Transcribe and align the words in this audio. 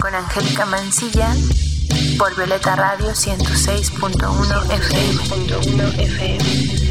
Con 0.00 0.14
Angélica 0.14 0.64
Mancilla 0.64 1.34
por 2.18 2.34
Violeta 2.34 2.76
Radio 2.76 3.10
106.1 3.10 4.70
FM. 4.70 5.18
106.1 5.22 5.98
FM. 5.98 6.90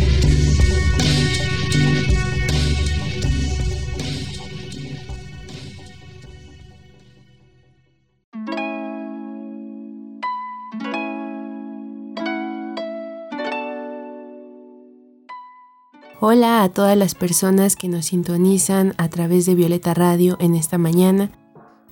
Hola 16.20 16.62
a 16.62 16.70
todas 16.70 16.96
las 16.96 17.16
personas 17.16 17.76
que 17.76 17.88
nos 17.88 18.06
sintonizan 18.08 18.94
a 19.00 19.10
través 19.10 19.48
de 19.48 19.56
Violeta 19.56 19.96
Radio 19.96 20.38
en 20.40 20.54
esta 20.54 20.78
mañana 20.78 21.32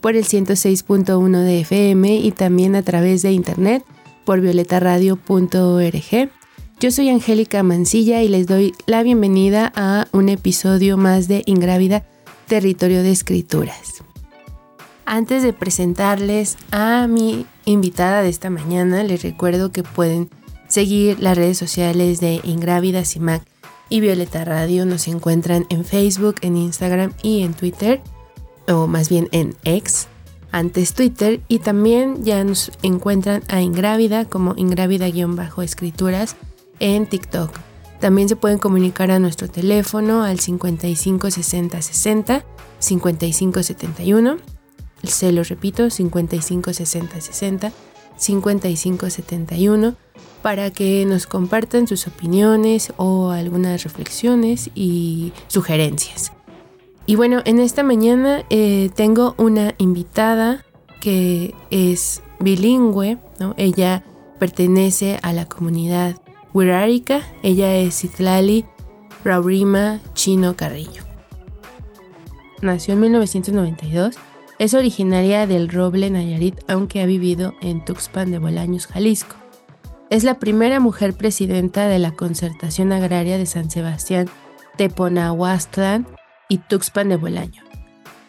por 0.02 0.16
el 0.16 0.24
106.1 0.24 1.44
de 1.44 1.62
FM 1.62 2.18
y 2.18 2.32
también 2.32 2.76
a 2.76 2.82
través 2.84 3.22
de 3.22 3.32
internet 3.32 3.84
por 4.26 4.42
violetaradio.org. 4.42 6.30
Yo 6.80 6.92
soy 6.92 7.10
Angélica 7.10 7.64
Mancilla 7.64 8.22
y 8.22 8.28
les 8.28 8.46
doy 8.46 8.74
la 8.86 9.02
bienvenida 9.04 9.72
a 9.76 10.08
un 10.12 10.30
episodio 10.30 10.98
más 10.98 11.28
de 11.28 11.44
Ingrávida 11.46 12.06
Territorio 12.48 13.04
de 13.04 13.12
Escrituras. 13.12 14.04
Antes 15.06 15.42
de 15.42 15.54
presentarles 15.54 16.58
a 16.72 17.08
mi 17.08 17.46
invitada 17.66 18.22
de 18.22 18.30
esta 18.30 18.50
mañana, 18.50 19.04
les 19.04 19.24
recuerdo 19.24 19.72
que 19.72 19.84
pueden 19.84 20.30
seguir 20.68 21.20
las 21.20 21.38
redes 21.38 21.58
sociales 21.58 22.20
de 22.20 22.42
Ingrávida 22.44 23.06
CIMAC 23.06 23.44
y 23.90 24.02
Violeta 24.02 24.44
Radio 24.44 24.86
nos 24.86 25.08
encuentran 25.08 25.66
en 25.70 25.86
Facebook, 25.86 26.36
en 26.42 26.58
Instagram 26.58 27.14
y 27.24 27.44
en 27.44 27.54
Twitter, 27.54 28.02
o 28.68 28.88
más 28.88 29.10
bien 29.10 29.30
en 29.32 29.56
X, 29.64 30.08
antes 30.52 30.94
Twitter, 30.94 31.42
y 31.48 31.60
también 31.60 32.24
ya 32.24 32.44
nos 32.44 32.72
encuentran 32.82 33.44
a 33.48 33.62
Ingrávida 33.62 34.26
como 34.26 34.54
Ingrávida-escrituras 34.56 36.36
en 36.80 37.08
TikTok. 37.08 37.52
También 38.00 38.30
se 38.30 38.36
pueden 38.36 38.60
comunicar 38.60 39.12
a 39.12 39.20
nuestro 39.20 39.48
teléfono 39.48 40.24
al 40.24 40.40
55 40.40 41.32
60 41.32 41.82
60 41.82 42.46
55 42.80 43.64
71. 43.64 44.38
Se 45.04 45.32
lo 45.32 45.44
repito, 45.44 45.90
55 45.90 46.74
60 46.74 47.22
60 47.22 47.72
55 48.18 49.10
71 49.10 49.96
para 50.42 50.72
que 50.72 51.06
nos 51.06 51.28
compartan 51.28 51.88
sus 51.88 52.08
opiniones 52.08 52.94
o 52.98 53.32
algunas 53.32 53.84
reflexiones 53.84 54.70
y 54.76 55.34
sugerencias. 55.48 56.32
Y 57.10 57.16
bueno, 57.16 57.42
en 57.46 57.60
esta 57.60 57.84
mañana 57.84 58.44
eh, 58.50 58.90
tengo 58.94 59.34
una 59.38 59.74
invitada 59.78 60.66
que 61.00 61.56
es 61.70 62.22
bilingüe, 62.42 63.18
Ella 63.56 64.04
pertenece 64.40 65.18
a 65.24 65.32
la 65.32 65.46
comunidad 65.46 66.18
Wirrárica, 66.54 67.22
ella 67.44 67.74
es 67.76 68.02
Citlali 68.02 68.66
Raurima 69.24 70.02
Chino 70.16 70.58
Carrillo. 70.58 71.04
Nació 72.62 72.96
en 72.96 73.00
1992, 73.00 74.16
es 74.60 74.74
originaria 74.74 75.48
del 75.48 75.70
Roble 75.70 76.10
Nayarit, 76.10 76.60
aunque 76.68 77.02
ha 77.02 77.06
vivido 77.06 77.54
en 77.62 77.86
Tuxpan 77.86 78.32
de 78.32 78.40
Bolaños, 78.40 78.86
Jalisco. 78.86 79.38
Es 80.10 80.26
la 80.26 80.40
primera 80.40 80.82
mujer 80.82 81.14
presidenta 81.14 81.88
de 81.88 82.00
la 82.00 82.12
Concertación 82.12 82.92
Agraria 82.92 83.38
de 83.38 83.46
San 83.46 83.72
Sebastián, 83.72 84.28
Teponahuastlán 84.76 86.06
y 86.50 86.60
Tuxpan 86.60 87.10
de 87.10 87.18
Bolaño. 87.18 87.64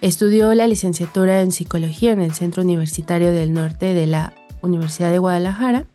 Estudió 0.00 0.54
la 0.54 0.66
licenciatura 0.66 1.40
en 1.40 1.52
Psicología 1.52 2.12
en 2.12 2.20
el 2.20 2.32
Centro 2.32 2.62
Universitario 2.62 3.32
del 3.32 3.52
Norte 3.52 3.94
de 3.94 4.06
la 4.06 4.32
Universidad 4.62 5.10
de 5.10 5.18
Guadalajara. 5.18 5.86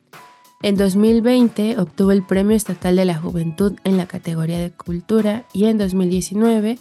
En 0.61 0.75
2020 0.75 1.79
obtuvo 1.79 2.11
el 2.11 2.23
Premio 2.23 2.55
Estatal 2.55 2.95
de 2.95 3.05
la 3.05 3.15
Juventud 3.15 3.73
en 3.83 3.97
la 3.97 4.05
categoría 4.05 4.59
de 4.59 4.71
Cultura 4.71 5.45
y 5.53 5.65
en 5.65 5.77
2019 5.77 6.79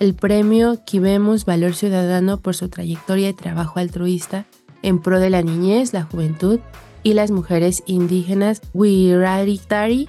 el 0.00 0.14
Premio 0.14 0.84
Quibemos 0.84 1.44
Valor 1.44 1.74
Ciudadano 1.74 2.38
por 2.38 2.54
su 2.54 2.68
trayectoria 2.68 3.28
y 3.28 3.32
trabajo 3.32 3.78
altruista 3.78 4.44
en 4.82 5.00
pro 5.00 5.18
de 5.18 5.30
la 5.30 5.42
niñez, 5.42 5.92
la 5.92 6.02
juventud 6.02 6.60
y 7.02 7.14
las 7.14 7.30
mujeres 7.30 7.82
indígenas 7.86 8.60
Wiraritari 8.72 10.08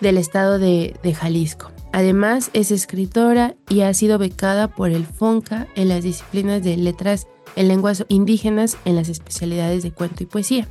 del 0.00 0.18
estado 0.18 0.58
de, 0.58 0.94
Jalisco. 1.18 1.70
Además, 1.92 2.50
es 2.52 2.70
escritora 2.70 3.56
y 3.68 3.80
ha 3.80 3.92
sido 3.94 4.18
becada 4.18 4.68
por 4.68 4.90
el 4.90 5.06
FONCA 5.06 5.66
en 5.74 5.88
las 5.88 6.04
disciplinas 6.04 6.62
de 6.62 6.76
letras 6.76 7.26
en 7.56 7.68
lenguas 7.68 8.04
indígenas 8.08 8.76
en 8.84 8.96
las 8.96 9.08
especialidades 9.08 9.82
de 9.82 9.92
cuento 9.92 10.22
y 10.22 10.26
poesía. 10.26 10.68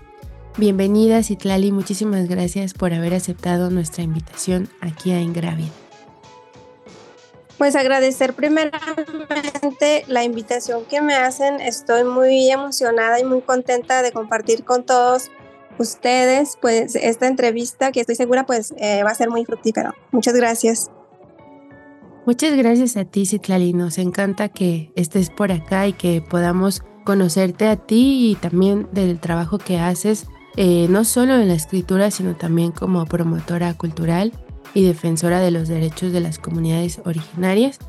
Bienvenida, 0.58 1.24
Citlali, 1.24 1.72
muchísimas 1.72 2.28
gracias 2.28 2.74
por 2.74 2.94
haber 2.94 3.14
aceptado 3.14 3.70
nuestra 3.70 4.04
invitación 4.04 4.70
aquí 4.82 5.12
a 5.12 5.22
Ingravia. 5.22 5.68
Pues 7.58 7.76
agradecer 7.76 8.34
primeramente 8.34 10.06
la 10.08 10.24
invitación 10.24 10.86
que 10.86 11.02
me 11.02 11.16
hacen. 11.16 11.60
Estoy 11.60 12.06
muy 12.06 12.50
emocionada 12.50 13.20
y 13.20 13.26
muy 13.26 13.42
contenta 13.42 14.02
de 14.02 14.14
compartir 14.14 14.64
con 14.64 14.86
todos 14.86 15.30
ustedes, 15.78 16.58
pues 16.62 16.96
esta 16.96 17.28
entrevista 17.28 17.92
que 17.92 18.00
estoy 18.00 18.16
segura 18.16 18.46
pues 18.46 18.74
eh, 18.78 19.04
va 19.04 19.12
a 19.12 19.16
ser 19.16 19.30
muy 19.30 19.44
fructífera. 19.46 19.94
Muchas 20.12 20.34
gracias. 20.34 20.90
Muchas 22.30 22.56
gracias 22.56 22.96
a 22.96 23.06
ti, 23.06 23.26
Citlali. 23.26 23.74
Nos 23.74 23.98
encanta 23.98 24.50
que 24.50 24.92
estés 24.96 25.32
por 25.32 25.52
acá 25.52 25.88
y 25.88 25.94
que 25.94 26.22
podamos 26.22 26.84
conocerte 27.04 27.68
a 27.68 27.76
ti 27.76 28.30
y 28.30 28.36
también 28.36 28.88
del 28.92 29.20
trabajo 29.20 29.58
que 29.58 29.80
haces, 29.80 30.28
eh, 30.56 30.86
no 30.92 31.06
solo 31.06 31.38
en 31.38 31.48
la 31.48 31.56
escritura, 31.56 32.12
sino 32.12 32.36
también 32.36 32.72
como 32.72 33.04
promotora 33.08 33.74
cultural 33.74 34.32
y 34.76 34.84
defensora 34.84 35.40
de 35.40 35.50
los 35.50 35.68
derechos 35.68 36.14
de 36.14 36.20
las 36.20 36.38
comunidades 36.38 37.02
originarias. 37.04 37.80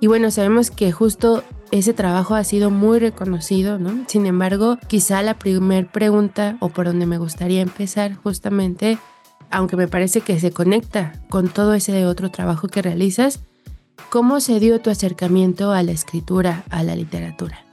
Y 0.00 0.08
bueno, 0.08 0.32
sabemos 0.32 0.72
que 0.72 0.90
justo 0.90 1.44
ese 1.70 1.94
trabajo 1.94 2.34
ha 2.34 2.42
sido 2.42 2.72
muy 2.72 2.98
reconocido, 2.98 3.78
¿no? 3.78 4.06
Sin 4.08 4.26
embargo, 4.26 4.76
quizá 4.88 5.22
la 5.22 5.38
primera 5.38 5.88
pregunta 5.88 6.56
o 6.58 6.68
por 6.68 6.86
donde 6.86 7.06
me 7.06 7.18
gustaría 7.18 7.62
empezar 7.62 8.16
justamente, 8.16 8.98
aunque 9.52 9.76
me 9.76 9.86
parece 9.86 10.20
que 10.20 10.40
se 10.40 10.50
conecta 10.50 11.12
con 11.30 11.46
todo 11.46 11.74
ese 11.74 12.06
otro 12.06 12.32
trabajo 12.32 12.66
que 12.66 12.82
realizas, 12.82 13.44
¿cómo 14.10 14.40
se 14.40 14.60
dio 14.60 14.80
tu 14.80 14.90
acercamiento 14.90 15.72
a 15.72 15.82
la 15.82 15.92
escritura, 15.92 16.64
a 16.70 16.82
la 16.82 16.96
literatura? 16.96 17.64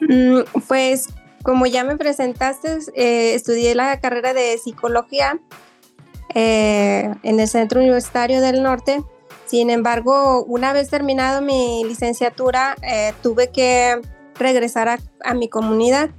Mm, 0.00 0.40
pues 0.68 1.08
como 1.42 1.66
ya 1.66 1.84
me 1.84 1.96
presentaste, 1.96 2.78
eh, 2.94 3.34
estudié 3.34 3.74
la 3.74 4.00
carrera 4.00 4.34
de 4.34 4.58
psicología 4.58 5.40
eh, 6.34 7.14
en 7.22 7.40
el 7.40 7.48
Centro 7.48 7.80
Universitario 7.80 8.40
del 8.40 8.62
Norte 8.62 9.02
sin 9.50 9.68
embargo, 9.68 10.44
una 10.44 10.72
vez 10.72 10.90
terminado 10.90 11.42
mi 11.42 11.82
licenciatura, 11.84 12.76
eh, 12.82 13.12
tuve 13.20 13.50
que 13.50 14.00
regresar 14.38 15.00
a, 15.24 15.34
mi 15.34 15.48
comunidad. 15.48 16.10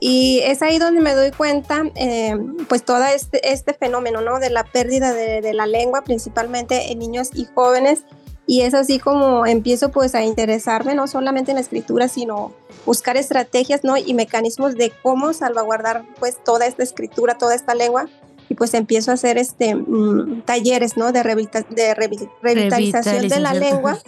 Y 0.00 0.40
es 0.44 0.62
ahí 0.62 0.78
donde 0.78 1.00
me 1.00 1.14
doy 1.14 1.30
cuenta, 1.32 1.84
eh, 1.94 2.36
pues 2.68 2.84
todo 2.84 3.04
este, 3.04 3.52
este, 3.52 3.74
fenómeno, 3.74 4.20
¿no? 4.20 4.38
De 4.38 4.50
la 4.50 4.64
pérdida 4.64 5.12
de, 5.12 5.52
la 5.52 5.66
lengua, 5.66 6.02
principalmente 6.02 6.92
en 6.92 6.98
niños 6.98 7.30
y 7.34 7.46
jóvenes. 7.46 8.04
Y 8.46 8.62
es 8.62 8.74
así 8.74 8.98
como 8.98 9.44
empiezo 9.44 9.90
pues 9.90 10.14
a 10.14 10.22
interesarme 10.22 10.94
no 10.94 11.06
solamente 11.06 11.50
en 11.50 11.56
la 11.56 11.60
escritura, 11.60 12.08
sino 12.08 12.52
buscar 12.86 13.16
estrategias, 13.16 13.84
¿no? 13.84 13.96
Y 13.96 14.14
mecanismos 14.14 14.74
de 14.74 14.92
cómo 15.02 15.32
salvaguardar 15.32 16.04
pues 16.18 16.42
toda 16.42 16.66
esta 16.66 16.82
escritura, 16.82 17.36
toda 17.36 17.54
esta 17.54 17.74
lengua 17.74 18.08
y 18.48 18.54
pues 18.54 18.72
empiezo 18.74 19.10
a 19.10 19.14
hacer 19.14 19.36
este 19.36 19.74
mm, 19.74 20.42
talleres, 20.42 20.96
¿no? 20.96 21.12
De, 21.12 21.22
de 21.22 21.94
revitalización 21.94 23.28
de 23.28 23.40
la 23.40 23.52
lengua 23.52 23.98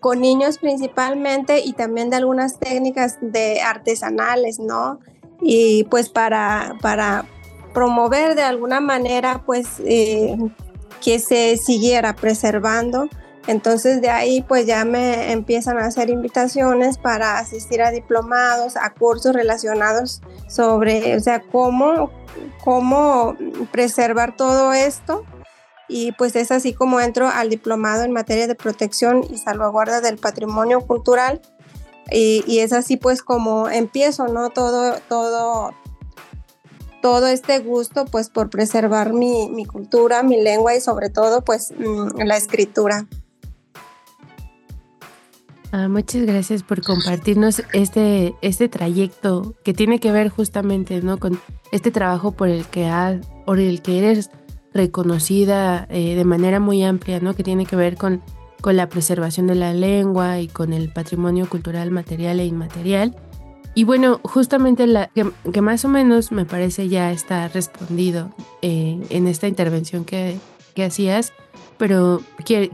con 0.00 0.20
niños 0.20 0.58
principalmente 0.58 1.60
y 1.64 1.72
también 1.72 2.10
de 2.10 2.16
algunas 2.16 2.58
técnicas 2.58 3.18
de 3.20 3.60
artesanales, 3.62 4.58
¿no? 4.58 5.00
Y 5.40 5.84
pues 5.84 6.08
para, 6.08 6.76
para 6.80 7.26
promover 7.76 8.34
de 8.34 8.42
alguna 8.42 8.80
manera 8.80 9.42
pues 9.44 9.66
eh, 9.84 10.36
que 11.04 11.18
se 11.18 11.58
siguiera 11.58 12.16
preservando 12.16 13.08
Entonces 13.46 14.00
de 14.00 14.08
ahí 14.08 14.42
pues 14.42 14.66
ya 14.66 14.84
me 14.84 15.30
empiezan 15.32 15.78
a 15.78 15.84
hacer 15.84 16.10
invitaciones 16.10 16.98
para 16.98 17.38
asistir 17.38 17.82
a 17.82 17.90
diplomados, 17.90 18.76
a 18.76 18.94
cursos 18.94 19.34
relacionados 19.34 20.22
sobre, 20.48 21.16
o 21.16 21.20
sea, 21.20 21.42
cómo, 21.52 22.10
cómo 22.64 23.36
preservar 23.70 24.36
todo 24.36 24.72
esto. 24.72 25.24
Y 25.88 26.12
pues 26.12 26.34
es 26.34 26.50
así 26.50 26.72
como 26.72 27.00
entro 27.00 27.28
al 27.28 27.48
diplomado 27.48 28.02
en 28.02 28.10
materia 28.10 28.46
de 28.46 28.54
protección 28.56 29.22
y 29.30 29.38
salvaguarda 29.38 30.00
del 30.00 30.18
patrimonio 30.18 30.80
cultural. 30.80 31.40
Y, 32.10 32.58
es 32.60 32.72
así 32.72 32.96
pues 32.96 33.22
como 33.22 33.68
empiezo, 33.68 34.28
¿no? 34.28 34.50
Todo, 34.50 34.94
todo, 35.08 35.72
todo 37.02 37.26
este 37.26 37.58
gusto 37.58 38.04
pues 38.04 38.30
por 38.30 38.48
preservar 38.50 39.12
mi, 39.12 39.48
mi 39.50 39.64
cultura, 39.64 40.22
mi 40.22 40.40
lengua 40.40 40.74
y 40.74 40.80
sobre 40.80 41.10
todo 41.10 41.42
pues 41.42 41.72
mm, 41.76 42.20
la 42.24 42.36
escritura. 42.36 43.06
Ah, 45.72 45.88
muchas 45.88 46.22
gracias 46.22 46.62
por 46.62 46.82
compartirnos 46.82 47.62
este, 47.72 48.34
este 48.40 48.68
trayecto 48.68 49.54
que 49.64 49.74
tiene 49.74 49.98
que 49.98 50.12
ver 50.12 50.28
justamente 50.28 51.02
¿no? 51.02 51.18
con 51.18 51.40
este 51.72 51.90
trabajo 51.90 52.32
por 52.32 52.48
el 52.48 52.64
que, 52.66 52.86
ha, 52.86 53.20
por 53.44 53.58
el 53.58 53.82
que 53.82 53.98
eres 53.98 54.30
reconocida 54.72 55.86
eh, 55.90 56.14
de 56.14 56.24
manera 56.24 56.60
muy 56.60 56.84
amplia, 56.84 57.20
¿no? 57.20 57.34
que 57.34 57.42
tiene 57.42 57.66
que 57.66 57.76
ver 57.76 57.96
con, 57.96 58.22
con 58.60 58.76
la 58.76 58.88
preservación 58.88 59.46
de 59.46 59.54
la 59.54 59.72
lengua 59.72 60.40
y 60.40 60.48
con 60.48 60.72
el 60.72 60.92
patrimonio 60.92 61.48
cultural 61.48 61.90
material 61.90 62.40
e 62.40 62.46
inmaterial. 62.46 63.14
Y 63.74 63.84
bueno, 63.84 64.20
justamente 64.22 64.86
la, 64.86 65.10
que, 65.52 65.60
más 65.60 65.84
o 65.84 65.88
menos 65.88 66.32
me 66.32 66.46
parece 66.46 66.88
ya 66.88 67.12
está 67.12 67.48
respondido 67.48 68.30
eh, 68.62 68.98
en 69.10 69.26
esta 69.26 69.48
intervención 69.48 70.04
que, 70.04 70.38
que 70.74 70.84
hacías, 70.84 71.32
pero 71.76 72.22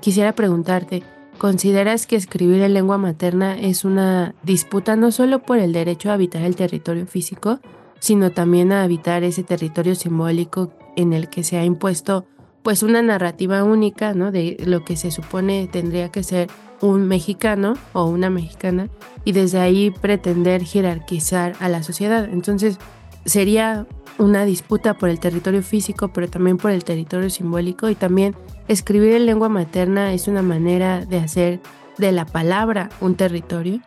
quisiera 0.00 0.32
preguntarte, 0.34 1.02
¿Consideras 1.42 2.06
que 2.06 2.14
escribir 2.14 2.62
en 2.62 2.72
lengua 2.72 2.98
materna 2.98 3.58
es 3.58 3.84
una 3.84 4.32
disputa 4.44 4.94
no 4.94 5.10
solo 5.10 5.40
por 5.40 5.58
el 5.58 5.72
derecho 5.72 6.10
a 6.10 6.14
habitar 6.14 6.42
el 6.42 6.54
territorio 6.54 7.04
físico, 7.08 7.58
sino 7.98 8.30
también 8.30 8.70
a 8.70 8.84
habitar 8.84 9.24
ese 9.24 9.42
territorio 9.42 9.96
simbólico 9.96 10.72
en 10.94 11.12
el 11.12 11.28
que 11.28 11.42
se 11.42 11.58
ha 11.58 11.64
impuesto 11.64 12.26
pues 12.62 12.82
una 12.82 13.02
narrativa 13.02 13.64
única, 13.64 14.14
¿no? 14.14 14.30
De 14.30 14.56
lo 14.64 14.84
que 14.84 14.96
se 14.96 15.10
supone 15.10 15.68
tendría 15.70 16.10
que 16.10 16.22
ser 16.22 16.48
un 16.80 17.06
mexicano 17.06 17.74
o 17.92 18.06
una 18.06 18.30
mexicana 18.30 18.88
y 19.24 19.32
desde 19.32 19.58
ahí 19.58 19.90
pretender 19.90 20.64
jerarquizar 20.64 21.54
a 21.60 21.68
la 21.68 21.82
sociedad. 21.82 22.28
Entonces, 22.30 22.78
sería 23.24 23.86
una 24.18 24.44
disputa 24.44 24.94
por 24.94 25.08
el 25.08 25.20
territorio 25.20 25.62
físico, 25.62 26.12
pero 26.12 26.28
también 26.28 26.58
por 26.58 26.70
el 26.70 26.84
territorio 26.84 27.30
simbólico 27.30 27.88
y 27.88 27.94
también 27.94 28.34
escribir 28.68 29.12
en 29.14 29.26
lengua 29.26 29.48
materna 29.48 30.12
es 30.12 30.28
una 30.28 30.42
manera 30.42 31.04
de 31.04 31.18
hacer 31.18 31.60
de 31.98 32.12
la 32.12 32.26
palabra 32.26 32.90
un 33.00 33.14
territorio. 33.14 33.80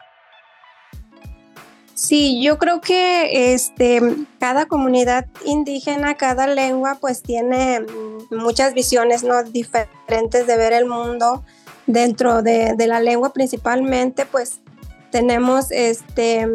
Sí, 1.95 2.43
yo 2.43 2.57
creo 2.57 2.81
que 2.81 3.53
este, 3.53 4.01
cada 4.37 4.65
comunidad 4.65 5.27
indígena, 5.45 6.15
cada 6.15 6.45
lengua, 6.45 6.97
pues 6.99 7.21
tiene 7.21 7.85
muchas 8.29 8.73
visiones 8.73 9.23
¿no? 9.23 9.41
diferentes 9.43 10.45
de 10.45 10.57
ver 10.57 10.73
el 10.73 10.85
mundo. 10.85 11.43
Dentro 11.87 12.41
de, 12.41 12.73
de 12.75 12.87
la 12.87 12.99
lengua 12.99 13.31
principalmente, 13.31 14.25
pues 14.25 14.59
tenemos 15.09 15.67
este, 15.71 16.45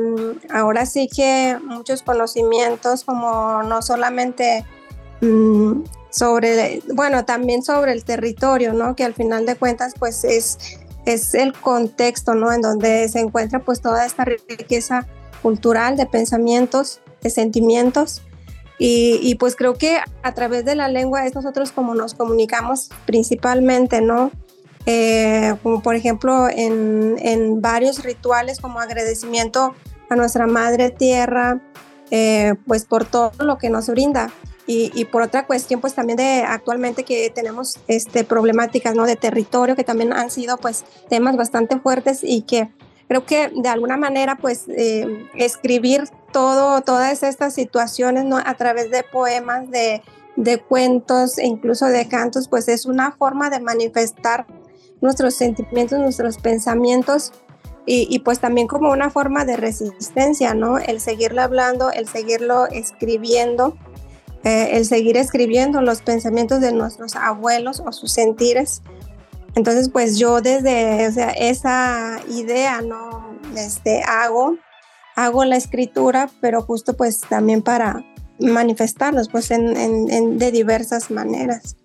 ahora 0.52 0.84
sí 0.84 1.08
que 1.08 1.56
muchos 1.64 2.02
conocimientos 2.02 3.04
como 3.04 3.62
no 3.62 3.80
solamente 3.80 4.66
mm, 5.22 5.84
sobre, 6.10 6.82
bueno, 6.92 7.24
también 7.24 7.62
sobre 7.62 7.92
el 7.92 8.04
territorio, 8.04 8.74
¿no? 8.74 8.94
Que 8.94 9.04
al 9.04 9.14
final 9.14 9.46
de 9.46 9.56
cuentas 9.56 9.94
pues 9.98 10.24
es, 10.24 10.58
es 11.06 11.32
el 11.32 11.54
contexto, 11.54 12.34
¿no? 12.34 12.52
En 12.52 12.60
donde 12.60 13.08
se 13.08 13.20
encuentra 13.20 13.60
pues 13.60 13.80
toda 13.80 14.04
esta 14.04 14.26
riqueza 14.26 15.06
cultural 15.42 15.96
de 15.96 16.06
pensamientos, 16.06 17.00
de 17.22 17.30
sentimientos. 17.30 18.22
Y, 18.82 19.34
pues 19.34 19.56
creo 19.56 19.74
que 19.74 19.98
a 20.22 20.32
través 20.32 20.64
de 20.64 20.74
la 20.74 20.88
lengua 20.88 21.26
es 21.26 21.34
nosotros 21.34 21.70
como 21.70 21.94
nos 21.94 22.14
comunicamos 22.14 22.88
principalmente, 23.04 24.00
¿no? 24.00 24.30
Eh, 24.86 25.54
como 25.62 25.82
por 25.82 25.94
ejemplo 25.94 26.48
en, 26.48 27.16
en, 27.18 27.60
varios 27.60 28.02
rituales 28.02 28.58
como 28.58 28.80
agradecimiento 28.80 29.74
a 30.08 30.16
nuestra 30.16 30.46
madre 30.46 30.88
tierra, 30.88 31.60
eh, 32.10 32.54
pues 32.66 32.86
por 32.86 33.04
todo 33.04 33.32
lo 33.44 33.58
que 33.58 33.68
nos 33.68 33.88
brinda. 33.88 34.32
Y, 34.66 34.90
y, 34.94 35.04
por 35.04 35.22
otra 35.22 35.46
cuestión, 35.46 35.82
pues 35.82 35.94
también 35.94 36.16
de 36.16 36.44
actualmente 36.46 37.04
que 37.04 37.28
tenemos 37.28 37.80
este, 37.86 38.24
problemáticas 38.24 38.94
¿no? 38.94 39.04
de 39.04 39.16
territorio 39.16 39.76
que 39.76 39.84
también 39.84 40.14
han 40.14 40.30
sido 40.30 40.56
pues 40.56 40.84
temas 41.10 41.36
bastante 41.36 41.78
fuertes 41.80 42.20
y 42.22 42.42
que 42.42 42.70
creo 43.10 43.26
que 43.26 43.50
de 43.52 43.68
alguna 43.68 43.96
manera 43.96 44.36
pues 44.36 44.66
eh, 44.68 45.26
escribir 45.34 46.04
todo, 46.32 46.80
todas 46.82 47.24
estas 47.24 47.52
situaciones 47.54 48.24
¿no? 48.24 48.38
a 48.38 48.54
través 48.54 48.88
de 48.92 49.02
poemas, 49.02 49.68
de, 49.68 50.00
de 50.36 50.58
cuentos 50.58 51.36
e 51.36 51.44
incluso 51.44 51.86
de 51.86 52.06
cantos, 52.06 52.46
pues 52.46 52.68
es 52.68 52.86
una 52.86 53.10
forma 53.10 53.50
de 53.50 53.58
manifestar 53.58 54.46
nuestros 55.00 55.34
sentimientos, 55.34 55.98
nuestros 55.98 56.38
pensamientos 56.38 57.32
y, 57.84 58.20
pues 58.20 58.38
también 58.38 58.68
como 58.68 58.92
una 58.92 59.10
forma 59.10 59.44
de 59.44 59.56
resistencia, 59.56 60.54
¿no? 60.54 60.78
El 60.78 61.00
seguirlo 61.00 61.42
hablando, 61.42 61.90
el 61.90 62.06
seguirlo 62.06 62.68
escribiendo, 62.68 63.76
eh, 64.44 64.68
el 64.74 64.84
seguir 64.84 65.16
escribiendo 65.16 65.80
los 65.80 66.00
pensamientos 66.00 66.60
de 66.60 66.70
nuestros 66.70 67.16
abuelos 67.16 67.82
o 67.84 67.90
sus 67.90 68.12
sentires. 68.12 68.82
Entonces, 69.54 69.88
pues 69.90 70.18
yo 70.18 70.40
desde 70.40 71.06
esa 71.50 72.20
idea, 72.28 72.82
¿no? 72.82 73.36
Este, 73.56 74.02
hago, 74.02 74.56
hago 75.16 75.44
la 75.44 75.56
escritura, 75.56 76.30
pero 76.40 76.62
justo 76.62 76.94
pues 76.96 77.20
también 77.20 77.62
para 77.62 78.04
manifestarlos, 78.38 79.28
pues 79.28 79.50
en, 79.50 80.38
de 80.38 80.52
diversas 80.52 81.10
maneras. 81.10 81.76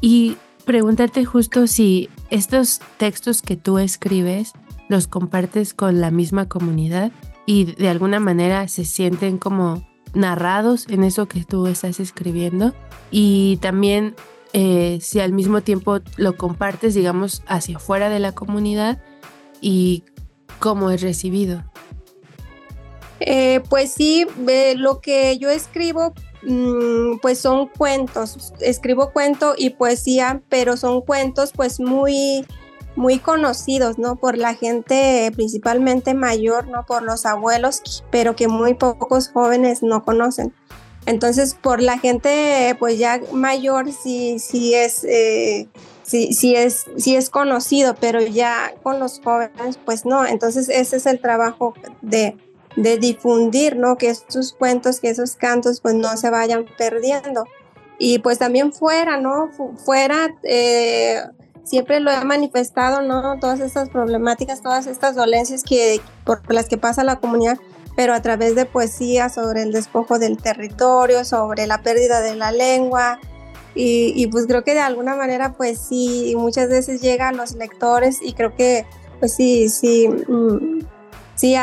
Y 0.00 0.36
preguntarte 0.64 1.24
justo 1.24 1.66
si 1.66 2.08
estos 2.30 2.80
textos 2.96 3.42
que 3.42 3.56
tú 3.56 3.78
escribes 3.78 4.52
los 4.88 5.06
compartes 5.06 5.72
con 5.74 6.00
la 6.00 6.10
misma 6.10 6.48
comunidad 6.48 7.12
y 7.46 7.74
de 7.74 7.88
alguna 7.88 8.20
manera 8.20 8.68
se 8.68 8.84
sienten 8.84 9.38
como 9.38 9.86
narrados 10.14 10.86
en 10.88 11.04
eso 11.04 11.26
que 11.26 11.44
tú 11.44 11.66
estás 11.66 12.00
escribiendo 12.00 12.74
y 13.10 13.58
también 13.60 14.14
eh, 14.54 14.98
si 15.02 15.20
al 15.20 15.34
mismo 15.34 15.60
tiempo 15.60 15.98
lo 16.16 16.36
compartes 16.36 16.94
digamos 16.94 17.42
hacia 17.46 17.76
afuera 17.76 18.08
de 18.08 18.20
la 18.20 18.32
comunidad 18.32 19.02
y 19.60 20.04
cómo 20.58 20.90
es 20.90 21.02
recibido. 21.02 21.62
Eh, 23.20 23.60
pues 23.68 23.92
sí, 23.92 24.26
lo 24.76 25.00
que 25.00 25.38
yo 25.38 25.50
escribo 25.50 26.14
Mm, 26.46 27.20
pues 27.22 27.38
son 27.38 27.68
cuentos, 27.68 28.52
escribo 28.60 29.12
cuento 29.12 29.54
y 29.56 29.70
poesía, 29.70 30.42
pero 30.50 30.76
son 30.76 31.00
cuentos 31.00 31.52
pues 31.54 31.80
muy 31.80 32.46
muy 32.96 33.18
conocidos, 33.18 33.98
¿no? 33.98 34.16
Por 34.16 34.38
la 34.38 34.54
gente 34.54 35.30
principalmente 35.34 36.14
mayor, 36.14 36.68
¿no? 36.68 36.84
Por 36.86 37.02
los 37.02 37.26
abuelos, 37.26 38.04
pero 38.10 38.36
que 38.36 38.46
muy 38.46 38.74
pocos 38.74 39.30
jóvenes 39.30 39.82
no 39.82 40.04
conocen. 40.04 40.52
Entonces, 41.06 41.54
por 41.54 41.82
la 41.82 41.98
gente 41.98 42.74
pues 42.78 42.98
ya 42.98 43.20
mayor 43.32 43.92
sí, 43.92 44.38
sí 44.38 44.74
es, 44.74 45.04
eh, 45.04 45.68
sí, 46.02 46.54
es, 46.56 46.86
sí 46.96 47.16
es 47.16 47.30
conocido, 47.30 47.94
pero 47.94 48.20
ya 48.20 48.74
con 48.82 48.98
los 49.00 49.20
jóvenes 49.22 49.78
pues 49.84 50.06
no. 50.06 50.26
Entonces, 50.26 50.68
ese 50.68 50.96
es 50.96 51.06
el 51.06 51.20
trabajo 51.20 51.74
de, 52.00 52.36
de 52.76 52.98
difundir, 52.98 53.76
¿no? 53.76 53.96
Que 53.96 54.10
esos 54.10 54.52
cuentos, 54.52 55.00
que 55.00 55.10
esos 55.10 55.36
cantos, 55.36 55.80
pues 55.80 55.94
no 55.94 56.16
se 56.16 56.30
vayan 56.30 56.64
perdiendo. 56.78 57.44
Y 57.98 58.18
pues 58.18 58.38
también 58.38 58.72
fuera, 58.72 59.20
¿no? 59.20 59.50
Fuera, 59.84 60.34
eh, 60.42 61.22
siempre 61.64 62.00
lo 62.00 62.10
he 62.10 62.24
manifestado, 62.24 63.02
¿no? 63.02 63.38
Todas 63.38 63.60
estas 63.60 63.88
problemáticas, 63.88 64.62
todas 64.62 64.86
estas 64.86 65.14
dolencias 65.14 65.62
que, 65.62 66.00
por 66.24 66.40
las 66.52 66.68
que 66.68 66.76
pasa 66.76 67.04
la 67.04 67.20
comunidad, 67.20 67.58
pero 67.96 68.14
a 68.14 68.22
través 68.22 68.54
de 68.54 68.66
poesía 68.66 69.28
sobre 69.28 69.62
el 69.62 69.72
despojo 69.72 70.18
del 70.18 70.36
territorio, 70.36 71.24
sobre 71.24 71.66
la 71.66 71.82
pérdida 71.82 72.20
de 72.20 72.34
la 72.34 72.50
lengua. 72.52 73.20
Y, 73.76 74.28
pues 74.28 74.46
creo 74.46 74.62
que 74.62 74.72
de 74.72 74.80
alguna 74.80 75.16
manera, 75.16 75.54
pues 75.54 75.80
sí, 75.80 76.34
muchas 76.36 76.68
veces 76.68 77.00
llega 77.00 77.28
a 77.28 77.32
los 77.32 77.56
lectores 77.56 78.18
y 78.22 78.32
creo 78.32 78.54
que, 78.54 78.86
pues 79.18 79.34
sí, 79.34 79.68
sí, 79.68 80.08
mm, 80.08 80.80
sí 81.34 81.56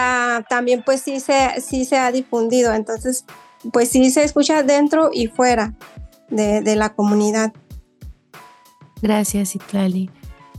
también 0.50 0.83
pues 0.85 1.01
sí 1.01 1.21
se, 1.21 1.61
sí 1.61 1.85
se 1.85 1.97
ha 1.97 2.11
difundido. 2.11 2.73
Entonces, 2.73 3.23
pues 3.71 3.89
sí 3.89 4.11
se 4.11 4.23
escucha 4.23 4.61
dentro 4.63 5.09
y 5.13 5.27
fuera 5.27 5.73
de, 6.29 6.75
la 6.75 6.93
comunidad. 6.93 7.53
Gracias, 9.01 9.55
Itlali. 9.55 10.09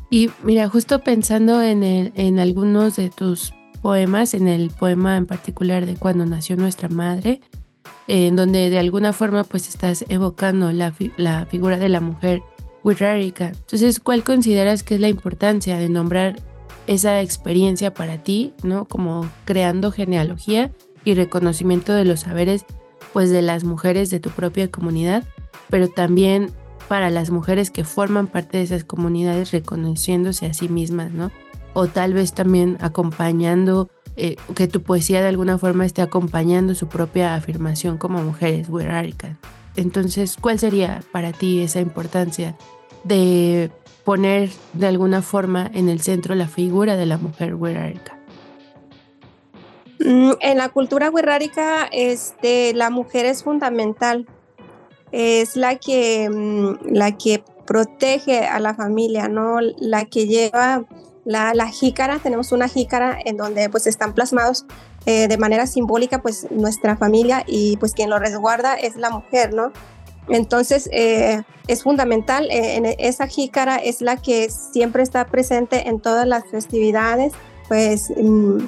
Y 0.09 0.31
mira, 0.43 0.69
justo 0.71 1.01
pensando 1.01 1.63
en, 1.63 1.83
en 1.83 2.39
algunos 2.39 2.97
de 2.97 3.11
tus 3.11 3.53
poemas, 3.83 4.33
en 4.33 4.49
el 4.49 4.71
poema 4.71 5.17
en 5.17 5.27
particular 5.27 5.85
de 5.85 5.97
Cuando 5.97 6.25
nació 6.25 6.57
nuestra 6.57 6.89
madre, 6.89 7.41
en 8.07 8.37
donde 8.37 8.71
de 8.71 8.79
alguna 8.79 9.13
forma 9.13 9.45
pues 9.45 9.69
estás 9.69 10.05
evocando 10.09 10.73
la, 10.73 10.93
figura 11.45 11.79
de 11.79 11.89
la 11.89 12.01
mujer 12.01 12.43
Wirrárica. 12.85 13.49
Entonces, 13.49 14.01
¿cuál 14.01 14.25
consideras 14.25 14.83
que 14.83 14.97
es 14.97 15.01
la 15.01 15.09
importancia 15.09 15.79
de 15.79 15.89
nombrar 15.89 16.41
esa 16.87 17.21
experiencia 17.21 17.95
para 17.95 18.19
ti, 18.19 18.55
¿no? 18.63 18.87
Como 18.87 19.29
creando 19.45 19.93
genealogía 19.93 20.73
y 21.05 21.15
reconocimiento 21.15 21.93
de 21.93 22.05
los 22.05 22.21
saberes, 22.21 22.65
pues 23.13 23.31
de 23.31 23.43
las 23.43 23.63
mujeres 23.63 24.11
de 24.11 24.19
tu 24.19 24.31
propia 24.31 24.71
comunidad, 24.71 25.25
pero 25.71 25.89
también 25.89 26.51
para 26.89 27.09
las 27.09 27.31
mujeres 27.31 27.71
que 27.71 27.85
forman 27.85 28.27
parte 28.27 28.59
de 28.59 28.65
esas 28.65 28.85
comunidades 28.85 29.53
reconociéndose 29.53 30.47
a 30.47 30.55
sí 30.55 30.69
mismas, 30.69 31.13
¿no? 31.13 31.31
O 31.75 31.87
tal 31.87 32.15
vez 32.15 32.33
también 32.33 32.77
acompañando, 32.81 33.89
eh, 34.17 34.37
que 34.55 34.69
tu 34.69 34.83
poesía 34.83 35.23
de 35.23 35.29
alguna 35.29 35.59
forma 35.59 35.87
esté 35.87 36.03
acompañando 36.03 36.75
su 36.75 36.89
propia 36.89 37.35
afirmación 37.35 37.99
como 37.99 38.23
mujeres 38.23 38.69
wirráricas. 38.69 39.37
Entonces, 39.77 40.37
¿cuál 40.41 40.59
sería 40.59 41.03
para 41.13 41.33
ti 41.33 41.61
esa 41.61 41.81
importancia 41.81 42.57
de 43.05 43.71
poner 44.05 44.51
de 44.75 44.87
alguna 44.87 45.23
forma 45.23 45.71
en 45.73 45.89
el 45.89 46.01
centro 46.01 46.35
la 46.35 46.49
figura 46.49 46.97
de 46.97 47.07
la 47.07 47.17
mujer 47.17 47.55
wirrárica? 47.55 48.19
Mm, 50.05 50.33
en 50.41 50.59
la 50.59 50.69
cultura 50.69 51.11
wirrárica, 51.11 51.85
este, 51.93 52.75
la 52.75 52.91
mujer 52.91 53.25
es 53.25 53.45
fundamental. 53.45 54.27
Es 55.13 55.57
la 55.57 55.77
que, 55.77 56.29
mm, 56.29 56.93
la 56.93 57.17
que 57.17 57.43
protege 57.67 58.45
a 58.47 58.59
la 58.59 58.75
familia, 58.75 59.29
¿no? 59.29 59.61
La 59.79 60.05
que 60.07 60.27
lleva 60.27 60.85
la, 61.25 61.55
la 61.55 61.69
jícara. 61.69 62.19
Tenemos 62.19 62.53
una 62.53 62.69
jícara 62.69 63.19
en 63.25 63.37
donde 63.37 63.69
pues 63.69 63.87
están 63.87 64.15
plasmados 64.15 64.67
eh, 65.07 65.29
de 65.29 65.39
manera 65.39 65.67
simbólica 65.67 66.23
pues 66.23 66.47
nuestra 66.51 66.97
familia 66.97 67.45
y 67.47 67.77
pues 67.79 67.93
quien 67.93 68.11
lo 68.11 68.19
resguarda 68.19 68.75
es 68.75 68.97
la 68.97 69.11
mujer, 69.11 69.53
¿no? 69.53 69.73
Entonces 70.29 70.89
eh, 70.93 71.43
es 71.67 71.83
fundamental, 71.83 72.49
eh, 72.51 72.77
en 72.77 72.87
esa 72.87 73.27
jícara 73.27 73.77
es 73.77 74.01
la 74.01 74.17
que 74.17 74.51
siempre 74.51 75.03
está 75.03 75.27
presente 75.27 75.89
en 75.89 76.01
todas 76.01 76.27
las 76.29 76.45
festividades, 76.49 77.33
pues 77.67 78.13
mm, 78.17 78.59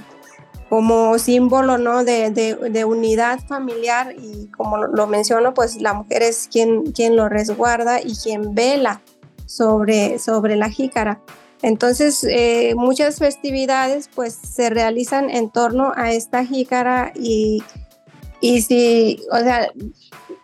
como 0.68 1.16
símbolo 1.18 1.78
¿no? 1.78 2.02
De, 2.02 2.30
de, 2.30 2.84
unidad 2.84 3.38
familiar 3.46 4.12
y 4.18 4.48
como 4.48 4.78
lo 4.78 5.06
menciono, 5.06 5.54
pues 5.54 5.80
la 5.80 5.94
mujer 5.94 6.22
es 6.22 6.48
quien, 6.50 6.90
quien 6.90 7.14
lo 7.14 7.28
resguarda 7.28 8.00
y 8.00 8.16
quien 8.16 8.56
vela 8.56 9.00
sobre, 9.46 10.18
sobre 10.18 10.56
la 10.56 10.68
jícara. 10.70 11.20
Entonces, 11.64 12.22
eh, 12.24 12.74
muchas 12.76 13.18
festividades 13.18 14.10
pues 14.14 14.34
se 14.34 14.68
realizan 14.68 15.30
en 15.30 15.48
torno 15.48 15.94
a 15.96 16.12
esta 16.12 16.44
jícara 16.44 17.10
y, 17.14 17.62
y 18.42 18.60
si, 18.60 19.22
o 19.32 19.38
sea, 19.38 19.72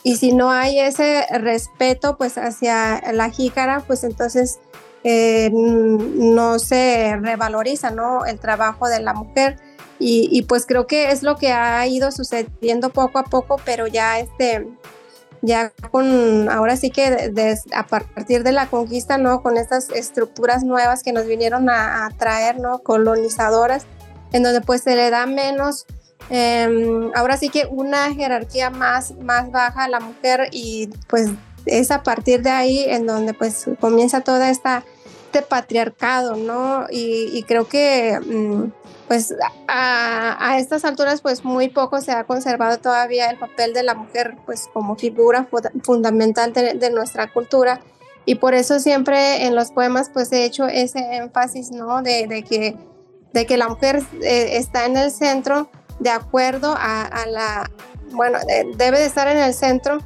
y 0.03 0.17
si 0.17 0.33
no 0.33 0.50
hay 0.50 0.79
ese 0.79 1.27
respeto 1.39 2.17
pues 2.17 2.39
hacia 2.39 3.12
la 3.12 3.29
jícara, 3.29 3.81
pues 3.87 4.03
entonces 4.03 4.61
eh, 5.05 5.50
no 5.53 6.59
se 6.59 7.15
revaloriza, 7.21 7.91
¿no? 7.91 8.25
El 8.25 8.41
trabajo 8.41 8.89
de 8.89 9.00
la 9.00 9.12
mujer. 9.12 9.59
Y, 9.99 10.27
y, 10.33 10.45
pues 10.45 10.65
creo 10.65 10.87
que 10.87 11.11
es 11.11 11.23
lo 11.23 11.37
que 11.37 11.53
ha 11.53 11.87
ido 11.87 12.11
sucediendo 12.12 12.89
poco 12.89 13.19
a 13.19 13.25
poco, 13.25 13.61
pero 13.67 13.87
ya 13.87 14.19
este, 14.19 14.67
ya 15.43 15.73
con, 15.91 16.49
ahora 16.51 16.77
sí 16.77 16.91
que 16.91 17.33
a 17.75 17.87
partir 17.87 18.43
de 18.43 18.53
la 18.53 18.67
conquista, 18.67 19.19
¿no? 19.19 19.43
Con 19.43 19.57
estas 19.57 19.91
estructuras 19.91 20.65
nuevas 20.65 21.03
que 21.03 21.13
nos 21.13 21.27
vinieron 21.27 21.71
a, 21.71 22.09
traer, 22.19 22.61
¿no? 22.61 22.81
Colonizadoras, 22.81 23.87
en 24.33 24.43
donde 24.43 24.61
pues 24.61 24.83
se 24.83 24.97
le 24.97 25.11
da 25.11 25.27
menos, 25.27 25.87
em, 26.29 27.11
ahora 27.15 27.37
sí 27.37 27.49
que 27.49 27.67
una 27.71 28.13
jerarquía 28.15 28.71
más, 28.71 29.13
más 29.17 29.51
baja 29.51 29.85
a 29.85 29.89
la 29.89 30.01
mujer 30.01 30.49
y 30.53 30.89
pues 31.09 31.31
es 31.67 31.91
a 31.91 32.03
partir 32.03 32.43
de 32.43 32.51
ahí 32.51 32.85
en 32.89 33.07
donde 33.07 33.35
pues 33.35 33.67
comienza 33.81 34.21
toda 34.21 34.51
esta, 34.51 34.85
este 35.27 35.43
patriarcado, 35.43 36.37
¿no? 36.37 36.87
Y, 36.91 37.45
creo 37.45 37.69
que... 37.69 38.19
Mm, 38.21 38.73
pues 39.11 39.35
a, 39.67 40.57
estas 40.61 40.85
alturas 40.85 41.21
pues 41.21 41.45
muy 41.45 41.69
poco 41.69 42.00
se 42.00 42.12
ha 42.12 42.23
conservado 42.23 42.79
todavía 42.79 43.29
el 43.29 43.38
papel 43.40 43.73
de 43.73 43.83
la 43.83 43.97
mujer 43.97 44.37
pues 44.47 44.69
como 44.73 44.95
figura 44.95 45.49
fundamental 45.83 46.52
de, 46.52 46.90
nuestra 46.90 47.29
cultura. 47.33 47.81
Y 48.25 48.37
por 48.37 48.55
eso 48.55 48.79
siempre 48.79 49.47
en 49.47 49.57
los 49.57 49.73
poemas 49.73 50.11
pues 50.14 50.31
he 50.31 50.45
hecho 50.45 50.69
ese 50.69 51.00
énfasis 51.17 51.73
no 51.73 52.02
de, 52.02 52.45
que 52.49 52.76
de 53.33 53.47
que 53.47 53.57
la 53.57 53.69
mujer 53.69 54.00
eh, 54.23 54.59
está 54.59 54.87
en 54.87 54.97
el 54.97 55.11
centro 55.11 55.69
de 55.99 56.11
acuerdo 56.11 56.76
a, 56.79 57.26
la 57.26 57.69
bueno 58.12 58.38
debe 58.76 59.00
de 59.00 59.07
estar 59.07 59.26
en 59.26 59.38
el 59.38 59.55
centro 59.55 59.99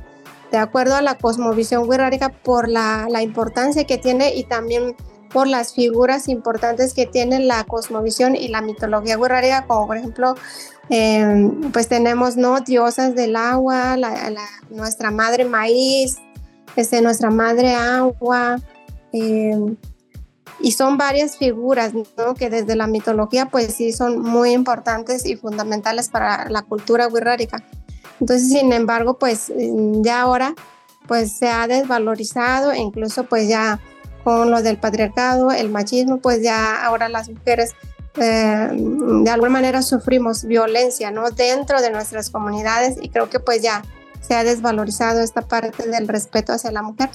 de 0.51 0.57
acuerdo 0.57 0.97
a 0.97 1.03
la 1.03 1.19
cosmovisión 1.19 1.87
wixárika 1.87 2.31
por 2.31 2.71
la, 2.71 3.07
la 3.11 3.21
importancia 3.21 3.85
que 3.85 3.99
tiene 3.99 4.35
y 4.35 4.45
también 4.45 4.97
por 5.35 5.49
las 5.49 5.75
figuras 5.75 6.29
importantes 6.29 6.95
que 6.95 7.07
tiene 7.07 7.41
la 7.41 7.65
cosmovisión 7.65 8.37
y 8.37 8.47
la 8.47 8.63
mitología 8.63 9.17
guerrera, 9.17 9.67
como 9.67 9.89
por 9.89 9.97
ejemplo, 9.97 10.37
em, 10.91 11.73
pues 11.73 11.89
tenemos 11.89 12.37
¿no? 12.37 12.61
diosas 12.61 13.17
del 13.17 13.35
agua, 13.35 13.97
nuestra 14.71 15.11
madre 15.11 15.45
maíz, 15.45 16.19
este, 16.77 17.03
nuestra 17.03 17.31
madre 17.31 17.75
agua, 17.75 18.61
em, 19.13 19.77
y 20.61 20.71
son 20.71 20.99
varias 20.99 21.37
figuras 21.37 21.95
¿no? 21.95 22.35
que 22.35 22.49
desde 22.49 22.77
la 22.77 22.87
mitología 22.87 23.47
pues 23.47 23.75
sí 23.75 23.91
son 23.91 24.21
muy 24.21 24.53
importantes 24.53 25.27
y 25.27 25.35
fundamentales 25.35 26.09
para 26.11 26.49
la 26.49 26.63
cultura 26.63 27.09
guerrérica. 27.09 27.65
Entonces, 28.21 28.51
sin 28.51 28.73
embargo, 28.73 29.19
pues 29.19 29.53
ya 30.01 30.21
ahora 30.21 30.55
pues 31.09 31.33
se 31.33 31.49
ha 31.49 31.67
desvalorizado 31.67 32.71
e 32.71 32.79
incluso 32.79 33.25
pues 33.25 33.49
ya 33.49 33.81
con 34.25 34.51
lo 34.51 34.63
del 34.63 34.79
patriarcado, 34.79 35.53
el 35.53 35.71
machismo, 35.71 36.19
pues 36.19 36.43
ya 36.43 36.85
ahora 36.85 37.09
las 37.09 37.29
mujeres 37.29 37.75
eh, 38.17 38.69
de 38.73 39.31
alguna 39.31 39.51
manera 39.51 39.83
sufrimos 39.83 40.45
violencia, 40.45 41.11
¿no? 41.11 41.31
Dentro 41.31 41.81
de 41.83 41.91
nuestras 41.91 42.31
comunidades 42.31 42.97
y 43.01 43.11
creo 43.11 43.29
que 43.29 43.39
pues 43.39 43.61
ya 43.61 43.83
se 44.21 44.35
ha 44.35 44.45
desvalorizado 44.45 45.21
esta 45.21 45.43
parte 45.43 45.89
del 45.89 46.09
respeto 46.09 46.53
hacia 46.53 46.73
la 46.73 46.83
mujer 46.83 47.11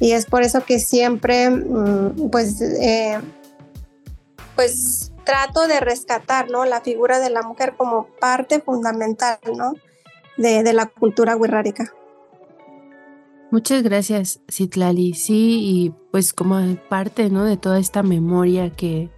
y 0.00 0.12
es 0.12 0.26
por 0.26 0.42
eso 0.42 0.64
que 0.64 0.78
siempre 0.78 1.50
mm, 1.50 2.30
pues 2.30 2.60
eh, 2.60 3.18
pues 4.56 5.12
trato 5.24 5.68
de 5.68 5.78
rescatar, 5.78 6.50
¿no? 6.50 6.64
La 6.64 6.80
figura 6.80 7.20
de 7.20 7.30
la 7.30 7.42
mujer 7.42 7.74
como 7.76 8.08
parte 8.18 8.60
fundamental, 8.60 9.38
¿no? 9.54 9.74
De, 10.36 10.62
de 10.62 10.72
la 10.72 10.86
cultura 10.86 11.36
wixárika. 11.36 11.92
Muchas 13.50 13.82
gracias, 13.82 14.40
Citlali. 14.50 15.14
Sí, 15.14 15.60
y 15.62 15.94
pues 16.10 16.32
como 16.32 16.58
parte 16.88 17.30
¿no? 17.30 17.44
de 17.44 17.56
toda 17.56 17.78
esta 17.78 18.02
memoria 18.02 18.70
que, 18.70 19.10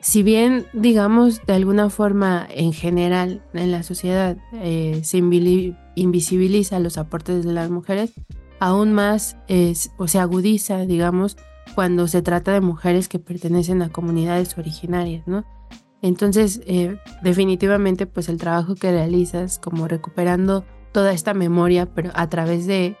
si 0.00 0.22
bien, 0.22 0.66
digamos, 0.72 1.44
de 1.46 1.54
alguna 1.54 1.90
forma 1.90 2.46
en 2.50 2.72
general 2.72 3.44
en 3.54 3.70
la 3.72 3.82
sociedad 3.82 4.36
eh, 4.54 5.00
se 5.04 5.18
invisibiliza 5.18 6.78
los 6.80 6.98
aportes 6.98 7.44
de 7.44 7.52
las 7.52 7.70
mujeres, 7.70 8.12
aún 8.60 8.92
más 8.92 9.36
es, 9.48 9.90
o 9.96 10.08
se 10.08 10.18
agudiza, 10.18 10.86
digamos, 10.86 11.36
cuando 11.74 12.06
se 12.06 12.22
trata 12.22 12.52
de 12.52 12.60
mujeres 12.60 13.08
que 13.08 13.18
pertenecen 13.18 13.82
a 13.82 13.88
comunidades 13.88 14.56
originarias, 14.58 15.26
¿no? 15.26 15.44
Entonces, 16.02 16.60
eh, 16.66 16.98
definitivamente, 17.22 18.06
pues 18.06 18.28
el 18.28 18.38
trabajo 18.38 18.74
que 18.74 18.90
realizas, 18.90 19.58
como 19.60 19.86
recuperando 19.86 20.64
toda 20.90 21.12
esta 21.12 21.32
memoria, 21.32 21.86
pero 21.86 22.10
a 22.14 22.28
través 22.28 22.66
de 22.66 22.96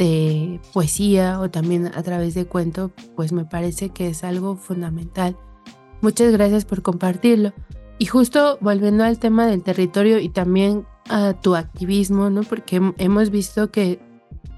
de 0.00 0.60
poesía 0.72 1.38
o 1.40 1.50
también 1.50 1.88
a 1.94 2.02
través 2.02 2.32
de 2.32 2.46
cuento, 2.46 2.90
pues 3.16 3.32
me 3.32 3.44
parece 3.44 3.90
que 3.90 4.08
es 4.08 4.24
algo 4.24 4.56
fundamental. 4.56 5.36
Muchas 6.00 6.32
gracias 6.32 6.64
por 6.64 6.80
compartirlo. 6.80 7.52
Y 7.98 8.06
justo 8.06 8.56
volviendo 8.62 9.04
al 9.04 9.18
tema 9.18 9.46
del 9.46 9.62
territorio 9.62 10.18
y 10.18 10.30
también 10.30 10.86
a 11.10 11.34
tu 11.34 11.54
activismo, 11.54 12.30
¿no? 12.30 12.44
Porque 12.44 12.80
hemos 12.96 13.28
visto 13.28 13.70
que, 13.70 14.00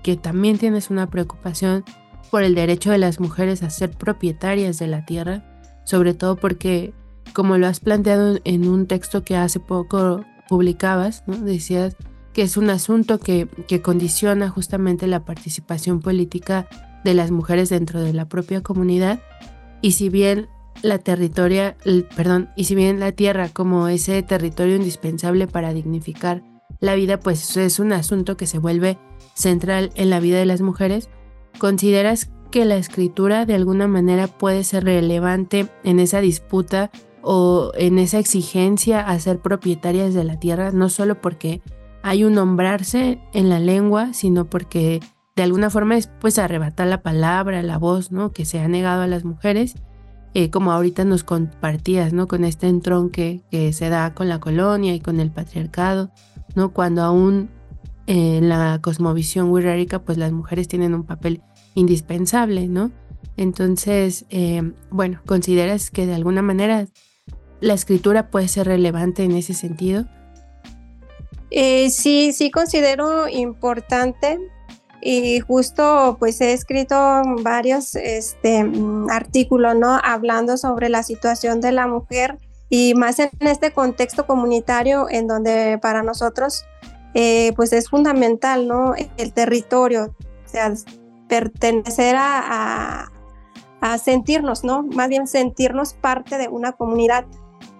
que 0.05 0.17
también 0.17 0.59
tienes 0.59 0.91
una 0.91 1.11
preocupación 1.11 1.85
por 2.31 2.45
el 2.45 2.55
derecho 2.55 2.93
de 2.93 2.99
las 2.99 3.19
mujeres 3.19 3.65
a 3.65 3.71
ser 3.71 3.91
propietarias 3.91 4.79
de 4.79 4.87
la 4.87 5.05
tierra, 5.05 5.43
sobre 5.85 6.15
todo 6.15 6.37
porque, 6.37 6.95
como 7.33 7.59
lo 7.59 7.67
has 7.67 7.81
planteado 7.81 8.39
en 8.45 8.69
un 8.69 8.87
texto 8.87 9.25
que 9.25 9.35
hace 9.35 9.59
poco 9.59 10.25
publicabas, 10.49 11.25
¿no? 11.27 11.37
Decías 11.37 11.97
que 12.33 12.43
es 12.43 12.57
un 12.57 12.71
asunto 12.71 13.19
que, 13.19 13.49
condiciona 13.83 14.49
justamente 14.49 15.07
la 15.07 15.25
participación 15.25 16.01
política 16.01 16.67
de 17.05 17.15
las 17.15 17.31
mujeres 17.31 17.69
dentro 17.69 18.01
de 18.01 18.13
la 18.13 18.29
propia 18.29 18.63
comunidad. 18.63 19.21
Y 19.81 19.93
si 19.93 20.09
bien 20.09 20.49
la 20.83 20.99
territoria, 20.99 21.77
perdón, 22.17 22.51
y 22.57 22.65
si 22.65 22.75
bien 22.75 23.01
la 23.01 23.13
tierra 23.13 23.49
como 23.49 23.89
ese 23.89 24.23
territorio 24.23 24.77
indispensable 24.77 25.47
para 25.47 25.73
dignificar 25.73 26.43
la 26.81 26.95
vida, 26.95 27.21
pues 27.21 27.57
es 27.57 27.79
un 27.79 27.93
asunto 27.93 28.37
que 28.37 28.47
se 28.47 28.59
vuelve 28.59 28.99
central 29.35 29.91
en 29.95 30.11
la 30.11 30.21
vida 30.21 30.39
de 30.39 30.47
las 30.47 30.63
mujeres, 30.63 31.09
¿consideras 31.59 32.31
que 32.51 32.65
la 32.65 32.77
escritura 32.77 33.47
de 33.47 33.55
alguna 33.55 33.89
manera 33.89 34.27
puede 34.27 34.65
ser 34.65 34.85
relevante 34.85 35.69
en 35.85 36.01
esa 36.01 36.21
disputa 36.21 36.91
o 37.23 37.73
en 37.77 37.99
esa 37.99 38.19
exigencia 38.19 39.01
a 39.01 39.19
ser 39.19 39.39
propietarias 39.39 40.13
de 40.13 40.25
la 40.25 40.39
tierra, 40.39 40.71
no 40.71 40.89
solo 40.89 41.21
porque 41.21 41.63
hay 42.03 42.25
un 42.25 42.35
nombrarse 42.35 43.21
en 43.33 43.49
la 43.49 43.59
lengua, 43.59 44.13
sino 44.13 44.47
porque 44.47 45.01
de 45.37 45.43
alguna 45.43 45.71
forma 45.71 45.97
es 45.97 46.09
pues 46.21 46.39
arrebatar 46.39 46.87
la 46.89 47.03
palabra, 47.03 47.63
la 47.63 47.79
voz, 47.79 48.13
¿no? 48.13 48.33
Que 48.33 48.45
se 48.45 48.61
ha 48.61 48.69
negado 48.69 49.03
a 49.03 49.07
las 49.07 49.25
mujeres, 49.25 49.75
eh, 50.35 50.51
como 50.51 50.73
ahorita 50.73 51.05
nos 51.05 51.25
compartías, 51.25 52.13
¿no? 52.13 52.29
Con 52.29 52.45
este 52.45 52.69
entronque 52.69 53.43
que 53.51 53.73
se 53.73 53.89
da 53.89 54.15
con 54.15 54.29
la 54.29 54.41
colonia 54.41 54.95
y 54.95 55.01
con 55.01 55.21
el 55.21 55.31
patriarcado, 55.31 56.11
¿no? 56.55 56.73
Cuando 56.73 57.03
aún 57.03 57.51
en 58.07 58.49
la 58.49 58.81
cosmovisión 58.83 59.51
wixárika, 59.51 60.01
pues 60.01 60.19
las 60.19 60.33
mujeres 60.33 60.69
tienen 60.69 60.95
un 60.95 61.05
papel 61.05 61.41
indispensable, 61.75 62.69
¿no? 62.69 62.91
Entonces, 63.37 64.27
eh, 64.31 64.73
bueno, 64.91 65.21
¿consideras 65.25 65.91
que 65.91 66.07
de 66.07 66.15
alguna 66.15 66.43
manera 66.43 66.87
la 67.61 67.75
escritura 67.75 68.31
puede 68.31 68.49
ser 68.49 68.67
relevante 68.67 69.25
en 69.25 69.33
ese 69.33 69.55
sentido? 69.55 70.07
Eh, 71.55 71.91
sí, 71.91 72.33
sí 72.33 72.51
considero 72.51 73.29
importante 73.29 74.39
y 75.03 75.41
justo 75.41 76.17
pues 76.19 76.41
he 76.41 76.55
escrito 76.55 76.97
varios 77.43 77.95
este, 77.95 78.65
mm, 78.65 79.11
artículos, 79.11 79.77
¿no? 79.77 80.01
Hablando 80.03 80.57
sobre 80.57 80.89
la 80.89 81.03
situación 81.03 81.61
de 81.61 81.73
la 81.73 81.87
mujer 81.87 82.39
y 82.71 82.95
más 82.95 83.19
en 83.19 83.31
este 83.41 83.71
contexto 83.71 84.27
comunitario 84.27 85.09
en 85.11 85.27
donde 85.27 85.79
para 85.83 86.03
nosotros 86.03 86.65
eh, 87.13 87.53
pues 87.55 87.75
es 87.75 87.91
fundamental, 87.91 88.67
¿no? 88.67 88.95
El 89.19 89.35
territorio, 89.35 90.17
o 90.47 90.49
sea, 90.49 90.73
pertenecer 91.29 92.17
a, 92.17 93.11
a, 93.83 93.99
sentirnos, 93.99 94.65
¿no? 94.65 94.85
Más 94.85 95.11
bien 95.11 95.27
sentirnos 95.27 95.93
parte 95.93 96.39
de 96.39 96.49
una 96.49 96.73
comunidad. 96.73 97.27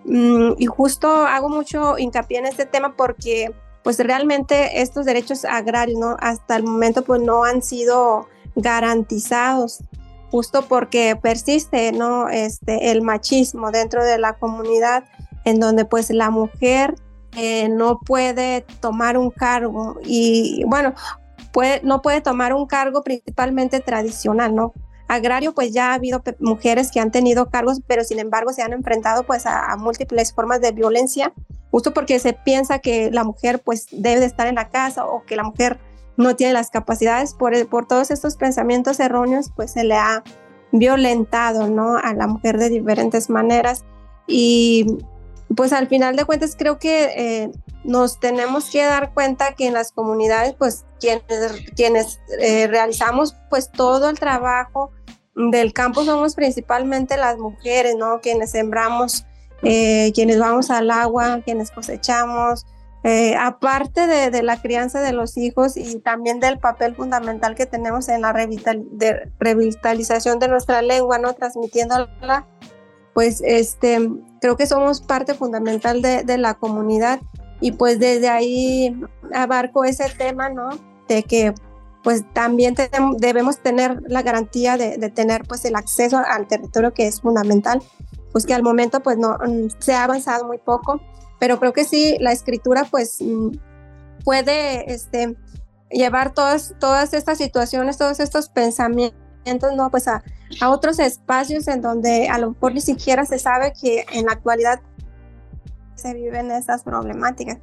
Mm, 0.05 0.57
y 0.59 0.67
justo 0.67 1.09
hago 1.09 1.49
mucho 1.49 1.97
hincapié 1.97 2.41
en 2.41 2.47
este 2.47 2.67
tema 2.67 2.97
porque 2.97 3.55
pues 3.83 3.99
realmente 3.99 4.81
estos 4.81 5.05
derechos 5.05 5.45
agrarios, 5.45 5.99
¿no? 5.99 6.17
Hasta 6.21 6.57
el 6.57 6.65
momento 6.65 7.03
pues 7.03 7.21
no 7.21 7.45
han 7.45 7.63
sido 7.63 8.29
garantizados 8.57 9.81
justo 10.31 10.63
porque 10.69 11.17
persiste, 11.21 11.93
¿no? 11.93 12.29
Este, 12.29 12.91
el 12.91 13.03
machismo 13.03 13.71
dentro 13.71 14.05
de 14.05 14.19
la 14.19 14.35
comunidad 14.35 15.05
en 15.45 15.61
donde 15.61 15.85
pues 15.85 16.11
la 16.11 16.31
mujer 16.31 16.95
eh, 17.37 17.69
no 17.69 18.01
puede 18.01 18.65
tomar 18.81 19.17
un 19.17 19.31
cargo 19.31 19.99
y 20.05 20.65
bueno, 20.67 20.95
puede, 21.53 21.81
no 21.83 22.03
puede 22.03 22.21
tomar 22.21 22.53
un 22.53 22.67
cargo 22.67 23.03
principalmente 23.03 23.81
tradicional, 23.81 24.55
¿no? 24.55 24.73
Agrario, 25.13 25.53
pues 25.53 25.75
ya 25.75 25.91
ha 25.91 25.95
habido 25.95 26.23
mujeres 26.41 26.91
que 26.91 26.99
han 26.99 27.11
tenido 27.11 27.51
cargos, 27.51 27.83
pero 27.87 28.03
sin 28.03 28.19
embargo 28.19 28.55
se 28.55 28.63
han 28.63 28.73
enfrentado 28.73 29.25
pues 29.25 29.45
a, 29.45 29.77
múltiples 29.77 30.33
formas 30.33 30.63
de 30.63 30.73
violencia, 30.73 31.35
justo 31.71 31.93
porque 31.93 32.19
se 32.19 32.33
piensa 32.33 32.79
que 32.79 33.11
la 33.11 33.23
mujer 33.23 33.61
pues 33.63 33.89
debe 33.91 34.21
de 34.21 34.27
estar 34.27 34.47
en 34.47 34.55
la 34.55 34.71
casa 34.71 35.05
o 35.05 35.23
que 35.27 35.37
la 35.37 35.43
mujer 35.43 35.79
no 36.17 36.35
tiene 36.35 36.55
las 36.55 36.71
capacidades, 36.71 37.35
por, 37.35 37.53
por 37.69 37.87
todos 37.87 38.11
estos 38.11 38.37
pensamientos 38.37 39.01
erróneos 39.01 39.53
pues 39.55 39.73
se 39.73 39.85
le 39.85 39.97
ha 39.97 40.25
violentado, 40.73 41.69
¿no? 41.69 41.99
A 41.99 42.15
la 42.15 42.27
mujer 42.27 42.57
de 42.57 42.71
diferentes 42.71 43.29
maneras 43.29 43.85
y 44.27 44.97
pues 45.55 45.75
al 45.75 45.89
final 45.89 46.17
de 46.17 46.25
cuentas 46.25 46.57
creo 46.57 46.79
que 46.79 47.05
eh, 47.17 47.53
nos 47.85 48.19
tenemos 48.19 48.71
que 48.71 48.83
dar 48.85 49.13
cuenta 49.13 49.55
que 49.55 49.67
en 49.67 49.75
las 49.75 49.93
comunidades, 49.93 50.55
pues 50.55 50.85
quienes, 51.01 51.25
quienes 51.77 52.21
eh, 52.41 52.67
realizamos 52.67 53.37
pues 53.51 53.71
todo 53.71 54.09
el 54.09 54.19
trabajo 54.19 54.91
del 55.35 55.73
campo 55.73 56.05
somos 56.05 56.35
principalmente 56.35 57.17
las 57.17 57.39
mujeres, 57.39 57.95
¿no? 57.97 58.21
Quienes 58.21 58.51
sembramos, 58.51 59.25
eh, 59.63 60.13
quienes 60.15 60.39
vamos 60.39 60.71
al 60.71 60.91
agua, 60.91 61.41
quienes 61.45 61.71
cosechamos, 61.71 62.67
aparte 63.39 64.07
de, 64.07 64.43
la 64.45 64.63
crianza 64.63 65.01
de 65.01 65.13
los 65.13 65.37
hijos 65.37 65.77
y 65.77 65.99
también 65.99 66.39
del 66.39 66.61
papel 66.61 66.95
fundamental 66.95 67.57
que 67.57 67.67
tenemos 67.67 68.09
en 68.09 68.23
la 68.23 68.33
revitalización 68.33 70.39
de 70.39 70.49
nuestra 70.49 70.83
lengua, 70.83 71.19
¿no? 71.19 71.35
Transmitiéndola 71.35 72.47
pues 73.15 73.43
este, 73.45 74.11
creo 74.41 74.57
que 74.57 74.67
somos 74.67 75.01
parte 75.01 75.35
fundamental 75.35 76.03
de, 76.03 76.39
la 76.39 76.55
comunidad 76.55 77.21
y 77.61 77.73
pues 77.73 77.99
desde 77.99 78.29
ahí 78.29 78.99
abarco 79.35 79.85
ese 79.85 80.09
tema, 80.11 80.49
¿no? 80.49 80.71
De 81.09 81.23
que 81.23 81.55
pues 82.03 82.25
también 82.33 82.75
debemos 83.19 83.59
tener 83.61 84.03
la 84.07 84.23
garantía 84.23 84.77
de, 84.77 84.97
tener 85.11 85.45
pues 85.47 85.65
el 85.65 85.77
acceso 85.77 86.19
al 86.19 86.47
territorio 86.47 86.93
que 86.93 87.07
es 87.07 87.21
fundamental, 87.21 87.83
pues 88.33 88.45
que 88.45 88.55
al 88.55 88.63
momento 88.63 89.01
pues 89.01 89.19
no 89.19 89.39
mm, 89.39 89.69
se 89.79 89.95
ha 89.95 90.05
avanzado 90.05 90.47
muy 90.47 90.59
poco, 90.59 91.01
pero 91.39 91.59
creo 91.61 91.73
que 91.73 91.85
sí 91.85 92.17
la 92.21 92.33
escritura 92.33 92.85
pues 92.91 93.19
mm, 93.21 93.51
puede 94.25 94.93
este, 94.93 95.37
llevar 95.91 96.35
todas, 96.35 96.75
todas 96.81 97.15
estas 97.15 97.39
situaciones, 97.39 97.99
todos 97.99 98.21
estos 98.21 98.49
pensamientos 98.49 99.15
no, 99.77 99.91
pues 99.91 100.09
a, 100.09 100.23
otros 100.69 100.99
espacios 100.99 101.67
en 101.69 101.81
donde 101.81 102.29
a 102.29 102.39
lo 102.39 102.51
mejor 102.51 102.75
ni 102.75 102.81
siquiera 102.81 103.25
se 103.25 103.39
sabe 103.39 103.73
que 103.81 104.05
en 104.13 104.27
la 104.27 104.33
actualidad 104.33 104.81
se 105.95 106.15
viven 106.15 106.51
esas 106.51 106.83
problemáticas. 106.83 107.59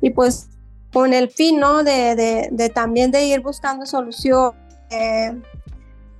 Y 0.00 0.10
pues 0.10 0.50
con 0.94 1.12
el 1.12 1.28
fin, 1.28 1.58
¿no? 1.58 1.82
De, 1.82 2.72
también 2.72 3.10
de 3.10 3.26
ir 3.26 3.40
buscando 3.40 3.84
solución. 3.84 4.52
Eh, 4.90 5.32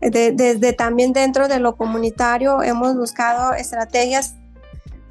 desde 0.00 0.72
también 0.74 1.14
dentro 1.14 1.48
de 1.48 1.60
lo 1.60 1.76
comunitario 1.76 2.62
hemos 2.62 2.94
buscado 2.94 3.54
estrategias 3.54 4.34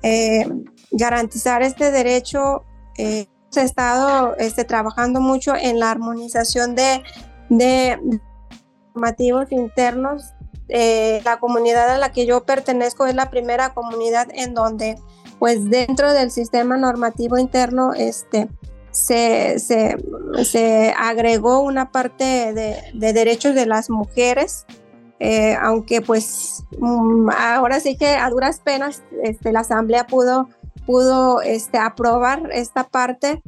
eh, 0.04 0.45
garantizar 0.91 1.63
este 1.63 1.89
derecho. 1.91 2.65
Eh, 2.97 3.28
hemos 3.45 3.58
estado 3.58 4.36
este, 4.38 4.65
trabajando 4.65 5.21
mucho 5.21 5.56
en 5.56 5.80
la 5.80 5.89
armonización 5.89 6.76
de, 6.76 7.02
de 7.49 7.97
normativos 8.93 9.52
internos. 9.52 10.34
Eh, 10.67 11.21
la 11.23 11.39
comunidad 11.39 11.89
a 11.89 11.97
la 11.97 12.12
que 12.12 12.26
yo 12.26 12.43
pertenezco 12.43 13.06
es 13.06 13.15
la 13.15 13.30
primera 13.30 13.73
comunidad 13.73 14.28
en 14.34 14.54
donde, 14.54 14.97
pues 15.39 15.69
dentro 15.69 16.12
del 16.13 16.32
sistema 16.32 16.78
normativo 16.78 17.38
interno, 17.38 17.93
este, 17.93 18.49
se, 18.93 19.60
se, 19.60 19.97
se 20.45 20.93
agregó 20.97 21.60
una 21.60 21.91
parte 21.91 22.53
de, 22.53 22.77
de, 22.93 23.13
derechos 23.13 23.56
de 23.56 23.65
las 23.65 23.89
mujeres, 23.89 24.65
eh, 25.19 25.58
aunque 25.62 26.01
pues 26.01 26.63
mm, 26.79 27.29
ahora 27.38 27.79
sí 27.79 27.97
que 27.97 28.15
a 28.15 28.29
duras 28.29 28.60
penas 28.60 29.03
este, 29.23 29.51
la 29.51 29.62
asamblea 29.62 30.06
pudo, 30.06 30.47
pudo 30.86 31.41
este, 31.41 31.77
aprobar 31.77 32.49
esta 32.53 32.86
parte 32.86 33.41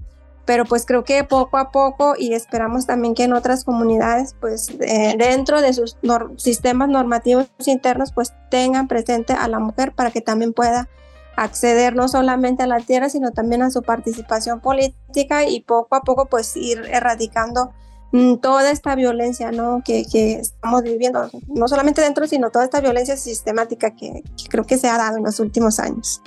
pero 0.45 0.65
pues 0.65 0.85
creo 0.85 1.03
que 1.03 1.23
poco 1.23 1.57
a 1.57 1.71
poco 1.71 2.13
y 2.17 2.33
esperamos 2.33 2.85
también 2.85 3.15
que 3.15 3.23
en 3.23 3.33
otras 3.33 3.63
comunidades 3.63 4.35
pues 4.39 4.69
eh, 4.79 5.15
dentro 5.17 5.59
de 5.61 5.73
sus 5.73 5.97
sistemas 6.37 6.87
normativos 6.87 7.47
internos 7.65 8.11
pues 8.13 8.33
tengan 8.49 8.87
presente 8.87 9.33
a 9.33 9.47
la 9.47 9.59
mujer 9.59 9.93
para 9.93 10.11
que 10.11 10.21
también 10.21 10.53
pueda 10.53 10.87
acceder 11.35 11.95
no 11.95 12.07
solamente 12.07 12.63
a 12.63 12.67
la 12.67 12.79
tierra 12.79 13.09
sino 13.09 13.31
también 13.31 13.61
a 13.61 13.71
su 13.71 13.81
participación 13.81 14.59
política 14.59 15.47
y 15.47 15.61
poco 15.61 15.95
a 15.95 16.01
poco 16.01 16.27
pues 16.27 16.55
ir 16.55 16.81
erradicando 16.89 17.73
mm, 18.11 18.35
toda 18.35 18.71
esta 18.71 18.95
violencia 18.95 19.51
¿no? 19.51 19.81
que, 19.83 20.05
que, 20.11 20.39
estamos 20.39 20.83
viviendo, 20.83 21.29
no 21.47 21.67
solamente 21.67 22.01
dentro, 22.01 22.27
sino 22.27 22.51
toda 22.51 22.65
esta 22.65 22.81
violencia 22.81 23.17
sistemática 23.17 23.91
que, 23.95 24.23
creo 24.49 24.65
que 24.65 24.77
se 24.77 24.87
ha 24.87 24.97
dado 24.97 25.17
en 25.17 25.23
los 25.23 25.39
últimos 25.39 25.79
años. 25.79 26.21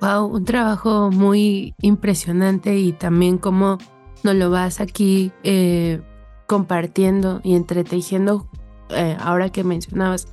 Wow, 0.00 0.26
un 0.26 0.44
trabajo 0.46 1.10
muy 1.10 1.74
impresionante 1.82 2.76
y 2.76 2.92
también 2.92 3.36
cómo 3.36 3.76
nos 4.22 4.34
lo 4.34 4.50
vas 4.50 4.80
aquí 4.80 5.30
eh, 5.42 6.00
compartiendo 6.46 7.40
y 7.44 7.54
entretejiendo. 7.54 8.48
Eh, 8.90 9.16
ahora 9.20 9.50
que 9.50 9.62
mencionabas 9.62 10.26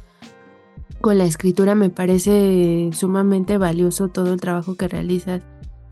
con 1.01 1.17
la 1.17 1.25
escritura, 1.25 1.75
me 1.75 1.89
parece 1.89 2.89
sumamente 2.93 3.57
valioso 3.57 4.10
todo 4.10 4.33
el 4.33 4.41
trabajo 4.41 4.75
que 4.75 4.88
realizas, 4.88 5.41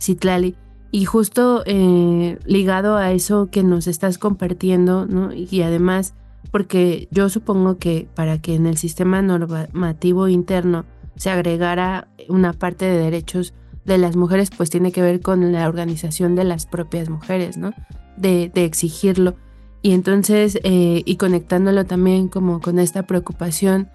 Citlali. 0.01 0.55
Y 0.91 1.05
justo 1.05 1.63
eh, 1.65 2.37
ligado 2.45 2.95
a 2.95 3.11
eso 3.11 3.49
que 3.51 3.63
nos 3.63 3.87
estás 3.87 4.17
compartiendo, 4.17 5.05
¿no? 5.05 5.33
Y 5.33 5.61
además, 5.61 6.13
porque 6.51 7.09
yo 7.11 7.27
supongo 7.29 7.77
que 7.77 8.07
para 8.15 8.39
que 8.39 8.55
en 8.55 8.65
el 8.65 8.77
sistema 8.77 9.21
normativo 9.21 10.29
interno 10.29 10.85
se 11.17 11.29
agregara 11.29 12.07
una 12.29 12.53
parte 12.53 12.85
de 12.85 12.97
derechos 12.97 13.53
de 13.85 13.97
las 13.97 14.15
mujeres 14.15 14.49
pues 14.55 14.69
tiene 14.69 14.91
que 14.91 15.01
ver 15.01 15.21
con 15.21 15.51
la 15.51 15.67
organización 15.67 16.35
de 16.35 16.43
las 16.43 16.65
propias 16.65 17.09
mujeres, 17.09 17.57
¿no? 17.57 17.73
De, 18.17 18.51
exigirlo. 18.55 19.35
Y 19.81 19.91
entonces, 19.91 20.59
eh, 20.63 21.03
y 21.05 21.17
conectándolo 21.17 21.85
también 21.85 22.27
como 22.27 22.59
con 22.59 22.79
esta 22.79 23.03
preocupación 23.03 23.89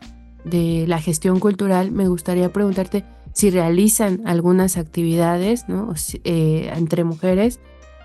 de 0.45 0.85
la 0.87 1.01
gestión 1.01 1.41
cultural, 1.41 1.91
me 1.91 2.09
gustaría 2.09 2.53
preguntarte 2.53 3.05
si 3.33 3.51
realizan 3.51 4.23
algunas 4.27 4.77
actividades, 4.77 5.69
¿no? 5.69 5.95
Eh, 6.25 6.71
entre 6.75 7.05
mujeres 7.05 7.61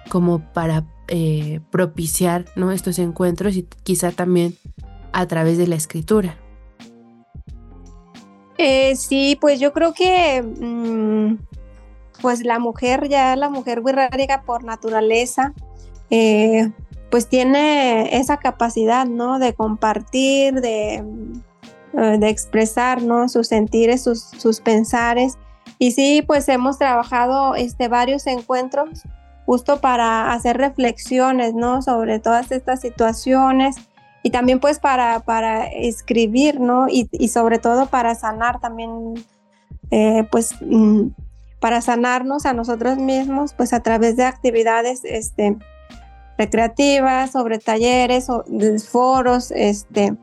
como 0.09 0.39
para 0.53 0.85
eh, 1.07 1.61
propiciar, 1.71 2.45
¿no? 2.55 2.71
Estos 2.71 2.99
encuentros 2.99 3.55
y 3.55 3.63
quizá 3.83 4.11
también 4.11 4.55
a 5.13 5.27
través 5.27 5.57
de 5.57 5.67
la 5.67 5.75
escritura. 5.75 6.37
sí, 8.95 9.37
pues 9.39 9.59
yo 9.59 9.73
creo 9.73 9.93
que 9.93 10.41
mm, 10.41 11.37
pues 12.21 12.43
la 12.43 12.59
mujer, 12.59 13.07
ya 13.07 13.35
la 13.35 13.49
mujer 13.49 13.81
wixárika 13.81 14.43
por 14.43 14.63
naturaleza, 14.63 15.53
eh, 16.09 16.71
pues 17.11 17.27
tiene 17.27 18.17
esa 18.17 18.37
capacidad, 18.37 19.05
¿no? 19.05 19.39
De 19.39 19.53
compartir, 19.53 20.55
de, 20.61 20.95
eh, 20.95 21.03
de 21.95 22.29
expresar, 22.29 23.01
¿no? 23.01 23.29
Sus 23.29 23.47
sentires, 23.47 24.03
sus, 24.03 24.21
sus 24.21 24.61
pensares. 24.61 25.37
Y 25.79 25.91
sí, 25.91 26.23
pues 26.25 26.47
hemos 26.49 26.77
trabajado 26.77 27.55
este, 27.55 27.87
varios 27.87 28.27
encuentros 28.27 29.03
justo 29.45 29.79
para 29.79 30.33
hacer 30.33 30.57
reflexiones, 30.57 31.53
¿no? 31.53 31.81
Sobre 31.81 32.19
todas 32.19 32.51
estas 32.51 32.81
situaciones 32.81 33.75
y 34.23 34.31
también 34.31 34.59
pues 34.59 34.79
para, 34.79 35.19
para 35.19 35.67
escribir, 35.67 36.59
¿no? 36.59 36.87
Y, 36.89 37.07
y 37.11 37.27
sobre 37.27 37.59
todo 37.59 37.85
para 37.85 38.15
sanar 38.15 38.59
también, 38.59 39.13
eh, 39.91 40.27
pues 40.31 40.55
mm, 40.61 41.09
para 41.59 41.81
sanarnos 41.81 42.45
a 42.45 42.53
nosotros 42.53 42.97
mismos, 42.97 43.53
pues 43.53 43.71
a 43.71 43.81
través 43.81 44.17
de 44.17 44.25
actividades 44.25 45.01
este, 45.03 45.57
recreativas, 46.37 47.31
sobre 47.31 47.59
talleres, 47.59 48.29
o 48.29 48.43
foros, 48.89 49.51
este, 49.51 50.15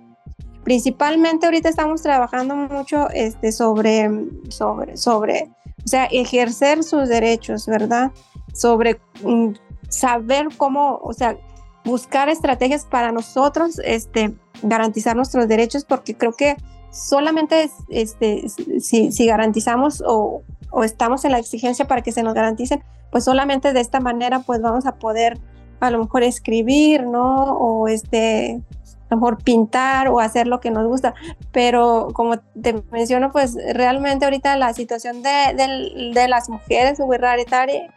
principalmente 0.64 1.46
ahorita 1.46 1.68
estamos 1.68 2.02
trabajando 2.02 2.54
mucho 2.54 3.08
este, 3.10 3.52
sobre, 3.52 4.10
sobre, 4.48 4.96
sobre, 4.96 5.50
o 5.84 5.88
sea, 5.88 6.06
ejercer 6.06 6.84
sus 6.84 7.08
derechos, 7.08 7.66
¿verdad? 7.66 8.12
Sobre 8.54 9.00
mm, 9.24 9.52
saber 9.88 10.48
cómo, 10.56 11.00
o 11.02 11.12
sea, 11.12 11.36
buscar 11.84 12.28
estrategias 12.28 12.84
para 12.84 13.12
nosotros 13.12 13.80
este, 13.84 14.34
garantizar 14.62 15.16
nuestros 15.16 15.48
derechos, 15.48 15.84
porque 15.84 16.16
creo 16.16 16.32
que 16.32 16.56
solamente 16.90 17.70
este, 17.88 18.48
si, 18.48 19.26
garantizamos 19.26 20.02
o, 20.06 20.42
o, 20.70 20.84
estamos 20.84 21.24
en 21.24 21.32
la 21.32 21.38
exigencia 21.38 21.88
para 21.88 22.02
que 22.02 22.12
se 22.12 22.22
nos 22.22 22.34
garanticen, 22.34 22.84
pues 23.10 23.24
solamente 23.24 23.72
de 23.72 23.80
esta 23.80 24.00
manera 24.00 24.40
pues 24.40 24.60
vamos 24.60 24.86
a 24.86 24.96
poder 24.96 25.40
a 25.80 25.90
lo 25.90 25.98
mejor 25.98 26.22
escribir, 26.22 27.04
¿no? 27.04 27.56
O 27.56 27.88
este, 27.88 28.62
mejor 29.14 29.42
pintar 29.42 30.08
o 30.08 30.20
hacer 30.20 30.46
lo 30.46 30.60
que 30.60 30.70
nos 30.70 30.86
gusta. 30.86 31.14
Pero 31.52 32.08
como 32.12 32.38
te 32.38 32.82
menciono, 32.90 33.32
pues 33.32 33.56
realmente 33.74 34.24
ahorita 34.24 34.56
la 34.56 34.72
situación 34.74 35.22
de, 35.22 35.54
de, 35.54 36.12
de 36.12 36.28
las 36.28 36.48
mujeres 36.48 36.98
raritaria 37.18 37.92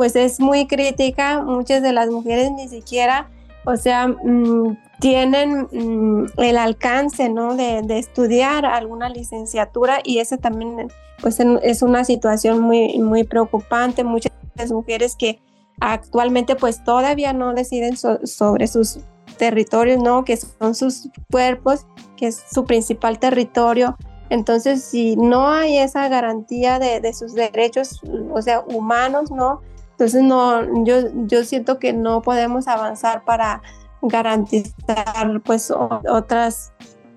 pues 0.00 0.16
es 0.16 0.40
muy 0.40 0.66
crítica. 0.66 1.42
Muchas 1.42 1.82
de 1.82 1.92
las 1.92 2.08
mujeres 2.08 2.50
ni 2.52 2.68
siquiera, 2.68 3.28
o 3.66 3.76
sea, 3.76 4.08
mm, 4.08 4.78
tienen 4.98 5.68
mm, 5.70 6.26
el 6.38 6.56
alcance, 6.56 7.28
¿no? 7.28 7.54
De, 7.54 7.82
de, 7.82 7.98
estudiar 7.98 8.64
alguna 8.64 9.10
licenciatura 9.10 9.98
y 10.02 10.20
eso 10.20 10.38
también, 10.38 10.88
pues 11.20 11.38
es 11.38 11.82
una 11.82 12.04
situación 12.04 12.60
muy, 12.60 12.98
muy 12.98 13.24
preocupante. 13.24 14.02
Muchas 14.02 14.32
mujeres 14.70 15.16
que 15.16 15.38
actualmente, 15.80 16.56
pues 16.56 16.82
todavía 16.82 17.34
no 17.34 17.52
deciden 17.52 17.98
sobre 17.98 18.68
sus 18.68 19.00
territorios, 19.40 20.02
¿no? 20.02 20.22
Que 20.22 20.36
son 20.36 20.74
sus 20.74 21.08
cuerpos, 21.32 21.86
que 22.18 22.26
es 22.26 22.44
su 22.52 22.66
principal 22.66 23.18
territorio. 23.18 23.96
Entonces, 24.28 24.84
si 24.84 25.16
no 25.16 25.48
hay 25.48 25.78
esa 25.78 26.08
garantía 26.08 26.78
de, 26.78 27.00
de 27.00 27.14
sus 27.14 27.32
derechos, 27.32 28.02
o 28.32 28.42
sea, 28.42 28.60
humanos, 28.60 29.30
¿no? 29.30 29.62
Entonces, 29.92 30.22
no, 30.22 30.84
yo, 30.84 30.96
yo 31.26 31.42
siento 31.44 31.78
que 31.78 31.94
no 31.94 32.20
podemos 32.20 32.68
avanzar 32.68 33.24
para 33.24 33.62
garantizar 34.02 35.40
pues 35.44 35.70
otras 35.70 36.72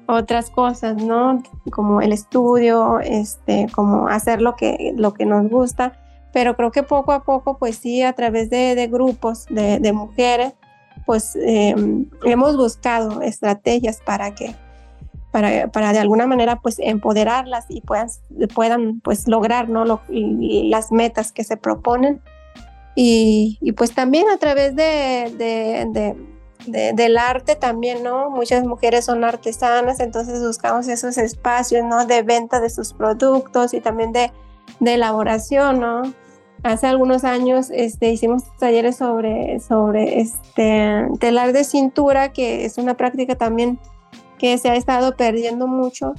otras 0.05 0.49
cosas, 0.49 0.95
¿no? 1.01 1.41
Como 1.71 2.01
el 2.01 2.13
estudio, 2.13 2.99
este, 2.99 3.67
como 3.73 4.07
hacer 4.07 4.41
lo 4.41 4.55
que, 4.55 4.93
lo 4.97 5.13
que 5.13 5.25
nos 5.25 5.49
gusta, 5.49 5.93
pero 6.33 6.57
creo 6.57 6.71
que 6.71 6.83
poco 6.83 7.13
a 7.13 7.23
poco, 7.23 7.57
pues 7.57 7.77
sí, 7.77 8.01
a 8.01 8.13
través 8.13 8.49
de, 8.49 8.75
de 8.75 8.87
grupos 8.87 9.45
de, 9.49 9.79
de, 9.79 9.93
mujeres, 9.93 10.53
pues 11.05 11.35
eh, 11.35 11.75
hemos 12.23 12.57
buscado 12.57 13.21
estrategias 13.21 13.99
para 14.05 14.33
que, 14.35 14.55
para, 15.31 15.67
para, 15.67 15.93
de 15.93 15.99
alguna 15.99 16.27
manera, 16.27 16.57
pues 16.57 16.77
empoderarlas 16.79 17.65
y 17.69 17.81
puedan, 17.81 18.07
puedan 18.53 18.99
pues 19.01 19.27
lograr, 19.27 19.69
¿no? 19.69 19.85
Las 20.09 20.91
metas 20.91 21.31
que 21.31 21.43
se 21.43 21.57
proponen 21.57 22.21
y, 22.95 23.73
pues 23.75 23.93
también 23.93 24.29
a 24.29 24.37
través 24.37 24.75
de, 24.75 26.15
del 26.67 27.17
arte 27.17 27.55
también, 27.55 28.03
¿no? 28.03 28.29
Muchas 28.29 28.63
mujeres 28.65 29.05
son 29.05 29.23
artesanas, 29.23 29.99
entonces 29.99 30.45
buscamos 30.45 30.87
esos 30.87 31.17
espacios, 31.17 31.83
¿no? 31.85 32.05
De 32.05 32.21
venta 32.21 32.59
de 32.59 32.69
sus 32.69 32.93
productos 32.93 33.73
y 33.73 33.81
también 33.81 34.11
de, 34.11 34.31
elaboración, 34.79 35.79
¿no? 35.79 36.13
Hace 36.63 36.87
algunos 36.87 37.25
años 37.25 37.69
este, 37.71 38.11
hicimos 38.11 38.43
talleres 38.57 38.95
sobre, 38.95 39.59
sobre 39.59 40.21
este, 40.21 41.07
telar 41.19 41.51
de 41.51 41.65
cintura, 41.65 42.31
que 42.31 42.63
es 42.63 42.77
una 42.77 42.95
práctica 42.95 43.35
también 43.35 43.79
que 44.39 44.57
se 44.57 44.69
ha 44.69 44.75
estado 44.75 45.15
perdiendo 45.15 45.67
mucho 45.67 46.13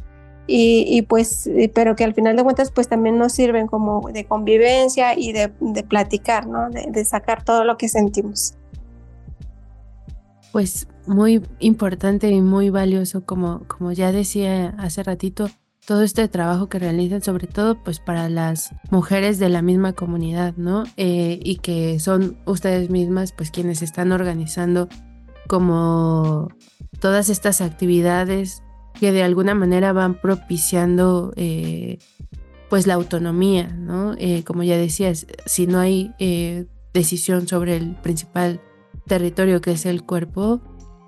y, 0.47 1.03
pues, 1.03 1.49
pero 1.75 1.97
que 1.97 2.05
al 2.05 2.13
final 2.13 2.37
de 2.37 2.43
cuentas 2.43 2.71
pues 2.71 2.89
también 2.89 3.17
nos 3.17 3.33
sirven 3.33 3.67
como 3.67 4.11
de 4.13 4.27
convivencia 4.27 5.19
y 5.19 5.33
de, 5.33 5.49
platicar, 5.89 6.47
¿no? 6.47 6.69
De, 6.69 7.05
sacar 7.05 7.45
todo 7.45 7.65
lo 7.65 7.79
que 7.79 7.89
sentimos. 7.89 8.55
Pues 10.53 10.87
muy 11.07 11.43
importante 11.61 12.29
y 12.29 12.41
muy 12.43 12.69
valioso, 12.71 13.25
como, 13.25 13.63
como 13.67 13.93
ya 13.93 14.13
decía 14.13 14.75
hace 14.79 15.03
ratito, 15.03 15.49
todo 15.87 16.03
este 16.03 16.29
trabajo 16.29 16.69
que 16.69 16.79
realizan, 16.79 17.23
sobre 17.23 17.47
todo 17.47 17.83
pues 17.83 18.01
para 18.01 18.29
las 18.29 18.75
mujeres 18.91 19.39
de 19.39 19.49
la 19.49 19.63
misma 19.63 19.93
comunidad, 19.93 20.55
¿no? 20.57 20.85
Eh, 20.97 21.41
y 21.43 21.57
que 21.57 22.01
son 22.01 22.39
ustedes 22.47 22.91
mismas 22.91 23.33
pues 23.33 23.51
quienes 23.51 23.83
están 23.83 24.13
organizando 24.13 24.89
como 25.47 26.49
todas 27.01 27.29
estas 27.29 27.61
actividades 27.61 28.63
que 28.99 29.13
de 29.13 29.23
alguna 29.23 29.55
manera 29.55 29.93
van 29.93 30.21
propiciando 30.21 31.33
eh, 31.37 31.99
pues 32.71 32.87
la 32.87 32.95
autonomía, 32.95 33.69
¿no? 33.69 34.15
Eh, 34.19 34.43
como 34.45 34.63
ya 34.63 34.77
decías, 34.77 35.27
si 35.45 35.67
no 35.67 35.81
hay 35.81 36.13
decisión 36.95 37.47
sobre 37.47 37.77
el 37.77 37.97
principal 37.97 38.61
territorio 39.07 39.61
que 39.61 39.73
es 39.73 39.85
el 39.85 40.03
cuerpo, 40.03 40.63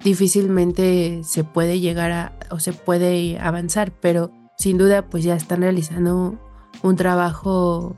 difícilmente 0.05 1.23
se 1.25 1.45
puede 1.45 1.81
llegar 1.81 2.13
a 2.13 2.39
o 2.51 2.59
se 2.59 2.73
puede 2.73 3.39
avanzar, 3.39 3.93
pero 4.01 4.31
sin 4.57 4.79
duda 4.79 5.07
pues 5.07 5.25
ya 5.25 5.35
están 5.35 5.63
realizando 5.63 6.39
un 6.83 6.97
trabajo 6.97 7.97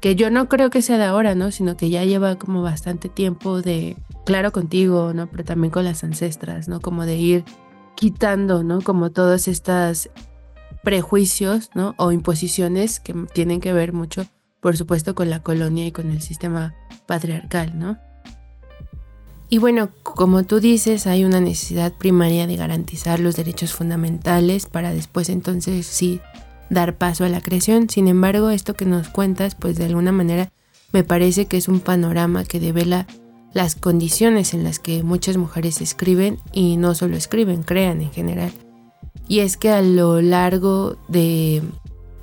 que 0.00 0.16
yo 0.16 0.30
no 0.30 0.48
creo 0.48 0.68
que 0.70 0.82
sea 0.82 0.98
de 0.98 1.04
ahora, 1.04 1.34
¿no? 1.34 1.50
Sino 1.50 1.76
que 1.76 1.88
ya 1.88 2.04
lleva 2.04 2.36
como 2.36 2.62
bastante 2.62 3.08
tiempo 3.08 3.62
de, 3.62 3.96
claro 4.26 4.52
contigo, 4.52 5.12
¿no? 5.14 5.28
Pero 5.28 5.44
también 5.44 5.70
con 5.70 5.84
las 5.84 6.04
ancestras, 6.04 6.68
¿no? 6.68 6.80
Como 6.80 7.06
de 7.06 7.16
ir 7.16 7.44
quitando, 7.94 8.62
¿no? 8.62 8.82
Como 8.82 9.12
todos 9.12 9.48
estos 9.48 10.10
prejuicios, 10.82 11.70
¿no? 11.74 11.94
O 11.96 12.12
imposiciones 12.12 13.00
que 13.00 13.14
tienen 13.32 13.60
que 13.60 13.72
ver 13.72 13.92
mucho, 13.92 14.26
por 14.60 14.76
supuesto, 14.76 15.14
con 15.14 15.30
la 15.30 15.42
colonia 15.42 15.86
y 15.86 15.92
con 15.92 16.10
el 16.10 16.20
sistema 16.20 16.74
patriarcal, 17.06 17.78
¿no? 17.78 17.98
Y 19.48 19.58
bueno, 19.58 19.90
como 20.02 20.44
tú 20.44 20.60
dices, 20.60 21.06
hay 21.06 21.24
una 21.24 21.40
necesidad 21.40 21.92
primaria 21.92 22.46
de 22.46 22.56
garantizar 22.56 23.20
los 23.20 23.36
derechos 23.36 23.72
fundamentales 23.72 24.66
para 24.66 24.92
después 24.92 25.28
entonces 25.28 25.86
sí 25.86 26.20
dar 26.70 26.96
paso 26.96 27.24
a 27.24 27.28
la 27.28 27.40
creación. 27.40 27.88
Sin 27.90 28.08
embargo, 28.08 28.50
esto 28.50 28.74
que 28.74 28.86
nos 28.86 29.08
cuentas, 29.08 29.54
pues 29.54 29.76
de 29.76 29.84
alguna 29.84 30.12
manera 30.12 30.50
me 30.92 31.04
parece 31.04 31.46
que 31.46 31.56
es 31.56 31.68
un 31.68 31.80
panorama 31.80 32.44
que 32.44 32.60
devela 32.60 33.06
las 33.52 33.76
condiciones 33.76 34.54
en 34.54 34.64
las 34.64 34.78
que 34.78 35.02
muchas 35.02 35.36
mujeres 35.36 35.80
escriben 35.80 36.38
y 36.52 36.76
no 36.76 36.94
solo 36.94 37.16
escriben, 37.16 37.62
crean 37.62 38.00
en 38.00 38.10
general. 38.10 38.52
Y 39.28 39.40
es 39.40 39.56
que 39.56 39.70
a 39.70 39.80
lo 39.80 40.20
largo 40.20 40.96
de 41.08 41.62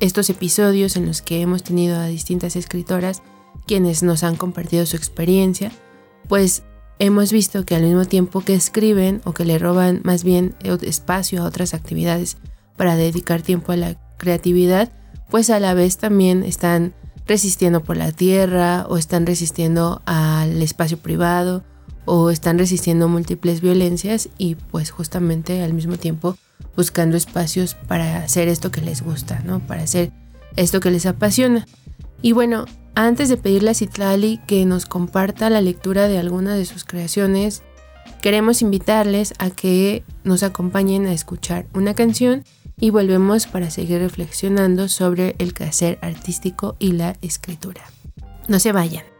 estos 0.00 0.28
episodios 0.30 0.96
en 0.96 1.06
los 1.06 1.22
que 1.22 1.40
hemos 1.40 1.62
tenido 1.62 1.98
a 1.98 2.06
distintas 2.06 2.56
escritoras, 2.56 3.22
quienes 3.66 4.02
nos 4.02 4.24
han 4.24 4.36
compartido 4.36 4.84
su 4.84 4.96
experiencia, 4.96 5.72
pues 6.28 6.62
hemos 7.06 7.32
visto 7.32 7.64
que 7.64 7.74
al 7.74 7.82
mismo 7.82 8.04
tiempo 8.04 8.42
que 8.42 8.54
escriben 8.54 9.22
o 9.24 9.32
que 9.32 9.44
le 9.44 9.58
roban 9.58 10.00
más 10.04 10.22
bien 10.22 10.54
espacio 10.62 11.42
a 11.42 11.46
otras 11.46 11.74
actividades 11.74 12.36
para 12.76 12.94
dedicar 12.94 13.42
tiempo 13.42 13.72
a 13.72 13.76
la 13.76 13.96
creatividad, 14.18 14.92
pues 15.28 15.50
a 15.50 15.58
la 15.58 15.74
vez 15.74 15.98
también 15.98 16.44
están 16.44 16.94
resistiendo 17.26 17.82
por 17.82 17.96
la 17.96 18.12
tierra 18.12 18.86
o 18.88 18.98
están 18.98 19.26
resistiendo 19.26 20.00
al 20.06 20.62
espacio 20.62 20.96
privado 20.96 21.64
o 22.04 22.30
están 22.30 22.56
resistiendo 22.56 23.08
múltiples 23.08 23.60
violencias 23.60 24.28
y 24.38 24.54
pues 24.54 24.92
justamente 24.92 25.60
al 25.62 25.74
mismo 25.74 25.96
tiempo 25.96 26.36
buscando 26.76 27.16
espacios 27.16 27.74
para 27.74 28.18
hacer 28.18 28.46
esto 28.46 28.70
que 28.70 28.80
les 28.80 29.02
gusta, 29.02 29.42
¿no? 29.44 29.58
Para 29.58 29.82
hacer 29.82 30.12
esto 30.54 30.78
que 30.78 30.92
les 30.92 31.06
apasiona. 31.06 31.66
Y 32.22 32.30
bueno, 32.30 32.66
antes 32.94 33.28
de 33.28 33.36
pedirle 33.36 33.70
a 33.70 33.74
Citlali 33.74 34.40
que 34.46 34.64
nos 34.64 34.86
comparta 34.86 35.50
la 35.50 35.60
lectura 35.60 36.08
de 36.08 36.18
alguna 36.18 36.54
de 36.54 36.64
sus 36.64 36.84
creaciones, 36.84 37.62
queremos 38.20 38.62
invitarles 38.62 39.34
a 39.38 39.50
que 39.50 40.04
nos 40.24 40.42
acompañen 40.42 41.06
a 41.06 41.12
escuchar 41.12 41.66
una 41.74 41.94
canción 41.94 42.44
y 42.78 42.90
volvemos 42.90 43.46
para 43.46 43.70
seguir 43.70 44.00
reflexionando 44.00 44.88
sobre 44.88 45.36
el 45.38 45.54
quehacer 45.54 45.98
artístico 46.02 46.76
y 46.78 46.92
la 46.92 47.16
escritura. 47.22 47.82
No 48.48 48.58
se 48.58 48.72
vayan. 48.72 49.11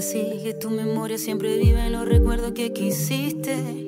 que 0.00 0.54
tu 0.54 0.70
memoria 0.70 1.18
siempre 1.18 1.58
vive 1.58 1.86
en 1.86 1.92
los 1.92 2.06
recuerdos 2.06 2.52
que 2.52 2.72
quisiste. 2.72 3.87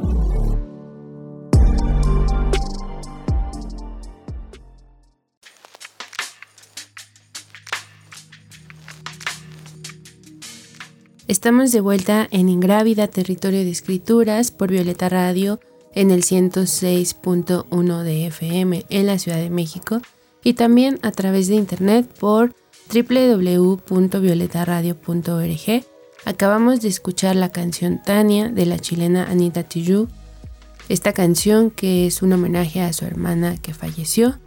Estamos 11.27 11.71
de 11.71 11.81
vuelta 11.81 12.27
en 12.31 12.49
Ingrávida, 12.49 13.07
territorio 13.07 13.59
de 13.59 13.69
escrituras, 13.69 14.49
por 14.51 14.71
Violeta 14.71 15.07
Radio, 15.07 15.59
en 15.93 16.09
el 16.09 16.23
106.1 16.23 18.03
de 18.03 18.25
FM 18.27 18.85
en 18.89 19.05
la 19.05 19.19
Ciudad 19.19 19.37
de 19.37 19.51
México 19.51 20.01
y 20.43 20.53
también 20.53 20.97
a 21.03 21.11
través 21.11 21.47
de 21.47 21.53
internet 21.55 22.09
por 22.19 22.55
www.violetaradio.org. 22.91 25.85
Acabamos 26.25 26.81
de 26.81 26.87
escuchar 26.87 27.35
la 27.35 27.51
canción 27.51 28.01
Tania 28.03 28.49
de 28.49 28.65
la 28.65 28.79
chilena 28.79 29.25
Anita 29.25 29.61
Tijoux. 29.63 30.09
Esta 30.89 31.13
canción 31.13 31.69
que 31.69 32.07
es 32.07 32.23
un 32.23 32.33
homenaje 32.33 32.81
a 32.81 32.93
su 32.93 33.05
hermana 33.05 33.57
que 33.57 33.75
falleció 33.75 34.39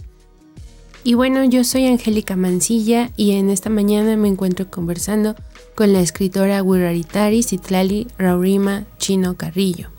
y 1.07 1.13
bueno, 1.13 1.45
yo 1.45 1.65
soy 1.65 1.87
Angélica 1.87 2.35
Mancilla 2.35 3.11
y 3.15 3.33
en 3.33 3.51
esta 3.51 3.69
mañana 3.69 4.17
me 4.17 4.29
encuentro 4.29 4.71
conversando 4.71 5.35
con 5.75 5.93
la 5.93 6.01
escritora 6.01 6.63
Wiraritari 6.63 7.43
Citlali 7.43 8.07
Raurima 8.17 8.87
Chino 8.97 9.37
Carrillo. 9.37 9.91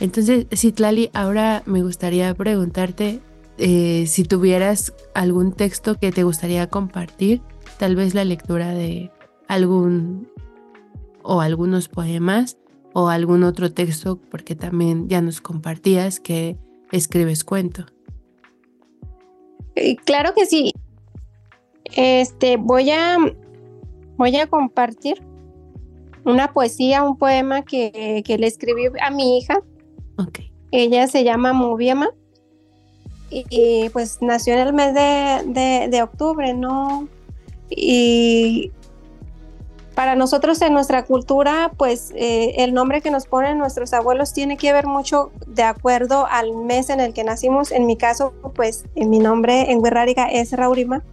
Entonces, 0.00 0.46
Citlali, 0.52 1.10
ahora 1.14 1.62
me 1.64 1.80
gustaría 1.84 2.34
preguntarte 2.34 3.20
eh, 3.58 4.06
si 4.08 4.24
tuvieras 4.24 4.94
algún 5.14 5.52
texto 5.52 5.94
que 5.96 6.10
te 6.10 6.24
gustaría 6.24 6.66
compartir, 6.68 7.40
tal 7.78 7.94
vez 7.94 8.14
la 8.14 8.24
lectura 8.24 8.74
de 8.74 9.12
algún 9.46 10.28
o 11.22 11.40
algunos 11.40 11.88
poemas 11.88 12.58
o 12.94 13.10
algún 13.10 13.44
otro 13.44 13.70
texto, 13.70 14.18
porque 14.28 14.56
también 14.56 15.08
ya 15.08 15.22
nos 15.22 15.40
compartías 15.40 16.18
que 16.18 16.58
escribes 16.90 17.44
cuento. 17.44 17.86
Eh, 19.80 19.96
claro 19.96 20.34
que 20.34 20.44
sí. 20.44 20.74
Este, 21.96 22.58
voy 22.58 22.90
a, 22.90 23.16
voy 24.16 24.36
a 24.36 24.46
compartir 24.46 25.22
una 26.24 26.52
poesía, 26.52 27.02
un 27.02 27.16
poema 27.16 27.62
que, 27.62 28.22
le 28.26 28.46
escribí 28.46 28.84
a 29.00 29.10
mi 29.10 29.38
hija. 29.38 29.58
Okay. 30.18 30.52
Ella 30.70 31.06
se 31.06 31.24
llama 31.24 31.54
Moviema 31.54 32.10
y, 33.30 33.88
pues 33.90 34.18
nació 34.20 34.54
en 34.54 34.60
el 34.60 34.72
mes 34.74 34.92
de, 34.94 35.88
de 35.88 36.02
octubre, 36.02 36.52
¿no? 36.52 37.08
Y 37.70 38.70
para 40.00 40.16
nosotros 40.16 40.62
en 40.62 40.72
nuestra 40.72 41.04
cultura, 41.04 41.72
pues 41.76 42.10
eh, 42.16 42.54
el 42.64 42.72
nombre 42.72 43.02
que 43.02 43.10
nos 43.10 43.26
ponen 43.26 43.58
nuestros 43.58 43.92
abuelos 43.92 44.32
tiene 44.32 44.56
que 44.56 44.72
ver 44.72 44.86
mucho 44.86 45.30
de 45.46 45.62
acuerdo 45.62 46.26
al 46.30 46.56
mes 46.56 46.88
en 46.88 47.00
el 47.00 47.12
que 47.12 47.22
nacimos. 47.22 47.70
En 47.70 47.84
mi 47.84 47.98
caso, 47.98 48.32
pues 48.54 48.86
en 48.94 49.10
mi 49.10 49.18
nombre 49.18 49.70
en 49.70 49.82
Guerrárica 49.82 50.24
es 50.24 50.52
Raurima, 50.52 51.04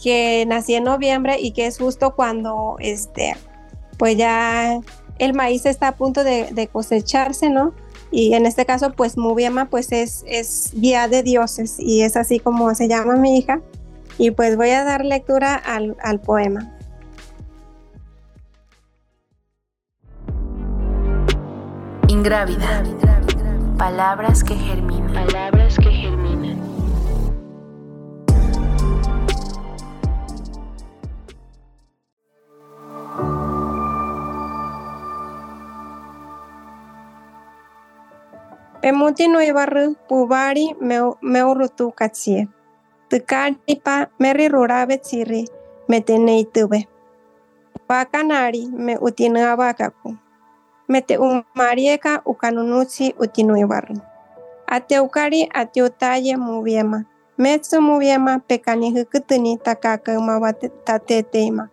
que 0.00 0.44
nací 0.46 0.76
en 0.76 0.84
noviembre 0.84 1.40
y 1.40 1.50
que 1.50 1.66
es 1.66 1.78
justo 1.78 2.14
cuando 2.14 2.76
este, 2.78 3.36
pues 3.98 4.16
ya 4.16 4.78
el 5.18 5.34
maíz 5.34 5.66
está 5.66 5.88
a 5.88 5.96
punto 5.96 6.22
de, 6.22 6.70
cosecharse, 6.70 7.50
¿no? 7.50 7.74
Y 8.12 8.34
en 8.34 8.46
este 8.46 8.64
caso, 8.64 8.92
pues 8.92 9.18
Mubiema, 9.18 9.70
pues 9.70 9.90
es, 9.90 10.24
es 10.28 10.70
guía 10.72 11.08
de 11.08 11.24
dioses 11.24 11.80
y 11.80 12.02
es 12.02 12.16
así 12.16 12.38
como 12.38 12.72
se 12.76 12.86
llama 12.86 13.16
mi 13.16 13.38
hija. 13.38 13.60
Y 14.18 14.30
pues 14.30 14.56
voy 14.56 14.70
a 14.70 14.84
dar 14.84 15.04
lectura 15.04 15.56
al, 15.56 15.96
al 16.00 16.20
poema. 16.20 16.77
Ingrávida. 22.18 22.82
Palabras 23.78 24.42
que 24.42 24.56
germinan. 24.56 25.14
Palabras 25.14 25.76
que 25.78 25.88
germinan. 25.88 26.58
Emuti 38.82 39.28
no 39.28 39.40
ibarru 39.40 39.94
pubari 40.08 40.74
meurutu 41.22 41.92
katsie. 41.94 42.48
pa 43.84 44.10
meri 44.18 44.48
rurabe 44.48 44.98
tsiri 44.98 45.46
metenei 45.88 46.44
tube. 46.50 46.88
Wakanari 47.88 48.66
me 48.66 48.98
utina 48.98 49.52
abakaku 49.52 50.27
mete 50.88 51.18
umarieka 51.18 52.22
ukanunuchi 52.24 53.14
utinuibarru. 53.18 54.00
Ateukari 54.66 55.48
ateutaye 55.54 56.36
mubiema. 56.36 57.04
Metsu 57.38 57.80
mubiema 57.82 58.38
pekani 58.38 58.90
hukutuni 58.90 59.56
takakauma 59.56 60.52
tateteima. 60.84 61.68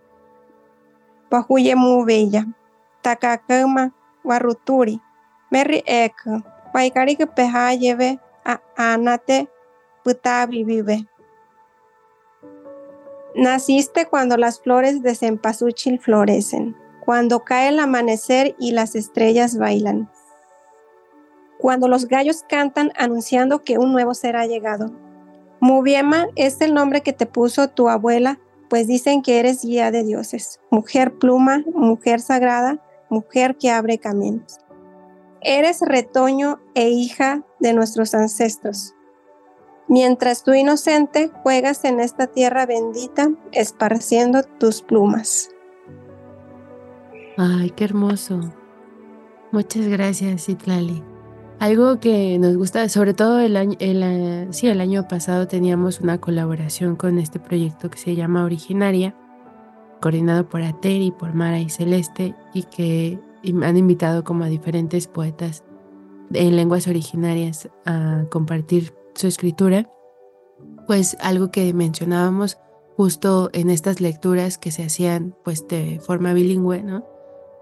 Wahuye 1.32 1.75
mubeya. 1.75 2.45
Takakauma 3.01 3.91
waruturi. 4.23 4.99
Meri 5.51 5.84
eku. 5.86 6.41
Waikari 6.73 7.15
peha 7.15 7.75
lleve 7.75 8.19
a 8.45 8.60
anate 8.75 9.47
putabi 10.04 10.63
vive. 10.63 11.06
Naciste 13.36 14.06
cuando 14.06 14.38
las 14.38 14.62
flores 14.62 15.01
de 15.01 15.15
cempasúchil 15.15 15.99
florecen 15.99 16.75
cuando 17.06 17.44
cae 17.44 17.70
el 17.70 17.80
amanecer 17.80 18.56
y 18.60 18.72
las 18.72 18.96
estrellas 18.96 19.58
bailan, 19.58 20.10
cuando 21.60 21.88
los 21.88 22.08
gallos 22.08 22.44
cantan 22.48 22.91
anunciando 22.98 23.63
que 23.63 23.78
un 23.78 23.94
nuevo 23.94 24.13
ser 24.13 24.36
ha 24.36 24.48
llegado. 24.48 24.91
Mubiema 25.60 26.28
es 26.36 26.60
el 26.62 26.74
nombre 26.74 27.02
que 27.02 27.13
te 27.13 27.26
puso 27.26 27.70
tu 27.70 27.89
abuela, 27.89 28.39
pues 28.70 28.88
dicen 28.88 29.22
que 29.22 29.39
eres 29.39 29.63
guía 29.63 29.91
de 29.91 30.04
dioses, 30.04 30.60
mujer 30.72 31.13
pluma, 31.13 31.63
mujer 31.74 32.20
sagrada, 32.20 32.80
mujer 33.10 33.56
que 33.58 33.70
abre 33.70 34.00
caminos. 34.00 34.60
Eres 35.41 35.82
retoño 35.82 36.60
e 36.74 36.89
hija 36.89 37.44
de 37.60 37.74
nuestros 37.74 38.15
ancestros. 38.15 38.96
Mientras 39.88 40.41
tú 40.41 40.54
inocente 40.54 41.30
juegas 41.44 41.86
en 41.86 42.00
esta 42.00 42.26
tierra 42.26 42.65
bendita, 42.65 43.30
esparciendo 43.52 44.41
tus 44.41 44.82
plumas. 44.82 45.55
Ay, 47.38 47.71
qué 47.71 47.84
hermoso. 47.84 48.39
Muchas 49.52 49.88
gracias, 49.88 50.48
Itlali. 50.48 51.04
Algo 51.60 52.00
que 52.00 52.38
nos 52.39 52.56
gusta, 52.58 52.88
sobre 52.89 53.13
todo 53.13 53.39
el 53.39 53.58
año, 53.58 53.78
el, 53.80 54.48
sí, 54.52 54.67
el 54.67 54.82
año 54.82 55.08
pasado 55.08 55.48
teníamos 55.48 56.02
una 56.02 56.19
colaboración 56.19 56.95
con 56.95 57.17
este 57.17 57.39
proyecto 57.39 57.89
que 57.89 57.98
se 57.98 58.15
llama 58.15 58.43
Originaria, 58.43 59.15
coordinado 60.02 60.48
por 60.48 60.62
Ater 60.62 61.02
y 61.02 61.12
por 61.12 61.34
Mara 61.34 61.60
y 61.60 61.69
Celeste, 61.69 62.36
y 62.54 62.63
que 62.63 63.19
han 63.63 63.78
invitado 63.78 64.24
como 64.24 64.43
a 64.43 64.48
diferentes 64.48 65.08
poetas 65.08 65.63
en 66.34 66.56
lenguas 66.56 66.88
originarias 66.88 67.69
a 67.86 68.26
compartir 68.30 68.93
su 69.13 69.28
escritura. 69.28 69.89
Pues 70.88 71.17
algo 71.21 71.52
que 71.52 71.74
mencionábamos 71.74 72.58
justo 72.95 73.50
en 73.54 73.69
estas 73.69 74.00
lecturas 74.00 74.58
que 74.58 74.71
se 74.71 74.84
hacían 74.84 75.36
pues 75.43 75.67
de 75.67 76.00
forma 76.00 76.34
bilingüe, 76.34 76.84
¿no? 76.84 77.14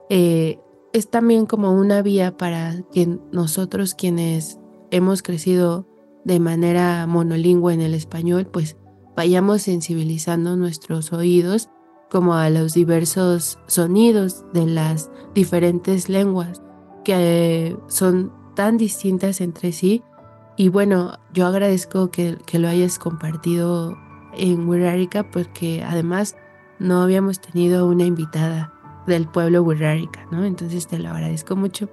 Eh, 0.10 0.60
es 0.94 1.10
también 1.10 1.46
como 1.46 1.72
una 1.72 2.02
vía 2.02 2.38
para 2.38 2.84
que 2.92 3.20
nosotros 3.32 3.96
quienes 3.96 4.60
hemos 4.92 5.24
crecido 5.24 5.88
de 6.24 6.40
manera 6.40 7.06
monolingüe 7.08 7.74
en 7.74 7.82
el 7.82 7.94
español, 7.94 8.46
pues 8.46 8.78
vayamos 9.16 9.64
sensibilizando 9.64 10.56
nuestros 10.56 11.12
oídos 11.14 11.70
como 12.10 12.36
a 12.36 12.50
los 12.50 12.74
diversos 12.74 13.58
sonidos 13.68 14.46
de 14.54 14.68
las 14.68 15.10
diferentes 15.34 16.10
lenguas 16.10 16.62
que 17.04 17.76
son 17.88 18.32
tan 18.56 18.78
distintas 18.78 19.42
entre 19.42 19.72
sí. 19.72 20.04
Y 20.56 20.70
bueno, 20.70 21.18
yo 21.34 21.48
agradezco 21.48 22.12
que, 22.12 22.38
lo 22.54 22.68
hayas 22.68 23.00
compartido 23.00 23.98
en 24.38 24.68
Wirrárica 24.68 25.30
porque 25.32 25.84
además 25.84 26.36
no 26.80 27.02
habíamos 27.02 27.40
tenido 27.40 27.88
una 27.88 28.06
invitada 28.06 28.73
del 29.08 29.28
pueblo 29.28 29.64
Wurrárica, 29.64 30.26
¿no? 30.32 30.46
Entonces 30.46 30.88
te 30.88 30.98
lo 31.00 31.10
agradezco 31.10 31.56
mucho 31.56 31.90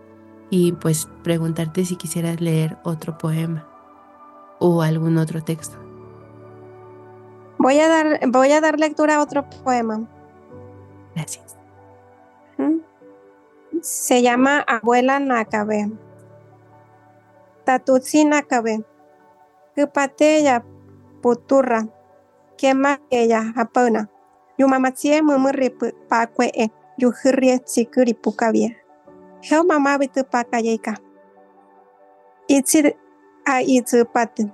y 0.50 0.72
pues 0.72 1.08
preguntarte 1.22 1.84
si 1.84 1.96
quisieras 1.96 2.40
leer 2.40 2.78
otro 2.84 3.16
poema 3.18 3.66
o 4.58 4.82
algún 4.82 5.18
otro 5.18 5.42
texto. 5.42 5.76
Voy 7.58 7.78
a 7.78 7.88
dar, 7.88 8.20
voy 8.28 8.52
a 8.52 8.60
dar 8.60 8.78
lectura 8.78 9.16
a 9.16 9.22
otro 9.22 9.48
poema. 9.64 10.08
Gracias. 11.14 11.56
Se 13.82 14.20
llama 14.20 14.60
Abuela 14.60 15.18
Nakabe. 15.20 15.90
Tatutsi 17.64 18.24
Nakabe. 18.24 18.84
Kupatella 19.74 20.64
puturra. 21.22 21.86
Kema 22.56 23.00
ella 23.10 23.52
apana. 23.56 24.08
Yumamatsie 24.58 25.22
mumurri 25.22 25.70
pakwe 26.08 26.52
yuhirrie 27.00 27.58
tsikuri 27.58 28.14
pukavia. 28.14 28.70
Heo 29.40 29.64
mama 29.64 29.98
bitu 29.98 30.24
pakayeka. 30.24 30.96
Itsi 32.48 32.94
a 33.44 33.60
itsi 33.62 34.04
patu. 34.04 34.50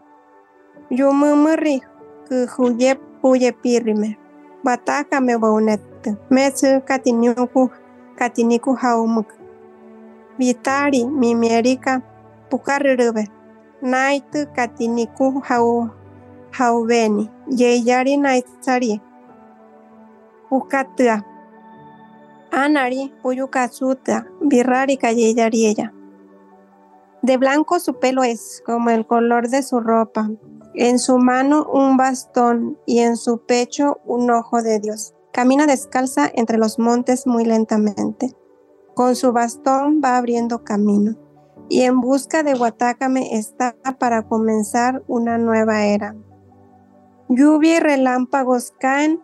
Yumumuri 0.90 1.80
ku 2.28 2.46
huye 2.56 2.94
puye 3.20 3.52
pirime. 3.52 4.16
Bataka 4.64 5.20
me 5.20 5.38
baunet. 5.38 5.80
Metsu 6.30 6.80
katinyuku 6.84 7.70
katiniku 8.18 8.74
haumuk. 8.74 9.26
Vitari 10.38 11.04
mimierika 11.04 12.02
pukarirube. 12.50 13.28
Naitu 13.82 14.46
katiniku 14.54 15.40
hau 15.40 15.88
hauveni. 16.50 17.30
Yeyari 17.50 18.16
naitsari. 18.16 19.00
Pukatua. 20.48 21.22
Anari, 22.50 23.12
Puyucasuta, 23.22 24.26
Birrari 24.40 24.98
ella. 25.02 25.92
De 27.22 27.36
blanco 27.36 27.80
su 27.80 27.98
pelo 27.98 28.22
es, 28.22 28.62
como 28.64 28.90
el 28.90 29.06
color 29.06 29.48
de 29.48 29.62
su 29.62 29.80
ropa. 29.80 30.30
En 30.74 30.98
su 30.98 31.18
mano 31.18 31.66
un 31.72 31.96
bastón 31.96 32.78
y 32.86 33.00
en 33.00 33.16
su 33.16 33.38
pecho 33.38 34.00
un 34.04 34.30
ojo 34.30 34.62
de 34.62 34.78
Dios. 34.78 35.14
Camina 35.32 35.66
descalza 35.66 36.30
entre 36.32 36.58
los 36.58 36.78
montes 36.78 37.26
muy 37.26 37.44
lentamente. 37.44 38.34
Con 38.94 39.16
su 39.16 39.32
bastón 39.32 40.00
va 40.04 40.16
abriendo 40.16 40.64
camino. 40.64 41.16
y 41.68 41.82
en 41.82 42.00
busca 42.00 42.44
de 42.44 42.54
Guatácame 42.54 43.36
está 43.36 43.74
para 43.98 44.22
comenzar 44.22 45.02
una 45.08 45.36
nueva 45.36 45.84
era. 45.84 46.14
Lluvia 47.28 47.78
y 47.78 47.80
relámpagos 47.80 48.72
caen, 48.78 49.20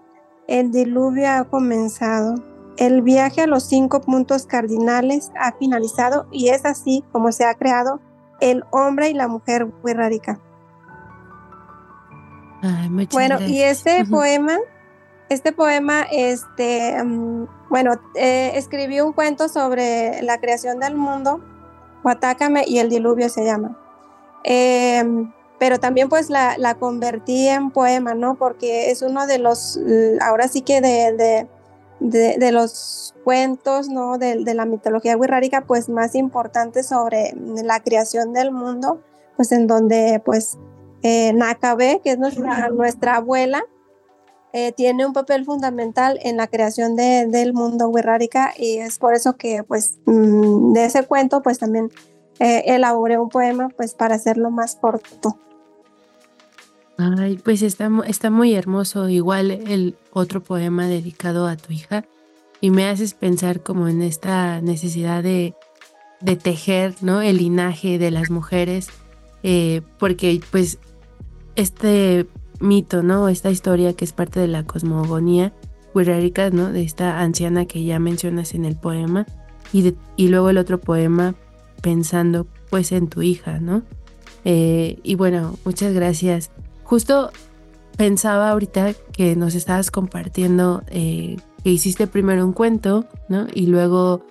el 0.49 0.73
diluvio 0.73 1.31
ha 1.31 1.45
comenzado. 1.45 2.35
El 2.77 3.03
viaje 3.03 3.43
a 3.43 3.47
los 3.47 3.65
cinco 3.65 4.01
puntos 4.01 4.47
cardinales 4.47 5.31
ha 5.39 5.53
finalizado 5.53 6.27
y 6.31 6.49
es 6.49 6.65
así 6.65 7.05
como 7.13 7.33
se 7.33 7.45
ha 7.45 7.55
creado 7.55 8.01
el 8.41 8.65
hombre 8.71 9.11
y 9.11 9.15
la 9.15 9.29
mujer 9.29 9.69
radical. 9.85 10.41
bueno, 13.13 13.41
y 13.41 13.61
este 13.61 14.05
poema, 14.07 14.59
este 15.29 15.53
poema, 15.53 16.03
este, 16.11 17.03
mm, 17.03 17.47
bueno, 17.71 17.95
eh, 18.15 18.53
escribí 18.55 19.01
un 19.01 19.13
cuento 19.13 19.49
sobre 19.49 20.23
la 20.23 20.39
creación 20.39 20.81
del 20.81 20.97
mundo, 20.97 21.41
Guatácame 22.03 22.65
y 22.67 22.79
el 22.79 22.89
diluvio 22.89 23.29
se 23.29 23.45
llama. 23.45 23.79
Em, 24.45 25.33
pero 25.59 25.79
también 25.79 26.09
pues 26.09 26.29
la, 26.29 26.59
la, 26.59 26.75
convertí 26.75 27.47
en 27.47 27.71
poema, 27.71 28.15
¿no? 28.15 28.35
Porque 28.35 28.91
es 28.91 29.03
uno 29.03 29.29
de 29.29 29.39
los, 29.39 29.79
ahora 30.21 30.49
sí 30.49 30.63
que 30.63 30.81
de 30.81 31.13
de, 31.13 31.49
los 32.53 33.15
cuentos, 33.25 33.89
¿no? 33.89 34.19
De, 34.19 34.37
la 34.55 34.65
mitología 34.65 35.17
wixárika, 35.17 35.65
pues 35.67 35.89
más 35.89 36.15
importante 36.15 36.83
sobre 36.83 37.35
la 37.37 37.81
creación 37.81 38.33
del 38.33 38.53
mundo, 38.53 39.03
pues 39.37 39.53
en 39.53 39.67
donde 39.67 40.21
pues 40.25 40.59
eh, 41.03 41.33
Nakabe, 41.33 42.01
que 42.03 42.13
es 42.13 42.19
nuestra, 42.19 42.69
nuestra 42.69 43.17
abuela, 43.17 43.63
eh, 44.55 44.73
tiene 44.73 45.07
un 45.07 45.15
papel 45.15 45.47
fundamental 45.47 46.19
en 46.23 46.37
la 46.37 46.47
creación 46.47 46.95
del 46.95 47.55
mundo 47.55 47.89
wixárika 47.89 48.53
y 48.57 48.79
es 48.79 48.99
por 48.99 49.15
eso 49.15 49.37
que 49.37 49.63
pues 49.65 49.99
mm, 50.05 50.75
de 50.75 50.85
ese 50.85 51.05
cuento 51.05 51.41
pues 51.41 51.59
también 51.59 51.89
eh, 52.39 52.63
elaboré 52.67 53.19
un 53.19 53.31
poema 53.31 53.71
pues 53.71 53.95
para 53.95 54.17
hacerlo 54.17 54.51
más 54.51 54.77
corto. 54.77 55.39
Ay, 56.99 57.39
pues 57.43 57.63
está, 57.63 57.91
está 58.07 58.31
muy 58.31 58.55
hermoso, 58.55 59.09
igual 59.09 59.51
el 59.51 59.97
otro 60.13 60.43
poema 60.43 60.87
dedicado 60.87 61.47
a 61.47 61.57
tu 61.57 61.73
hija, 61.73 62.05
y 62.61 62.71
me 62.71 62.87
haces 62.87 63.15
pensar 63.15 63.63
como 63.63 63.89
en 63.89 64.03
esta 64.03 64.61
necesidad 64.61 65.23
de, 65.23 65.55
de 66.21 66.37
tejer, 66.37 66.95
¿no? 67.01 67.21
El 67.23 67.39
linaje 67.39 67.99
de 67.99 68.11
las 68.11 68.31
mujeres, 68.31 68.89
eh, 69.43 69.83
porque 69.99 70.41
pues 70.51 70.79
este 71.57 72.27
mito, 72.61 73.03
¿no? 73.03 73.29
Esta 73.29 73.51
historia 73.51 73.95
que 73.95 74.05
es 74.05 74.13
parte 74.13 74.39
de 74.39 74.49
la 74.49 74.65
cosmogonía 74.65 75.53
wixárika, 75.95 76.51
¿no? 76.51 76.73
De 76.73 76.83
esta 76.83 77.21
anciana 77.21 77.67
que 77.67 77.85
ya 77.85 77.99
mencionas 77.99 78.55
en 78.55 78.65
el 78.65 78.77
poema, 78.77 79.27
y, 79.73 79.95
y 80.17 80.29
luego 80.29 80.51
el 80.51 80.59
otro 80.59 80.79
poema 80.79 81.35
pensando 81.81 82.47
pues 82.71 82.93
en 82.93 83.09
tu 83.09 83.23
hija, 83.23 83.59
¿no? 83.59 83.83
Eh, 84.45 84.99
y 85.03 85.15
bueno, 85.15 85.59
muchas 85.65 85.93
gracias 85.95 86.51
Justo 86.93 87.31
pensaba 87.97 88.51
ahorita 88.51 88.93
que 89.15 89.35
nos 89.35 89.55
estabas 89.55 89.91
compartiendo 89.91 90.83
eh, 90.89 91.39
que 91.65 91.71
hiciste 91.71 92.07
primero 92.07 92.45
un 92.45 92.53
cuento, 92.53 93.07
¿no? 93.31 93.47
Y 93.55 93.69
luego 93.69 94.27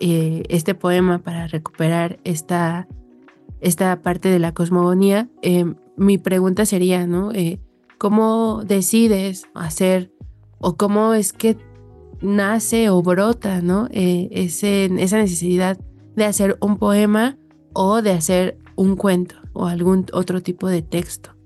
eh, 0.00 0.42
este 0.48 0.74
poema 0.74 1.18
para 1.18 1.48
recuperar 1.48 2.18
esta, 2.24 2.88
esta 3.60 4.00
parte 4.00 4.30
de 4.30 4.38
la 4.38 4.54
cosmogonía. 4.54 5.28
Eh, 5.42 5.66
mi 5.98 6.16
pregunta 6.16 6.64
sería, 6.64 7.06
¿no? 7.06 7.30
¿Cómo 7.98 8.62
decides 8.64 9.46
hacer 9.52 10.10
o 10.60 10.78
cómo 10.78 11.12
es 11.12 11.34
que 11.34 11.58
nace 12.22 12.88
o 12.88 13.02
brota, 13.02 13.60
¿no? 13.60 13.86
Esa 13.92 14.66
necesidad 14.88 15.78
de 16.16 16.24
hacer 16.24 16.56
un 16.62 16.78
poema 16.78 17.36
o 17.74 18.00
de 18.00 18.12
hacer 18.12 18.56
un 18.76 18.96
cuento 18.96 19.34
o 19.52 19.66
algún 19.66 20.06
otro 20.14 20.42
tipo 20.42 20.68
de 20.68 20.80
texto. 20.80 21.37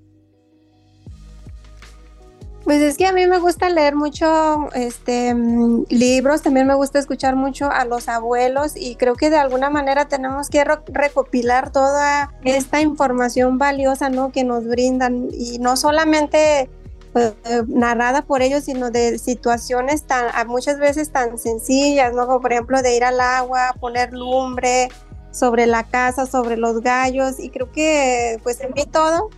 Pues 2.63 2.81
es 2.81 2.97
que 2.97 3.05
a 3.05 3.11
mí 3.11 3.27
me 3.27 3.39
gusta 3.39 3.69
leer 3.69 3.93
mucho 3.93 4.69
este, 4.73 5.35
mm, 5.35 5.85
libros, 5.89 6.41
también 6.41 6.65
me 6.65 6.75
gusta 6.75 6.97
escuchar 6.97 7.35
mucho 7.35 7.69
a 7.69 7.83
los 7.83 8.07
abuelos 8.07 8.73
y 8.77 8.95
creo 8.95 9.15
que 9.15 9.29
de 9.29 9.35
alguna 9.37 9.69
manera 9.69 10.07
tenemos 10.07 10.49
que 10.49 10.63
recopilar 10.63 11.71
toda 11.71 12.33
esta 12.45 12.79
información 12.79 13.57
valiosa 13.57 14.09
¿no? 14.09 14.31
que 14.31 14.45
nos 14.45 14.65
brindan 14.65 15.27
y 15.33 15.59
no 15.59 15.75
solamente 15.75 16.69
pues, 17.11 17.33
narrada 17.67 18.21
por 18.21 18.41
ellos, 18.41 18.63
sino 18.63 18.91
de 18.91 19.19
situaciones 19.19 20.03
tan, 20.03 20.25
muchas 20.47 20.79
veces 20.79 21.11
tan 21.11 21.37
sencillas, 21.37 22.13
¿no? 22.13 22.27
como 22.27 22.39
por 22.39 22.53
ejemplo 22.53 22.81
de 22.81 22.95
ir 22.95 23.03
al 23.03 23.19
agua, 23.19 23.75
poner 23.81 24.13
lumbre 24.13 24.87
sobre 25.31 25.65
la 25.65 25.83
casa, 25.83 26.27
sobre 26.27 26.55
los 26.55 26.79
gallos 26.81 27.39
y 27.39 27.49
creo 27.49 27.71
que 27.71 28.39
pues 28.43 28.61
en 28.61 28.71
mí 28.73 28.85
todo 28.85 29.29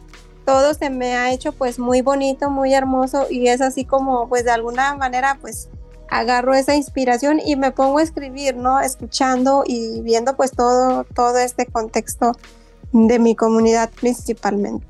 todo 0.45 0.73
se 0.73 0.89
me 0.89 1.15
ha 1.15 1.33
hecho 1.33 1.51
pues 1.51 1.79
muy 1.79 2.01
bonito, 2.01 2.49
muy 2.49 2.73
hermoso 2.73 3.25
y 3.29 3.47
es 3.47 3.61
así 3.61 3.83
como 3.83 4.29
pues 4.29 4.45
de 4.45 4.51
alguna 4.51 4.95
manera 4.95 5.37
pues 5.41 5.69
agarro 6.09 6.53
esa 6.53 6.75
inspiración 6.75 7.39
y 7.43 7.55
me 7.55 7.71
pongo 7.71 7.97
a 7.97 8.03
escribir, 8.03 8.55
¿no? 8.55 8.79
Escuchando 8.79 9.63
y 9.65 10.01
viendo 10.01 10.35
pues 10.35 10.51
todo, 10.51 11.03
todo 11.03 11.37
este 11.39 11.65
contexto 11.65 12.33
de 12.91 13.19
mi 13.19 13.35
comunidad 13.35 13.89
principalmente. 13.89 14.85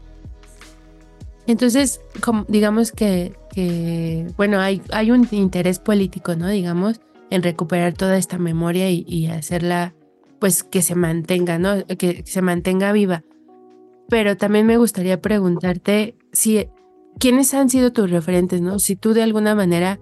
Entonces, 1.47 2.01
como, 2.21 2.43
digamos 2.47 2.91
que, 2.91 3.33
bueno, 4.35 4.59
hay, 4.59 4.81
hay 4.91 5.11
un 5.11 5.27
interés 5.31 5.79
político, 5.79 6.35
¿no? 6.35 6.49
Digamos, 6.49 6.99
en 7.29 7.43
recuperar 7.43 7.93
toda 7.93 8.17
esta 8.17 8.39
memoria 8.39 8.89
y, 8.89 9.05
y 9.07 9.27
hacerla, 9.27 9.93
pues, 10.39 10.63
que 10.63 10.81
se 10.81 10.95
mantenga, 10.95 11.59
¿no? 11.59 11.85
Que 11.85 12.23
se 12.25 12.41
mantenga 12.41 12.91
viva 12.93 13.23
pero 14.09 14.37
también 14.37 14.65
me 14.65 14.77
gustaría 14.77 15.21
preguntarte 15.21 16.17
si 16.31 16.67
quiénes 17.19 17.53
han 17.53 17.69
sido 17.69 17.91
tus 17.91 18.09
referentes, 18.09 18.61
¿no? 18.61 18.79
Si 18.79 18.95
tú 18.95 19.13
de 19.13 19.23
alguna 19.23 19.55
manera, 19.55 19.99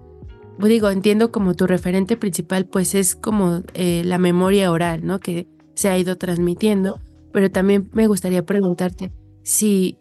pues 0.59 0.69
digo, 0.69 0.89
entiendo 0.89 1.31
como 1.31 1.53
tu 1.53 1.67
referente 1.67 2.17
principal, 2.17 2.65
pues 2.65 2.95
es 2.95 3.15
como 3.15 3.61
eh, 3.73 4.03
la 4.05 4.17
memoria 4.17 4.71
oral, 4.71 5.05
¿no? 5.05 5.19
Que 5.19 5.47
se 5.75 5.89
ha 5.89 5.97
ido 5.97 6.17
transmitiendo, 6.17 6.99
pero 7.31 7.49
también 7.51 7.89
me 7.93 8.07
gustaría 8.07 8.45
preguntarte 8.45 9.11
si 9.43 9.97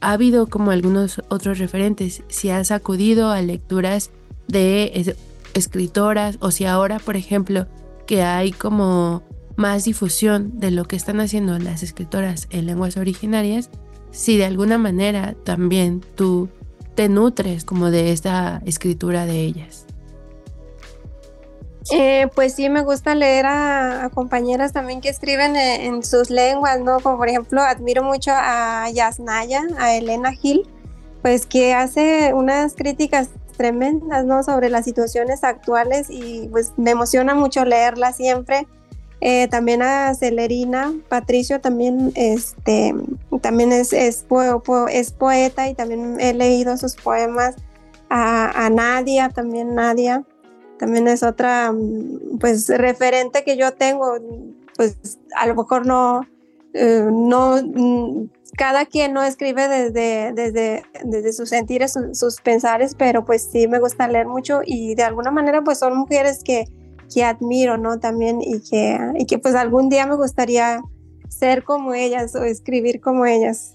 ha 0.00 0.12
habido 0.12 0.46
como 0.46 0.70
algunos 0.70 1.20
otros 1.28 1.58
referentes, 1.58 2.22
si 2.28 2.50
has 2.50 2.70
acudido 2.70 3.30
a 3.30 3.42
lecturas 3.42 4.10
de 4.48 5.14
escritoras 5.54 6.38
o 6.40 6.50
si 6.50 6.64
ahora, 6.64 6.98
por 6.98 7.16
ejemplo, 7.16 7.66
que 8.06 8.22
hay 8.22 8.52
como 8.52 9.22
más 9.60 9.84
difusión 9.84 10.58
de 10.58 10.70
lo 10.70 10.86
que 10.86 10.96
están 10.96 11.20
haciendo 11.20 11.58
las 11.58 11.82
escritoras 11.82 12.48
en 12.50 12.66
lenguas 12.66 12.96
originarias, 12.96 13.68
si 14.10 14.38
de 14.38 14.46
alguna 14.46 14.78
manera 14.78 15.34
también 15.44 16.00
tú 16.14 16.48
te 16.94 17.10
nutres 17.10 17.64
como 17.64 17.90
de 17.90 18.10
esta 18.10 18.62
escritura 18.64 19.26
de 19.26 19.40
ellas. 19.40 19.84
Eh, 21.92 22.28
pues 22.34 22.54
sí, 22.54 22.70
me 22.70 22.82
gusta 22.82 23.14
leer 23.14 23.46
a, 23.46 24.10
compañeras 24.14 24.72
también 24.72 25.00
que 25.02 25.10
escriben 25.10 25.54
en, 25.56 26.02
sus 26.04 26.30
lenguas, 26.30 26.80
¿no? 26.80 27.00
Como 27.00 27.18
por 27.18 27.28
ejemplo, 27.28 27.60
admiro 27.60 28.02
mucho 28.02 28.30
a 28.34 28.88
Yasnaya, 28.90 29.62
a 29.78 29.94
Elena 29.94 30.32
Gil, 30.32 30.68
pues 31.20 31.46
que 31.46 31.74
hace 31.74 32.32
unas 32.32 32.74
críticas 32.74 33.28
tremendas, 33.58 34.24
¿no? 34.24 34.42
Sobre 34.42 34.70
las 34.70 34.86
situaciones 34.86 35.44
actuales 35.44 36.08
y 36.08 36.48
pues 36.50 36.72
me 36.78 36.92
emociona 36.92 37.34
mucho 37.34 37.64
leerla 37.66 38.12
siempre 38.12 38.66
eh, 39.20 39.48
también 39.48 39.82
a 39.82 40.14
Celerina, 40.14 40.94
Patricio 41.08 41.60
también, 41.60 42.12
este, 42.14 42.94
también 43.42 43.70
es, 43.70 43.92
es, 43.92 44.24
es, 44.90 45.12
poeta 45.12 45.68
y 45.68 45.74
también 45.74 46.18
he 46.20 46.32
leído 46.32 46.76
sus 46.76 46.96
poemas. 46.96 47.56
A, 48.12 48.68
Nadia, 48.70 49.28
también 49.28 49.76
Nadia, 49.76 50.24
también 50.78 51.06
es 51.06 51.22
otra, 51.22 51.72
pues, 52.40 52.68
referente 52.68 53.44
que 53.44 53.56
yo 53.56 53.72
tengo, 53.74 54.16
pues, 54.76 54.96
a 55.36 55.46
lo 55.46 55.54
mejor 55.54 55.86
no, 55.86 56.26
eh, 56.74 57.06
no, 57.08 57.62
mm, 57.62 58.28
cada 58.56 58.86
quien 58.86 59.12
no 59.12 59.22
escribe 59.22 59.68
desde, 59.68 60.32
desde, 60.32 60.82
desde 61.04 61.32
sus 61.32 61.50
sentires, 61.50 61.96
sus 62.12 62.40
pensares, 62.40 62.96
pero 62.96 63.24
pues 63.24 63.48
sí 63.50 63.68
me 63.68 63.78
gusta 63.78 64.08
leer 64.08 64.26
mucho 64.26 64.62
y 64.64 64.94
de 64.96 65.04
alguna 65.04 65.30
manera 65.30 65.62
pues 65.62 65.78
son 65.78 65.96
mujeres 65.96 66.42
que, 66.44 66.66
que 67.12 67.24
admiro, 67.24 67.76
¿no? 67.76 67.98
También 67.98 68.40
y 68.40 68.60
que, 68.60 68.98
y 69.18 69.26
que 69.26 69.38
pues 69.38 69.54
algún 69.54 69.88
día 69.88 70.06
me 70.06 70.16
gustaría 70.16 70.80
ser 71.28 71.64
como 71.64 71.94
ellas 71.94 72.34
o 72.34 72.44
escribir 72.44 73.00
como 73.00 73.26
ellas. 73.26 73.74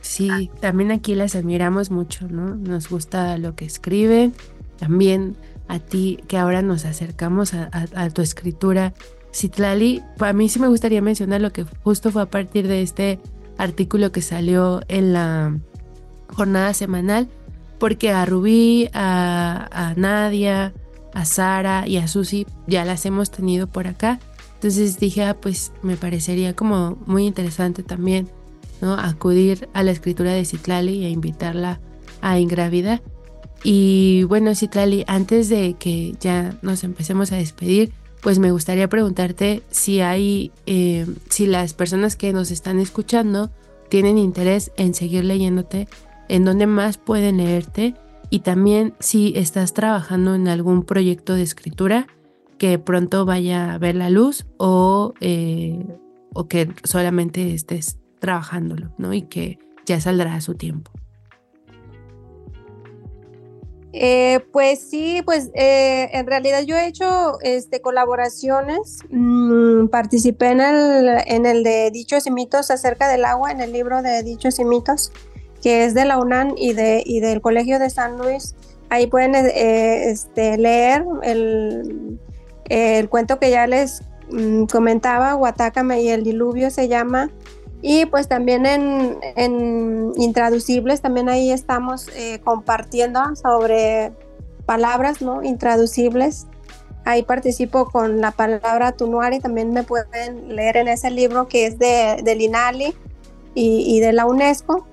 Sí, 0.00 0.50
también 0.60 0.90
aquí 0.90 1.14
las 1.14 1.36
admiramos 1.36 1.90
mucho, 1.90 2.26
¿no? 2.28 2.56
Nos 2.56 2.88
gusta 2.88 3.38
lo 3.38 3.54
que 3.54 3.64
escribe, 3.64 4.32
también 4.78 5.36
a 5.68 5.78
ti 5.78 6.18
que 6.26 6.36
ahora 6.36 6.62
nos 6.62 6.84
acercamos 6.84 7.54
a, 7.54 8.10
tu 8.10 8.22
escritura. 8.22 8.92
Citlali, 9.32 10.02
a 10.18 10.32
mí 10.32 10.48
sí 10.48 10.58
me 10.58 10.66
gustaría 10.66 11.00
mencionar 11.00 11.40
lo 11.40 11.52
que 11.52 11.64
justo 11.84 12.10
fue 12.10 12.22
a 12.22 12.26
partir 12.26 12.66
de 12.66 12.82
este 12.82 13.20
artículo 13.58 14.10
que 14.10 14.22
salió 14.22 14.80
en 14.88 15.12
la 15.12 15.56
jornada 16.34 16.74
semanal, 16.74 17.28
porque 17.78 18.10
a 18.10 18.24
Rubí, 18.24 18.90
a, 18.92 19.68
a 19.70 19.94
Nadia, 19.94 20.72
a 21.14 21.24
Sara 21.24 21.86
y 21.86 21.96
a 21.96 22.08
Susi 22.08 22.46
ya 22.66 22.84
las 22.84 23.06
hemos 23.06 23.30
tenido 23.30 23.66
por 23.66 23.86
acá 23.86 24.20
Entonces 24.54 24.98
dije, 24.98 25.24
ah, 25.24 25.36
pues 25.40 25.72
me 25.82 25.96
parecería 25.96 26.54
como 26.54 26.98
muy 27.06 27.26
interesante 27.26 27.82
también, 27.82 28.28
¿no? 28.80 28.94
Acudir 28.94 29.68
a 29.72 29.82
la 29.82 29.90
escritura 29.90 30.32
de 30.32 30.44
Citlali 30.44 31.04
e 31.04 31.10
invitarla 31.10 31.80
a 32.20 32.38
Ingravida. 32.38 33.00
Y 33.62 34.24
bueno, 34.24 34.54
Citlali, 34.54 35.04
antes 35.06 35.48
de 35.48 35.74
que 35.78 36.14
ya 36.20 36.58
nos 36.62 36.84
empecemos 36.84 37.32
a 37.32 37.36
despedir, 37.36 37.92
pues 38.20 38.38
me 38.38 38.52
gustaría 38.52 38.88
preguntarte 38.88 39.62
si 39.70 40.00
hay, 40.00 40.52
eh, 40.66 41.06
si 41.28 41.46
las 41.46 41.74
personas 41.74 42.16
que 42.16 42.32
nos 42.32 42.50
están 42.50 42.78
escuchando 42.78 43.50
tienen 43.88 44.18
interés 44.18 44.72
en 44.76 44.94
seguir 44.94 45.24
leyéndote, 45.24 45.88
en 46.28 46.44
dónde 46.44 46.66
más 46.66 46.98
pueden 46.98 47.38
leerte 47.38 47.94
y 48.30 48.40
también 48.40 48.94
si 49.00 49.32
estás 49.36 49.74
trabajando 49.74 50.34
en 50.34 50.48
algún 50.48 50.84
proyecto 50.84 51.34
de 51.34 51.42
escritura 51.42 52.06
que 52.58 52.78
pronto 52.78 53.24
vaya 53.24 53.74
a 53.74 53.78
ver 53.78 53.96
la 53.96 54.08
luz 54.08 54.46
o, 54.56 55.14
eh, 55.20 55.84
o 56.32 56.46
que 56.46 56.72
solamente 56.84 57.54
estés 57.54 57.98
trabajándolo, 58.20 58.94
¿no? 58.98 59.12
Y 59.12 59.22
que 59.22 59.58
ya 59.84 60.00
saldrá 60.00 60.34
a 60.34 60.40
su 60.40 60.54
tiempo. 60.54 60.92
Eh, 63.92 64.38
pues 64.52 64.88
sí, 64.88 65.20
pues 65.24 65.50
eh, 65.54 66.10
en 66.12 66.26
realidad 66.26 66.62
yo 66.62 66.76
he 66.76 66.86
hecho 66.86 67.40
este, 67.40 67.80
colaboraciones, 67.80 69.00
mm, 69.10 69.88
participé 69.88 70.50
en 70.50 70.60
el, 70.60 71.08
en 71.26 71.44
el 71.44 71.64
de 71.64 71.90
Dichos 71.90 72.26
y 72.28 72.30
Mitos 72.30 72.70
acerca 72.70 73.08
del 73.08 73.24
agua, 73.24 73.50
en 73.50 73.60
el 73.60 73.72
libro 73.72 74.00
de 74.02 74.22
Dichos 74.22 74.60
y 74.60 74.64
Mitos, 74.64 75.10
que 75.62 75.84
es 75.84 75.94
de 75.94 76.04
la 76.04 76.18
UNAM 76.18 76.54
y, 76.56 76.72
de, 76.72 77.02
y 77.04 77.20
del 77.20 77.40
Colegio 77.40 77.78
de 77.78 77.90
San 77.90 78.18
Luis. 78.18 78.54
Ahí 78.88 79.06
pueden 79.06 79.34
eh, 79.34 80.10
este, 80.10 80.58
leer 80.58 81.04
el, 81.22 82.18
el, 82.68 83.08
cuento 83.08 83.38
que 83.38 83.50
ya 83.50 83.66
les 83.66 84.02
mm, 84.30 84.64
comentaba, 84.64 85.36
Huatácame 85.36 86.02
y 86.02 86.08
el 86.08 86.24
diluvio 86.24 86.70
se 86.70 86.88
llama, 86.88 87.30
y 87.82 88.06
pues 88.06 88.28
también 88.28 88.66
en, 88.66 89.16
en 89.36 90.12
Intraducibles, 90.16 91.00
también 91.00 91.28
ahí 91.28 91.50
estamos 91.50 92.08
eh, 92.14 92.40
compartiendo 92.44 93.20
sobre 93.36 94.12
palabras 94.66 95.22
¿no? 95.22 95.42
intraducibles. 95.42 96.46
Ahí 97.04 97.22
participo 97.22 97.86
con 97.86 98.20
la 98.20 98.32
palabra 98.32 98.92
Tunuari, 98.92 99.40
también 99.40 99.72
me 99.72 99.82
pueden 99.82 100.54
leer 100.54 100.76
en 100.76 100.88
ese 100.88 101.10
libro 101.10 101.48
que 101.48 101.66
es 101.66 101.78
de, 101.78 102.20
del 102.22 102.42
INALI 102.42 102.94
y, 103.54 103.96
y, 103.96 104.00
de 104.00 104.12
la 104.12 104.26
UNESCO. 104.26 104.86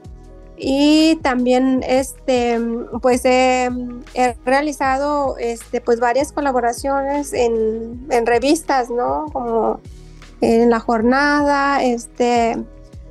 Y 0.58 1.18
también 1.18 1.84
este, 1.88 2.60
pues 3.01 3.22
he, 3.26 3.70
realizado 4.43 5.38
este, 5.38 5.82
pues 5.82 5.99
varias 5.99 6.32
colaboraciones 6.32 7.32
en, 7.34 8.08
en 8.10 8.26
revistas, 8.26 8.89
¿no? 8.89 9.26
Como 9.32 9.80
en 10.41 10.70
la 10.70 10.80
jornada, 10.80 11.84
este, 11.84 12.58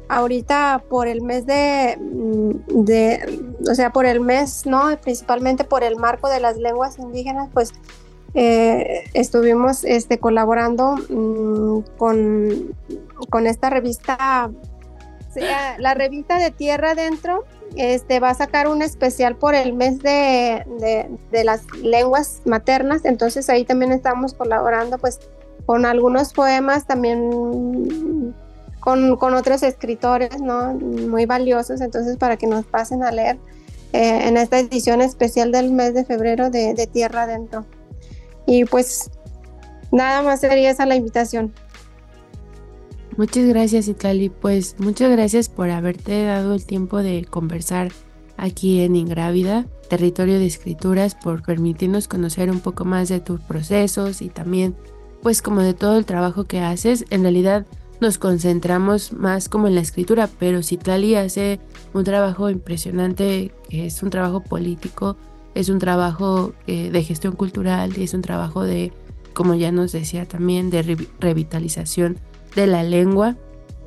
ahorita 0.08 0.84
por 0.88 1.08
el 1.08 1.22
mes 1.22 1.46
de, 1.46 1.98
mm, 2.00 2.84
de, 2.84 3.42
o 3.68 3.74
sea, 3.74 3.92
por 3.92 4.06
el 4.06 4.20
mes, 4.20 4.66
¿no? 4.66 4.96
Principalmente 5.02 5.64
por 5.64 5.82
el 5.82 5.96
marco 5.96 6.28
de 6.28 6.40
las 6.40 6.56
lenguas 6.56 6.98
indígenas, 6.98 7.48
pues 7.52 7.72
eh, 8.34 9.04
estuvimos 9.14 9.84
este, 9.84 10.18
colaborando 10.18 10.96
mmm, 11.08 11.80
con, 11.96 12.74
con, 13.30 13.46
esta 13.46 13.70
revista, 13.70 14.50
la 15.78 15.94
revista 15.94 16.38
de 16.38 16.50
Tierra 16.50 16.90
Adentro, 16.90 17.44
este, 17.76 18.20
va 18.20 18.30
a 18.30 18.34
sacar 18.34 18.68
un 18.68 18.82
especial 18.82 19.36
por 19.36 19.54
el 19.54 19.72
mes 19.72 19.98
de, 20.00 20.64
las 21.44 21.66
lenguas 21.82 22.40
maternas, 22.44 23.04
entonces 23.04 23.48
ahí 23.50 23.64
también 23.64 23.92
estamos 23.92 24.34
colaborando 24.34 24.98
pues 24.98 25.20
con 25.66 25.84
algunos 25.84 26.32
poemas 26.32 26.86
también 26.86 28.34
con, 28.80 29.16
con, 29.16 29.34
otros 29.34 29.62
escritores 29.62 30.40
¿no? 30.40 30.74
muy 30.74 31.26
valiosos, 31.26 31.80
entonces 31.80 32.16
para 32.16 32.36
que 32.36 32.46
nos 32.46 32.64
pasen 32.64 33.02
a 33.02 33.10
leer 33.10 33.36
eh, 33.92 34.28
en 34.28 34.36
esta 34.36 34.58
edición 34.58 35.00
especial 35.00 35.52
del 35.52 35.72
mes 35.72 35.92
de 35.94 36.04
febrero 36.04 36.50
de, 36.50 36.74
de, 36.74 36.86
Tierra 36.86 37.22
Adentro. 37.22 37.66
Y 38.46 38.64
pues 38.64 39.10
nada 39.90 40.22
más 40.22 40.40
sería 40.40 40.70
esa 40.70 40.86
la 40.86 40.96
invitación. 40.96 41.52
Muchas 43.16 43.46
gracias 43.46 43.88
Itlali, 43.88 44.28
pues 44.28 44.76
muchas 44.78 45.10
gracias 45.10 45.48
por 45.48 45.70
haberte 45.70 46.24
dado 46.24 46.54
el 46.54 46.66
tiempo 46.66 47.02
de 47.02 47.24
conversar 47.24 47.90
aquí 48.36 48.80
en 48.80 48.94
Ingrávida, 48.94 49.66
territorio 49.88 50.38
de 50.38 50.46
escrituras, 50.46 51.14
por 51.14 51.42
permitirnos 51.42 52.08
conocer 52.08 52.50
un 52.50 52.60
poco 52.60 52.84
más 52.84 53.08
de 53.08 53.20
tus 53.20 53.40
procesos 53.40 54.20
y 54.20 54.28
también 54.28 54.74
pues 55.22 55.42
como 55.42 55.62
de 55.62 55.74
todo 55.74 55.96
el 55.96 56.04
trabajo 56.04 56.44
que 56.44 56.60
haces. 56.60 57.04
En 57.10 57.22
realidad 57.22 57.66
nos 58.00 58.18
concentramos 58.18 59.12
más 59.12 59.48
como 59.48 59.66
en 59.66 59.74
la 59.74 59.80
escritura, 59.80 60.28
pero 60.38 60.62
Citlali 60.62 61.14
hace 61.14 61.58
un 61.94 62.04
trabajo 62.04 62.50
impresionante, 62.50 63.52
que 63.68 63.86
es 63.86 64.02
un 64.02 64.10
trabajo 64.10 64.40
político, 64.40 65.16
es 65.54 65.70
un 65.70 65.78
trabajo 65.78 66.52
eh, 66.66 66.90
de 66.90 67.02
gestión 67.02 67.34
cultural 67.34 67.96
y 67.96 68.02
es 68.02 68.12
un 68.12 68.20
trabajo 68.20 68.62
de, 68.62 68.92
como 69.32 69.54
ya 69.54 69.72
nos 69.72 69.92
decía 69.92 70.26
también, 70.26 70.68
de 70.68 70.82
re 70.82 70.96
revitalización 71.18 72.18
de 72.56 72.66
la 72.66 72.82
lengua. 72.82 73.36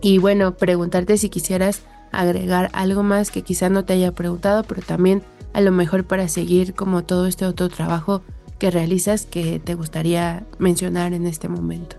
Y 0.01 0.20
bueno, 0.20 0.55
preguntarte 0.55 1.17
si 1.17 1.28
quisieras 1.28 1.82
agregar 2.13 2.70
algo 2.72 3.03
más 3.03 3.32
que 3.32 3.41
quizá 3.41 3.70
no 3.70 3.84
te 3.84 3.93
haya 3.93 4.13
preguntado, 4.13 4.63
pero 4.63 4.82
también 4.82 5.22
a 5.51 5.59
lo 5.59 5.72
mejor 5.72 6.05
para 6.05 6.30
seguir 6.30 6.74
como 6.74 7.03
todo 7.03 7.28
este 7.28 7.45
otro 7.45 7.67
trabajo 7.67 8.22
que 8.57 8.72
realizas 8.72 9.26
que 9.26 9.59
te 9.59 9.76
gustaría 9.76 10.45
mencionar 10.57 11.13
en 11.13 11.26
este 11.26 11.49
momento. 11.49 11.97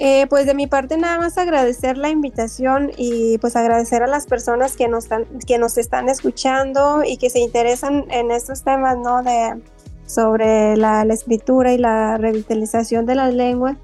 Eh, 0.00 0.28
pues 0.28 0.46
de 0.46 0.54
mi 0.54 0.68
parte 0.68 0.96
nada 0.96 1.18
más 1.18 1.38
agradecer 1.38 1.98
la 1.98 2.08
invitación 2.08 2.92
y 2.96 3.36
pues 3.38 3.56
agradecer 3.56 4.04
a 4.04 4.06
las 4.06 4.26
personas 4.26 4.76
que 4.76 4.86
nos, 4.86 5.04
están, 5.04 5.24
que 5.44 5.58
nos 5.58 5.76
están 5.76 6.08
escuchando 6.08 7.02
y 7.04 7.16
que 7.16 7.30
se 7.30 7.40
interesan 7.40 8.04
en 8.10 8.30
estos 8.30 8.62
temas, 8.62 8.96
¿no? 8.96 9.24
De, 9.24 9.60
sobre 10.06 10.76
la, 10.76 11.04
la 11.04 11.14
escritura 11.14 11.72
y 11.72 11.78
la 11.78 12.16
revitalización 12.16 13.06
de 13.06 13.16
las 13.16 13.34
lenguas. 13.34 13.76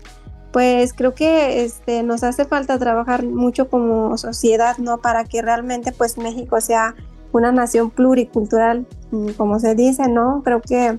Pues 0.55 0.95
creo 0.95 1.15
que 1.15 1.65
este, 1.65 2.03
nos 2.03 2.25
hace 2.25 2.47
falta 2.47 2.79
trabajar 2.79 3.27
mucho 3.27 3.69
como 3.69 4.17
sociedad, 4.17 4.79
¿no? 4.79 5.03
Para 5.03 5.25
que 5.25 5.43
realmente 5.43 5.93
pues 5.93 6.17
México 6.17 6.59
sea 6.63 6.95
una 7.33 7.53
nación 7.53 7.91
pluricultural, 7.91 8.87
mm, 9.11 9.31
como 9.31 9.59
se 9.59 9.75
dice, 9.75 10.09
¿no? 10.09 10.41
Creo 10.43 10.63
que 10.63 10.99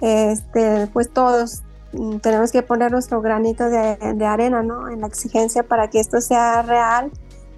este, 0.00 0.86
pues 0.92 1.10
todos 1.12 1.62
Mm, 1.94 2.18
tenemos 2.18 2.50
que 2.50 2.62
poner 2.62 2.90
nuestro 2.90 3.20
granito 3.20 3.68
de, 3.70 4.26
arena, 4.26 4.62
¿no? 4.62 4.88
En 4.88 5.02
la 5.02 5.06
exigencia 5.06 5.62
para 5.62 5.90
que 5.90 6.00
esto 6.00 6.20
sea 6.20 6.62
real 6.62 7.10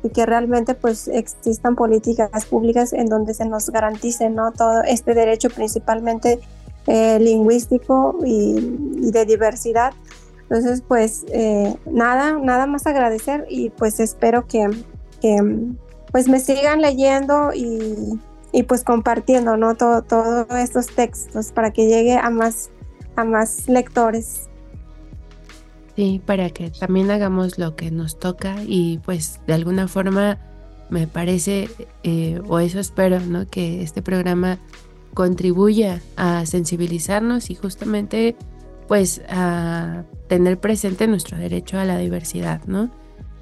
y 0.02 0.10
que 0.10 0.26
realmente 0.26 0.74
pues 0.74 1.08
existan 1.08 1.74
políticas 1.74 2.44
públicas 2.44 2.92
en 2.92 3.06
donde 3.06 3.34
se 3.34 3.46
nos 3.46 3.70
garantice, 3.70 4.28
¿no? 4.28 4.52
Todo 4.52 4.82
este 4.82 5.14
derecho 5.14 5.48
principalmente 5.48 6.40
eh, 6.86 7.18
lingüístico 7.18 8.18
y, 8.24 9.10
de 9.10 9.24
diversidad. 9.24 9.94
Entonces, 10.48 10.82
pues 10.86 11.24
eh, 11.28 11.76
nada, 11.90 12.38
nada 12.38 12.66
más 12.66 12.86
agradecer 12.86 13.46
y 13.50 13.70
pues 13.70 13.98
espero 13.98 14.46
que, 14.46 14.68
que 15.20 15.38
pues 16.12 16.28
me 16.28 16.38
sigan 16.38 16.80
leyendo 16.80 17.52
y, 17.52 18.18
y 18.52 18.62
pues 18.62 18.84
compartiendo, 18.84 19.56
¿no? 19.56 19.74
Todos 19.74 20.06
todo 20.06 20.46
estos 20.56 20.86
textos 20.86 21.50
para 21.52 21.72
que 21.72 21.88
llegue 21.88 22.16
a 22.16 22.30
más 22.30 22.70
a 23.16 23.24
más 23.24 23.68
lectores. 23.68 24.48
Sí, 25.96 26.20
para 26.24 26.50
que 26.50 26.70
también 26.70 27.10
hagamos 27.10 27.58
lo 27.58 27.74
que 27.74 27.90
nos 27.90 28.18
toca 28.18 28.56
y 28.66 28.98
pues 28.98 29.40
de 29.46 29.54
alguna 29.54 29.88
forma 29.88 30.38
me 30.90 31.06
parece, 31.06 31.68
eh, 32.02 32.40
o 32.46 32.60
eso 32.60 32.78
espero, 32.78 33.18
¿no? 33.20 33.48
Que 33.48 33.82
este 33.82 34.02
programa 34.02 34.58
contribuya 35.14 36.02
a 36.16 36.44
sensibilizarnos 36.46 37.50
y 37.50 37.54
justamente 37.54 38.36
pues 38.88 39.22
a 39.28 40.04
tener 40.28 40.58
presente 40.58 41.06
nuestro 41.06 41.38
derecho 41.38 41.78
a 41.78 41.84
la 41.84 41.98
diversidad, 41.98 42.64
¿no? 42.66 42.90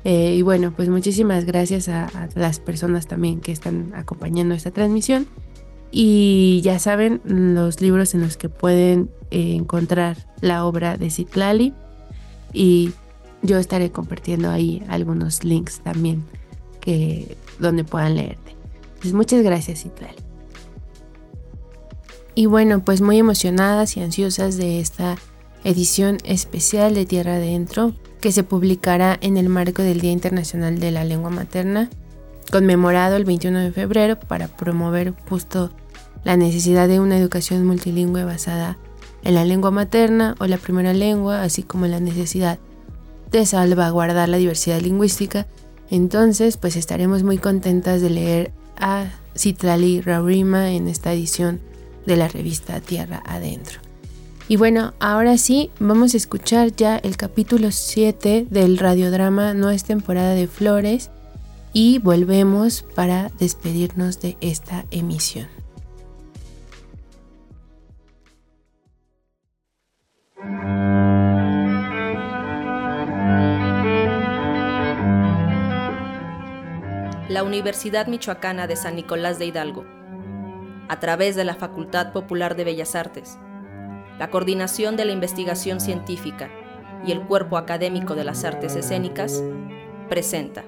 Eh, 0.05 0.35
y 0.35 0.43
bueno, 0.43 0.73
pues 0.77 0.91
muchísimas 0.91 1.47
gracias 1.47 1.89
a, 1.89 2.29
las 2.35 2.61
personas 2.61 3.07
también 3.07 3.41
que 3.41 3.53
están 3.53 3.93
acompañando 3.95 4.55
esta 4.55 4.71
transmisión. 4.71 5.27
Y 5.91 6.61
ya 6.63 6.79
saben 6.79 7.21
los 7.25 7.81
libros 7.81 8.15
en 8.15 8.21
los 8.21 8.37
que 8.37 8.49
pueden 8.49 9.11
eh, 9.31 9.55
encontrar 9.55 10.17
la 10.41 10.67
obra 10.67 10.97
de 10.97 11.11
Citlali. 11.11 11.73
Y 12.53 12.93
yo 13.43 13.59
estaré 13.59 13.91
compartiendo 13.91 14.51
ahí 14.51 14.83
algunos 14.89 15.45
links 15.45 15.81
también 15.81 16.25
que, 16.81 17.37
donde 17.59 17.85
puedan 17.85 18.17
leerte. 18.17 18.57
Pues 19.01 19.15
muchas 19.15 19.43
gracias 19.43 19.83
Citlali. 19.83 20.19
Y 22.35 22.47
bueno, 22.47 22.85
pues 22.85 23.01
muy 23.01 23.19
emocionadas 23.19 23.97
y 23.97 24.01
ansiosas 24.01 24.57
de 24.57 24.81
esta 24.81 25.17
edición 25.65 26.19
especial 26.25 26.95
de 26.95 27.07
Tierra 27.07 27.37
Adentro 27.37 27.95
que 28.21 28.33
se 28.33 28.43
publicará 28.43 29.19
en 29.21 29.37
el 29.37 29.49
marco 29.49 29.83
del 29.83 30.01
Día 30.01 30.13
Internacional 30.13 30.79
de 30.79 30.91
la 30.91 31.05
Lengua 31.05 31.31
Materna, 31.31 31.91
conmemorado 32.51 33.17
el 33.17 33.25
21 33.25 33.59
de 33.59 33.73
febrero 33.73 34.19
para 34.19 34.49
promover 34.49 35.15
justo 35.29 35.71
la 36.25 36.37
necesidad 36.37 36.89
de 36.89 37.01
una 37.01 37.19
educación 37.19 37.67
multilingüe 37.67 38.25
basada 38.25 38.79
en 39.25 39.35
la 39.35 39.45
lengua 39.45 39.71
materna 39.71 40.37
o 40.39 40.47
la 40.47 40.59
primera 40.59 40.93
lengua, 40.93 41.43
así 41.43 41.63
como 41.63 41.87
la 41.87 42.01
necesidad 42.01 42.59
de 43.31 43.45
salvaguardar 43.47 44.29
la 44.29 44.37
diversidad 44.37 44.81
lingüística. 44.81 45.47
Entonces, 45.91 46.57
pues 46.57 46.77
estaremos 46.77 47.23
muy 47.25 47.39
contentas 47.39 48.01
de 48.01 48.11
leer 48.11 48.53
a 48.79 49.07
Citlali 49.37 50.01
Raurima 50.01 50.71
en 50.71 50.89
esta 50.89 51.13
edición 51.13 51.61
de 52.07 52.17
la 52.17 52.29
revista 52.29 52.81
Tierra 52.81 53.23
Adentro. 53.27 53.84
Y 54.47 54.57
bueno, 54.57 54.93
ahora 55.01 55.39
sí, 55.39 55.71
vamos 55.81 56.13
a 56.13 56.19
escuchar 56.19 56.77
ya 56.77 56.99
el 56.99 57.17
capítulo 57.17 57.71
7 57.71 58.47
del 58.51 58.77
radiodrama 58.77 59.55
No 59.55 59.71
es 59.71 59.85
temporada 59.85 60.35
de 60.35 60.47
flores 60.49 61.11
y 61.73 61.99
volvemos 61.99 62.83
para 62.83 63.31
despedirnos 63.39 64.21
de 64.21 64.37
esta 64.43 64.85
emisión. 64.91 65.49
La 77.31 77.43
Universidad 77.43 78.07
Michoacana 78.09 78.67
de 78.67 78.77
San 78.77 78.95
Nicolás 78.95 79.39
de 79.39 79.47
Hidalgo, 79.47 79.87
a 80.89 81.01
través 81.01 81.35
de 81.35 81.45
la 81.45 81.55
Facultad 81.55 82.13
Popular 82.13 82.55
de 82.55 82.65
Bellas 82.65 82.95
Artes, 82.95 83.39
la 84.19 84.31
Coordinación 84.31 84.97
de 84.97 85.05
la 85.05 85.13
Investigación 85.13 85.81
Científica 85.81 86.49
y 87.07 87.13
el 87.13 87.21
Cuerpo 87.23 87.57
Académico 87.57 88.15
de 88.15 88.25
las 88.25 88.45
Artes 88.45 88.77
Escénicas, 88.77 89.43
presenta 90.09 90.65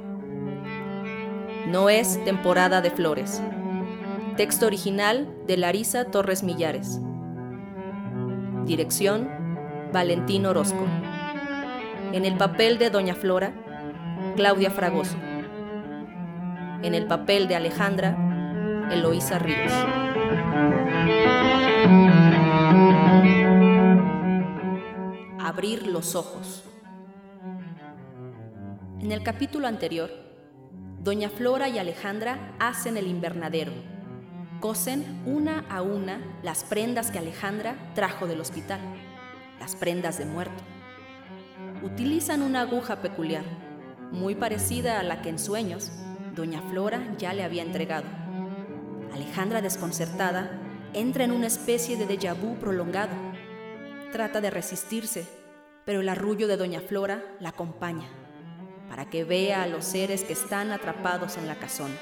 No 1.67 1.89
es 1.89 2.23
temporada 2.25 2.81
de 2.81 2.91
flores. 2.91 3.43
Texto 4.37 4.67
original 4.67 5.33
de 5.47 5.57
Larisa 5.57 6.05
Torres 6.07 6.43
Millares. 6.43 7.01
Dirección 8.67 9.31
Valentín 9.93 10.45
Orozco. 10.45 10.85
En 12.13 12.25
el 12.25 12.37
papel 12.37 12.79
de 12.79 12.91
Doña 12.91 13.15
Flora, 13.15 13.53
Claudia 14.37 14.71
Fragoso. 14.71 15.17
En 16.83 16.95
el 16.95 17.07
papel 17.07 17.49
de 17.49 17.57
Alejandra, 17.57 18.17
Eloísa 18.91 19.39
Ríos. 19.39 19.73
Abrir 25.57 25.87
los 25.87 26.15
ojos. 26.17 26.65
En 29.01 29.11
el 29.11 29.23
capítulo 29.23 29.67
anterior, 29.67 30.11
Doña 31.03 31.31
Flora 31.31 31.67
y 31.71 31.79
Alejandra 31.79 32.55
hacen 32.59 32.99
el 32.99 33.07
invernadero. 33.07 33.73
Cosen 34.61 35.23
una 35.25 35.61
a 35.71 35.81
una 35.81 36.21
las 36.43 36.63
prendas 36.63 37.11
que 37.11 37.21
Alejandra 37.21 37.91
trajo 37.95 38.27
del 38.27 38.43
hospital, 38.43 38.81
las 39.59 39.77
prendas 39.77 40.19
de 40.19 40.27
muerto. 40.27 40.63
Utilizan 41.83 42.43
una 42.43 42.61
aguja 42.61 42.97
peculiar, 42.97 43.45
muy 44.13 44.35
parecida 44.35 45.01
a 45.01 45.05
la 45.05 45.23
que 45.23 45.31
en 45.31 45.39
sueños 45.39 45.91
Doña 46.35 46.61
Flora 46.69 47.17
ya 47.17 47.33
le 47.33 47.45
había 47.45 47.63
entregado. 47.63 48.05
Alejandra, 49.15 49.63
desconcertada, 49.63 50.51
entra 50.93 51.25
en 51.25 51.33
una 51.33 51.47
especie 51.47 51.97
de 51.97 52.07
déjà 52.07 52.35
vu 52.35 52.57
prolongado. 52.57 53.15
Trata 54.13 54.43
de 54.43 54.51
resistirse, 54.51 55.36
pero 55.87 56.01
el 56.01 56.09
arrullo 56.11 56.49
de 56.49 56.59
Doña 56.59 56.81
Flora 56.81 57.25
la 57.41 57.51
acompaña, 57.51 58.09
para 58.91 59.09
que 59.09 59.25
vea 59.25 59.63
a 59.63 59.67
los 59.69 59.85
seres 59.85 60.25
que 60.25 60.35
están 60.35 60.73
atrapados 60.73 61.39
en 61.39 61.47
la 61.47 61.59
casona, 61.59 61.97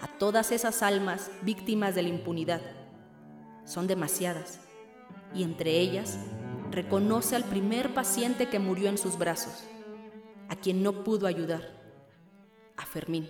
a 0.00 0.08
todas 0.18 0.50
esas 0.50 0.82
almas 0.82 1.30
víctimas 1.42 1.94
de 1.94 2.02
la 2.02 2.08
impunidad. 2.08 2.62
Son 3.64 3.86
demasiadas, 3.86 4.60
y 5.34 5.42
entre 5.42 5.78
ellas 5.78 6.18
reconoce 6.70 7.36
al 7.36 7.44
primer 7.44 7.92
paciente 7.92 8.48
que 8.48 8.58
murió 8.58 8.88
en 8.88 8.98
sus 8.98 9.18
brazos, 9.18 9.64
a 10.48 10.56
quien 10.56 10.82
no 10.82 11.04
pudo 11.04 11.26
ayudar, 11.26 11.62
a 12.76 12.86
Fermín. 12.86 13.28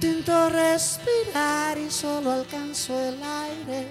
Intento 0.00 0.48
respirar 0.48 1.76
y 1.76 1.90
solo 1.90 2.30
alcanzo 2.30 2.96
el 3.00 3.20
aire. 3.20 3.88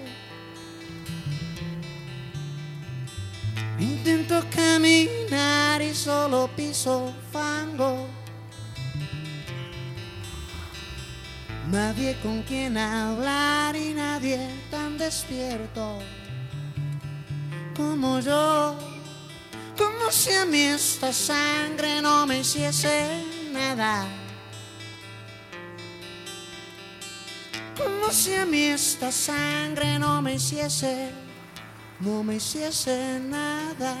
Intento 3.78 4.42
caminar 4.48 5.82
y 5.82 5.94
solo 5.94 6.48
piso 6.56 7.12
fango. 7.30 8.08
Nadie 11.70 12.16
con 12.22 12.42
quien 12.44 12.78
hablar 12.78 13.76
y 13.76 13.92
nadie 13.92 14.48
tan 14.70 14.96
despierto 14.96 15.98
como 17.76 18.18
yo. 18.20 18.78
Como 19.76 20.10
si 20.10 20.32
a 20.32 20.46
mí 20.46 20.62
esta 20.62 21.12
sangre 21.12 22.00
no 22.00 22.26
me 22.26 22.38
hiciese 22.38 23.24
nada. 23.52 24.17
Como 27.78 28.10
si 28.10 28.34
a 28.34 28.44
mí 28.44 28.64
esta 28.64 29.12
sangre 29.12 29.98
no 30.00 30.20
me 30.20 30.34
hiciese, 30.34 31.10
no 32.00 32.24
me 32.24 32.34
hiciese 32.36 33.20
nada. 33.20 33.96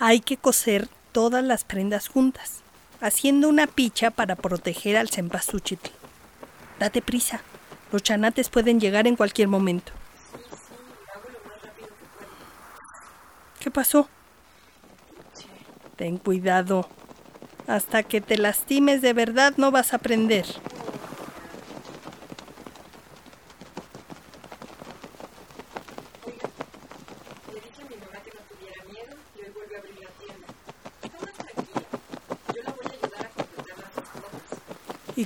Hay 0.00 0.20
que 0.20 0.36
coser 0.36 0.88
todas 1.10 1.42
las 1.42 1.64
prendas 1.64 2.06
juntas, 2.06 2.60
haciendo 3.00 3.48
una 3.48 3.66
picha 3.66 4.10
para 4.10 4.36
proteger 4.36 4.96
al 4.96 5.08
cempasúchil. 5.08 5.80
Date 6.78 7.02
prisa, 7.02 7.40
los 7.90 8.02
chanates 8.04 8.48
pueden 8.48 8.78
llegar 8.78 9.08
en 9.08 9.16
cualquier 9.16 9.48
momento. 9.48 9.92
¿Qué 13.58 13.70
pasó? 13.72 14.08
Ten 15.96 16.18
cuidado. 16.18 16.88
Hasta 17.66 18.04
que 18.04 18.20
te 18.20 18.38
lastimes 18.38 19.02
de 19.02 19.12
verdad 19.12 19.54
no 19.56 19.72
vas 19.72 19.92
a 19.92 19.96
aprender. 19.96 20.46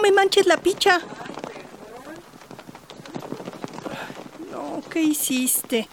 no 0.00 0.08
me 0.08 0.12
manches 0.12 0.46
la 0.46 0.56
picha. 0.56 0.98
No, 4.50 4.82
¿qué 4.90 5.02
hiciste? 5.02 5.88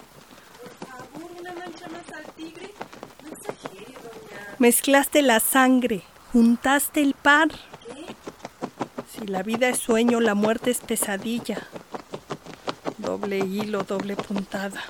Mezclaste 4.59 5.21
la 5.21 5.41
sangre, 5.41 6.03
juntaste 6.31 7.01
el 7.01 7.15
par. 7.15 7.49
Si 9.11 9.27
la 9.27 9.43
vida 9.43 9.67
es 9.67 9.79
sueño, 9.79 10.21
la 10.21 10.35
muerte 10.35 10.71
es 10.71 10.79
pesadilla. 10.79 11.67
Doble 12.97 13.39
hilo, 13.39 13.83
doble 13.83 14.15
puntada. 14.15 14.83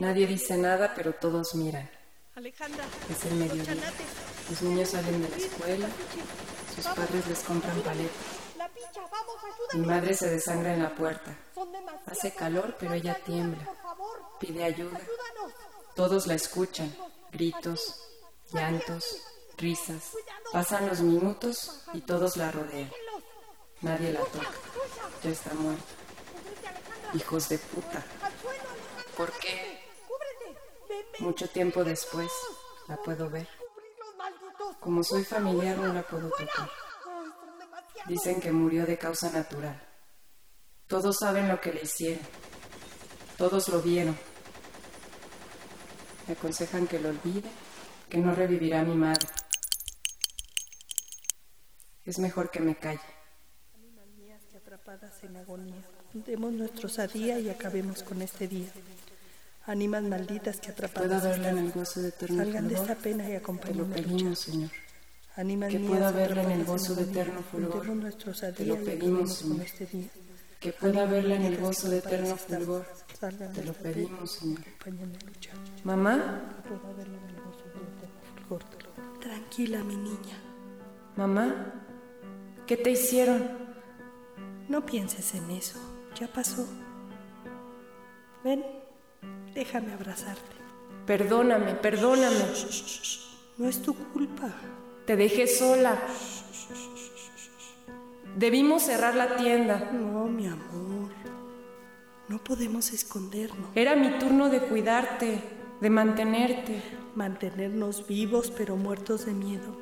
Nadie 0.00 0.26
dice 0.40 0.56
nada, 0.56 0.94
pero 0.94 1.12
todos 1.12 1.54
miran. 1.54 1.88
Alejandra, 2.34 2.84
Es 3.10 3.24
el 3.26 3.34
mediodía. 3.34 3.76
Los 4.48 4.62
niños 4.62 4.88
salen 4.88 5.22
de 5.22 5.28
la 5.28 5.36
escuela, 5.36 5.88
sus 6.74 6.86
padres 6.86 7.26
les 7.28 7.40
compran 7.40 7.78
paletas. 7.82 8.40
Mi 9.74 9.86
madre 9.86 10.14
se 10.14 10.30
desangra 10.30 10.72
en 10.72 10.82
la 10.82 10.94
puerta. 10.94 11.36
Hace 12.06 12.32
calor, 12.32 12.74
pero 12.80 12.94
ella 12.94 13.14
tiembla. 13.24 13.68
Pide 14.40 14.64
ayuda. 14.64 14.98
Todos 15.94 16.26
la 16.26 16.34
escuchan. 16.34 16.96
Gritos, 17.30 18.00
llantos, 18.52 19.04
risas. 19.58 20.16
Pasan 20.52 20.88
los 20.88 21.00
minutos 21.00 21.82
y 21.92 22.00
todos 22.00 22.38
la 22.38 22.50
rodean. 22.50 22.90
Nadie 23.82 24.12
la 24.12 24.20
toca. 24.20 24.50
Ya 25.22 25.30
está 25.30 25.52
muerta. 25.52 25.84
Hijos 27.12 27.48
de 27.50 27.58
puta. 27.58 28.02
¿Por 29.16 29.30
qué? 29.32 29.79
Mucho 31.20 31.48
tiempo 31.48 31.84
después 31.84 32.30
la 32.88 32.96
puedo 32.96 33.28
ver. 33.28 33.46
Como 34.80 35.04
soy 35.04 35.22
familiar 35.22 35.76
no 35.76 35.92
la 35.92 36.02
puedo 36.02 36.30
tocar. 36.30 36.70
Dicen 38.06 38.40
que 38.40 38.50
murió 38.50 38.86
de 38.86 38.96
causa 38.96 39.30
natural. 39.30 39.78
Todos 40.86 41.18
saben 41.18 41.46
lo 41.48 41.60
que 41.60 41.74
le 41.74 41.82
hicieron. 41.82 42.26
Todos 43.36 43.68
lo 43.68 43.82
vieron. 43.82 44.16
Me 46.26 46.32
aconsejan 46.32 46.86
que 46.86 46.98
lo 46.98 47.10
olvide, 47.10 47.50
que 48.08 48.18
no 48.18 48.34
revivirá 48.34 48.82
mi 48.82 48.94
madre. 48.94 49.28
Es 52.04 52.18
mejor 52.18 52.50
que 52.50 52.60
me 52.60 52.76
calle. 52.76 53.00
atrapadas 54.56 55.22
en 55.22 55.36
agonía. 55.36 55.82
Demos 56.14 56.52
y 57.14 57.50
acabemos 57.50 58.02
con 58.02 58.22
este 58.22 58.48
día. 58.48 58.72
Ánimas 59.70 60.02
malditas 60.02 60.58
que 60.60 60.70
atrapadas 60.72 61.24
en 61.38 61.58
el 61.58 61.70
gozo 61.70 62.00
de 62.02 62.08
eterno 62.08 62.38
Salgan 62.42 62.66
de 62.68 62.74
esta 62.74 62.94
pena 62.96 63.28
y 63.30 63.34
acompáñenme 63.36 63.94
a 63.94 64.02
luchar. 64.02 64.36
Señor. 64.36 64.70
Ánimas 65.36 65.70
que 65.70 65.78
pueda 65.78 66.10
verla 66.10 66.42
en 66.42 66.50
el 66.50 66.64
gozo 66.64 66.94
de 66.96 67.02
eterno 67.02 67.40
fulgor. 67.50 67.86
Te 68.56 68.66
lo 68.66 68.76
pedimos, 68.76 69.32
Señor. 69.34 69.60
este 69.64 69.86
día. 69.86 70.08
Que 70.58 70.72
pueda 70.72 71.04
verla 71.06 71.36
en 71.36 71.42
el 71.42 71.56
gozo 71.58 71.88
de 71.88 71.98
eterno 71.98 72.34
fulgor. 72.36 72.84
Salgan 73.18 73.52
Te 73.52 73.64
lo 73.64 73.72
pedimos, 73.74 74.32
Señor. 74.32 74.60
Mamá, 75.84 76.16
Que 76.64 76.68
pueda 76.68 76.92
verla 76.96 77.16
en 77.18 77.28
el 77.28 77.36
gozo 77.42 77.64
del 77.68 77.82
eterno 77.94 78.20
fulgor. 78.48 78.64
Te 78.64 78.82
lo- 78.84 79.20
Tranquila, 79.20 79.84
mi 79.84 79.96
niña. 79.96 80.36
mamá, 81.16 81.74
¿qué 82.66 82.76
te 82.76 82.90
hicieron? 82.90 83.48
No 84.68 84.84
pienses 84.84 85.32
en 85.34 85.48
eso. 85.52 85.78
Ya 86.18 86.26
pasó. 86.26 86.66
Ven, 88.42 88.64
déjame 89.54 89.92
abrazarte. 89.92 90.56
Perdóname, 91.06 91.74
perdóname. 91.74 92.44
No 93.58 93.68
es 93.68 93.82
tu 93.82 93.94
culpa. 93.94 94.52
Te 95.06 95.16
dejé 95.16 95.46
sola. 95.46 95.98
Debimos 98.36 98.84
cerrar 98.84 99.16
la 99.16 99.36
tienda. 99.36 99.90
No, 99.92 100.26
mi 100.26 100.46
amor. 100.46 101.10
No 102.28 102.42
podemos 102.44 102.92
escondernos. 102.92 103.70
Era 103.74 103.96
mi 103.96 104.18
turno 104.18 104.48
de 104.48 104.60
cuidarte, 104.60 105.42
de 105.80 105.90
mantenerte. 105.90 106.82
Mantenernos 107.16 108.06
vivos 108.06 108.52
pero 108.56 108.76
muertos 108.76 109.26
de 109.26 109.32
miedo. 109.32 109.76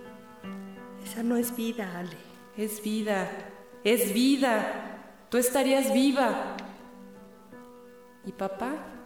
Esa 1.04 1.22
no 1.22 1.36
es 1.36 1.54
vida, 1.54 1.98
Ale. 1.98 2.16
Es 2.56 2.82
vida, 2.82 3.28
es 3.84 4.14
vida. 4.14 5.26
Tú 5.28 5.36
estarías 5.36 5.92
viva. 5.92 6.56
¿Y 8.24 8.32
papá? 8.32 8.97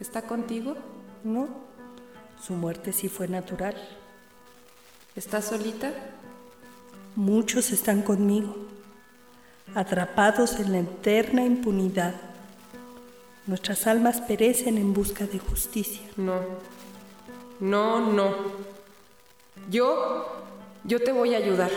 ¿Está 0.00 0.22
contigo? 0.22 0.76
No. 1.24 1.48
Su 2.44 2.52
muerte 2.52 2.92
sí 2.92 3.08
fue 3.08 3.28
natural. 3.28 3.74
¿Estás 5.14 5.46
solita? 5.46 5.92
Muchos 7.14 7.70
están 7.70 8.02
conmigo, 8.02 8.54
atrapados 9.74 10.60
en 10.60 10.72
la 10.72 10.80
eterna 10.80 11.44
impunidad. 11.44 12.14
Nuestras 13.46 13.86
almas 13.86 14.20
perecen 14.20 14.76
en 14.76 14.92
busca 14.92 15.26
de 15.26 15.38
justicia. 15.38 16.02
No. 16.16 16.40
No, 17.58 18.12
no. 18.12 18.34
Yo, 19.70 20.26
yo 20.84 21.02
te 21.02 21.12
voy 21.12 21.34
a 21.34 21.38
ayudar. 21.38 21.70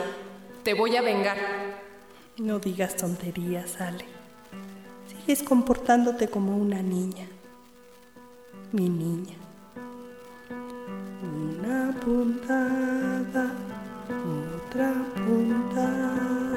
Te 0.63 0.73
voy 0.73 0.97
a 0.97 1.01
vengar. 1.01 1.37
No 2.37 2.59
digas 2.59 2.97
tonterías, 2.97 3.79
Ale. 3.79 4.05
Sigues 5.07 5.41
comportándote 5.43 6.27
como 6.27 6.57
una 6.57 6.81
niña. 6.81 7.27
Mi 8.71 8.87
niña. 8.87 9.35
Una 11.23 11.91
puntada, 12.01 13.51
otra 14.67 14.93
puntada. 15.25 16.48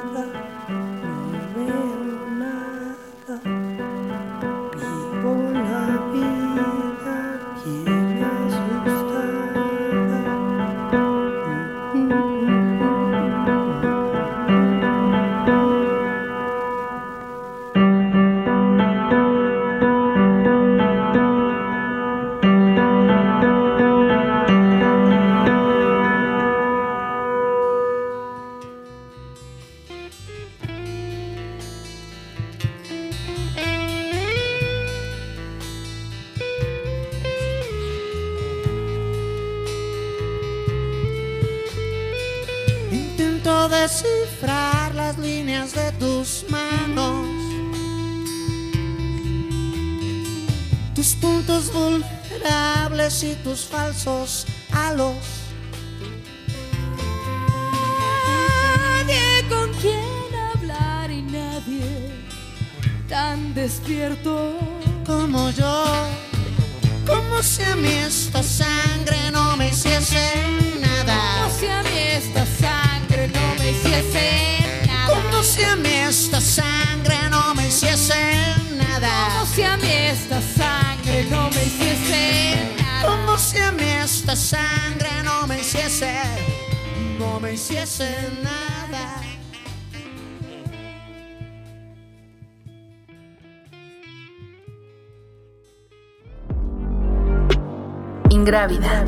Ingrávida. 98.53 99.03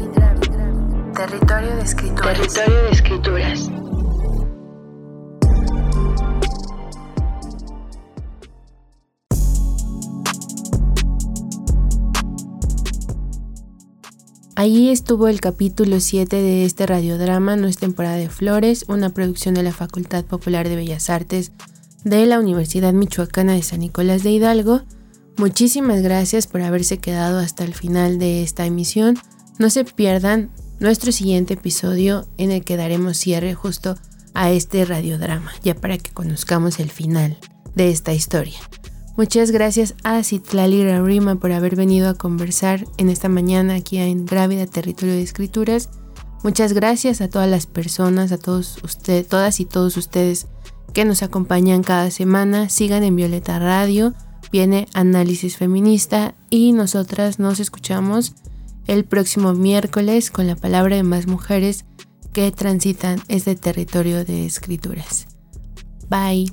Territorio 1.13 1.75
de 1.75 1.81
escrituras. 1.83 2.33
Territorio 2.33 2.81
de 2.81 2.89
escrituras. 2.89 3.69
Allí 14.55 14.89
estuvo 14.89 15.27
el 15.27 15.39
capítulo 15.41 15.99
7 15.99 16.35
de 16.35 16.65
este 16.65 16.87
radiodrama 16.87 17.55
No 17.55 17.67
es 17.67 17.77
temporada 17.77 18.15
de 18.15 18.29
flores, 18.29 18.85
una 18.87 19.11
producción 19.11 19.53
de 19.53 19.61
la 19.61 19.73
Facultad 19.73 20.25
Popular 20.25 20.67
de 20.67 20.75
Bellas 20.75 21.11
Artes 21.11 21.51
de 22.03 22.25
la 22.25 22.39
Universidad 22.39 22.93
Michoacana 22.93 23.53
de 23.53 23.61
San 23.61 23.81
Nicolás 23.81 24.23
de 24.23 24.31
Hidalgo. 24.31 24.81
Muchísimas 25.37 26.01
gracias 26.01 26.47
por 26.47 26.63
haberse 26.63 26.97
quedado 26.97 27.37
hasta 27.37 27.63
el 27.63 27.75
final 27.75 28.17
de 28.17 28.41
esta 28.41 28.65
emisión. 28.65 29.19
No 29.58 29.70
se 29.70 29.86
pierdan 29.86 30.49
nuestro 30.80 31.14
siguiente 31.14 31.53
episodio 31.53 32.28
en 32.38 32.51
el 32.51 32.64
que 32.66 32.76
daremos 32.76 33.18
cierre 33.18 33.53
justo 33.53 33.95
a 34.34 34.51
este 34.51 34.84
radiodrama, 34.84 35.51
ya 35.64 35.76
para 35.76 35.97
que 35.97 36.12
conozcamos 36.12 36.80
el 36.80 36.91
final 36.91 37.38
de 37.74 37.89
esta 37.89 38.14
historia. 38.14 38.58
Muchas 39.16 39.51
gracias 39.51 39.95
a 40.03 40.22
Citlali 40.24 40.84
Rima 40.99 41.36
por 41.36 41.53
haber 41.53 41.78
venido 41.78 42.10
a 42.10 42.16
conversar 42.16 42.86
en 42.97 43.08
esta 43.08 43.30
mañana 43.30 43.76
aquí 43.76 43.97
en 43.97 44.26
Grávida 44.26 44.66
Territorio 44.66 45.16
de 45.16 45.22
Escrituras. 45.22 45.89
Muchas 46.43 46.74
gracias 46.74 47.22
a 47.22 47.30
todas 47.30 47.49
las 47.49 47.66
personas, 47.66 48.34
a 48.34 48.38
todos 48.38 48.78
ustedes, 48.84 49.26
todas 49.26 49.62
y 49.62 49.66
todos 49.66 49.95
ustedes 49.95 50.47
que 50.91 51.06
nos 51.06 51.24
acompañan 51.24 51.82
cada 51.82 52.12
semana. 52.12 52.68
Sigan 52.68 53.03
en 53.03 53.16
Violeta 53.16 53.58
Radio, 53.58 54.14
viene 54.51 54.89
Análisis 54.93 55.56
Feminista 55.56 56.36
y 56.49 56.74
nosotras 56.74 57.39
nos 57.39 57.62
escuchamos 57.62 58.36
el 58.88 59.05
próximo 59.05 59.53
miércoles 59.53 60.31
con 60.31 60.47
la 60.47 60.55
palabra 60.55 60.95
de 60.95 61.03
más 61.03 61.27
mujeres 61.27 61.86
que 62.33 62.51
transitan 62.51 63.21
este 63.27 63.55
territorio 63.55 64.25
de 64.25 64.45
escrituras. 64.45 65.27
Bye. 66.09 66.51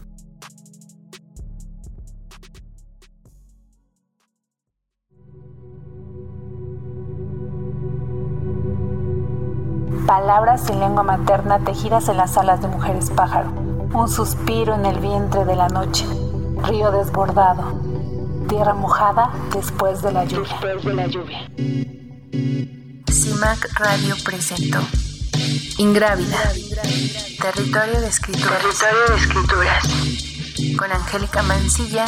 Palabras 10.06 10.68
en 10.68 10.80
lengua 10.80 11.02
materna 11.02 11.58
tejidas 11.60 12.08
en 12.08 12.16
las 12.16 12.36
alas 12.36 12.60
de 12.60 12.68
mujeres 12.68 13.10
pájaro. 13.10 13.50
Un 13.94 14.08
suspiro 14.08 14.74
en 14.74 14.86
el 14.86 14.98
vientre 15.00 15.44
de 15.44 15.56
la 15.56 15.68
noche. 15.68 16.06
Río 16.64 16.90
desbordado. 16.90 17.80
Tierra 18.48 18.74
mojada 18.74 19.30
después 19.54 20.02
de 20.02 20.12
la 20.12 20.24
lluvia. 20.24 20.48
Después 20.50 20.84
de 20.84 20.94
la 20.94 21.06
lluvia. 21.06 22.01
CIMAC 22.32 23.68
Radio 23.78 24.16
presentó 24.24 24.80
Ingrávida. 25.76 26.38
Territorio 27.40 28.00
de 28.00 28.08
escrituras. 28.08 28.58
Territorio 28.58 29.06
de 29.08 29.16
escrituras. 29.16 29.84
Con 30.78 30.90
Angélica 30.92 31.42
Mancilla, 31.42 32.06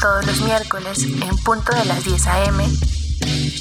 todos 0.00 0.26
los 0.26 0.40
miércoles 0.40 1.04
en 1.04 1.36
punto 1.44 1.72
de 1.74 1.84
las 1.84 2.04
10 2.04 2.26
a.m. 2.26 2.64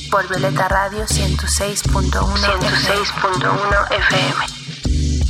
por 0.10 0.28
Violeta 0.28 0.68
Radio 0.68 1.06
106.1 1.06 2.10
106.1 2.12 3.92
FM. 3.92 4.46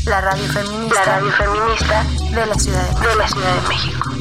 La 0.05 0.21
radio 0.21 0.43
feminista, 0.53 0.95
La 0.95 1.05
radio 1.05 1.31
feminista 1.31 2.03
de 2.39 2.45
la 2.45 2.55
Ciudad 2.55 2.83
de 2.83 2.93
México. 2.93 3.09
de 3.09 3.15
la 3.17 3.27
Ciudad 3.27 3.55
de 3.61 3.67
México. 3.67 4.11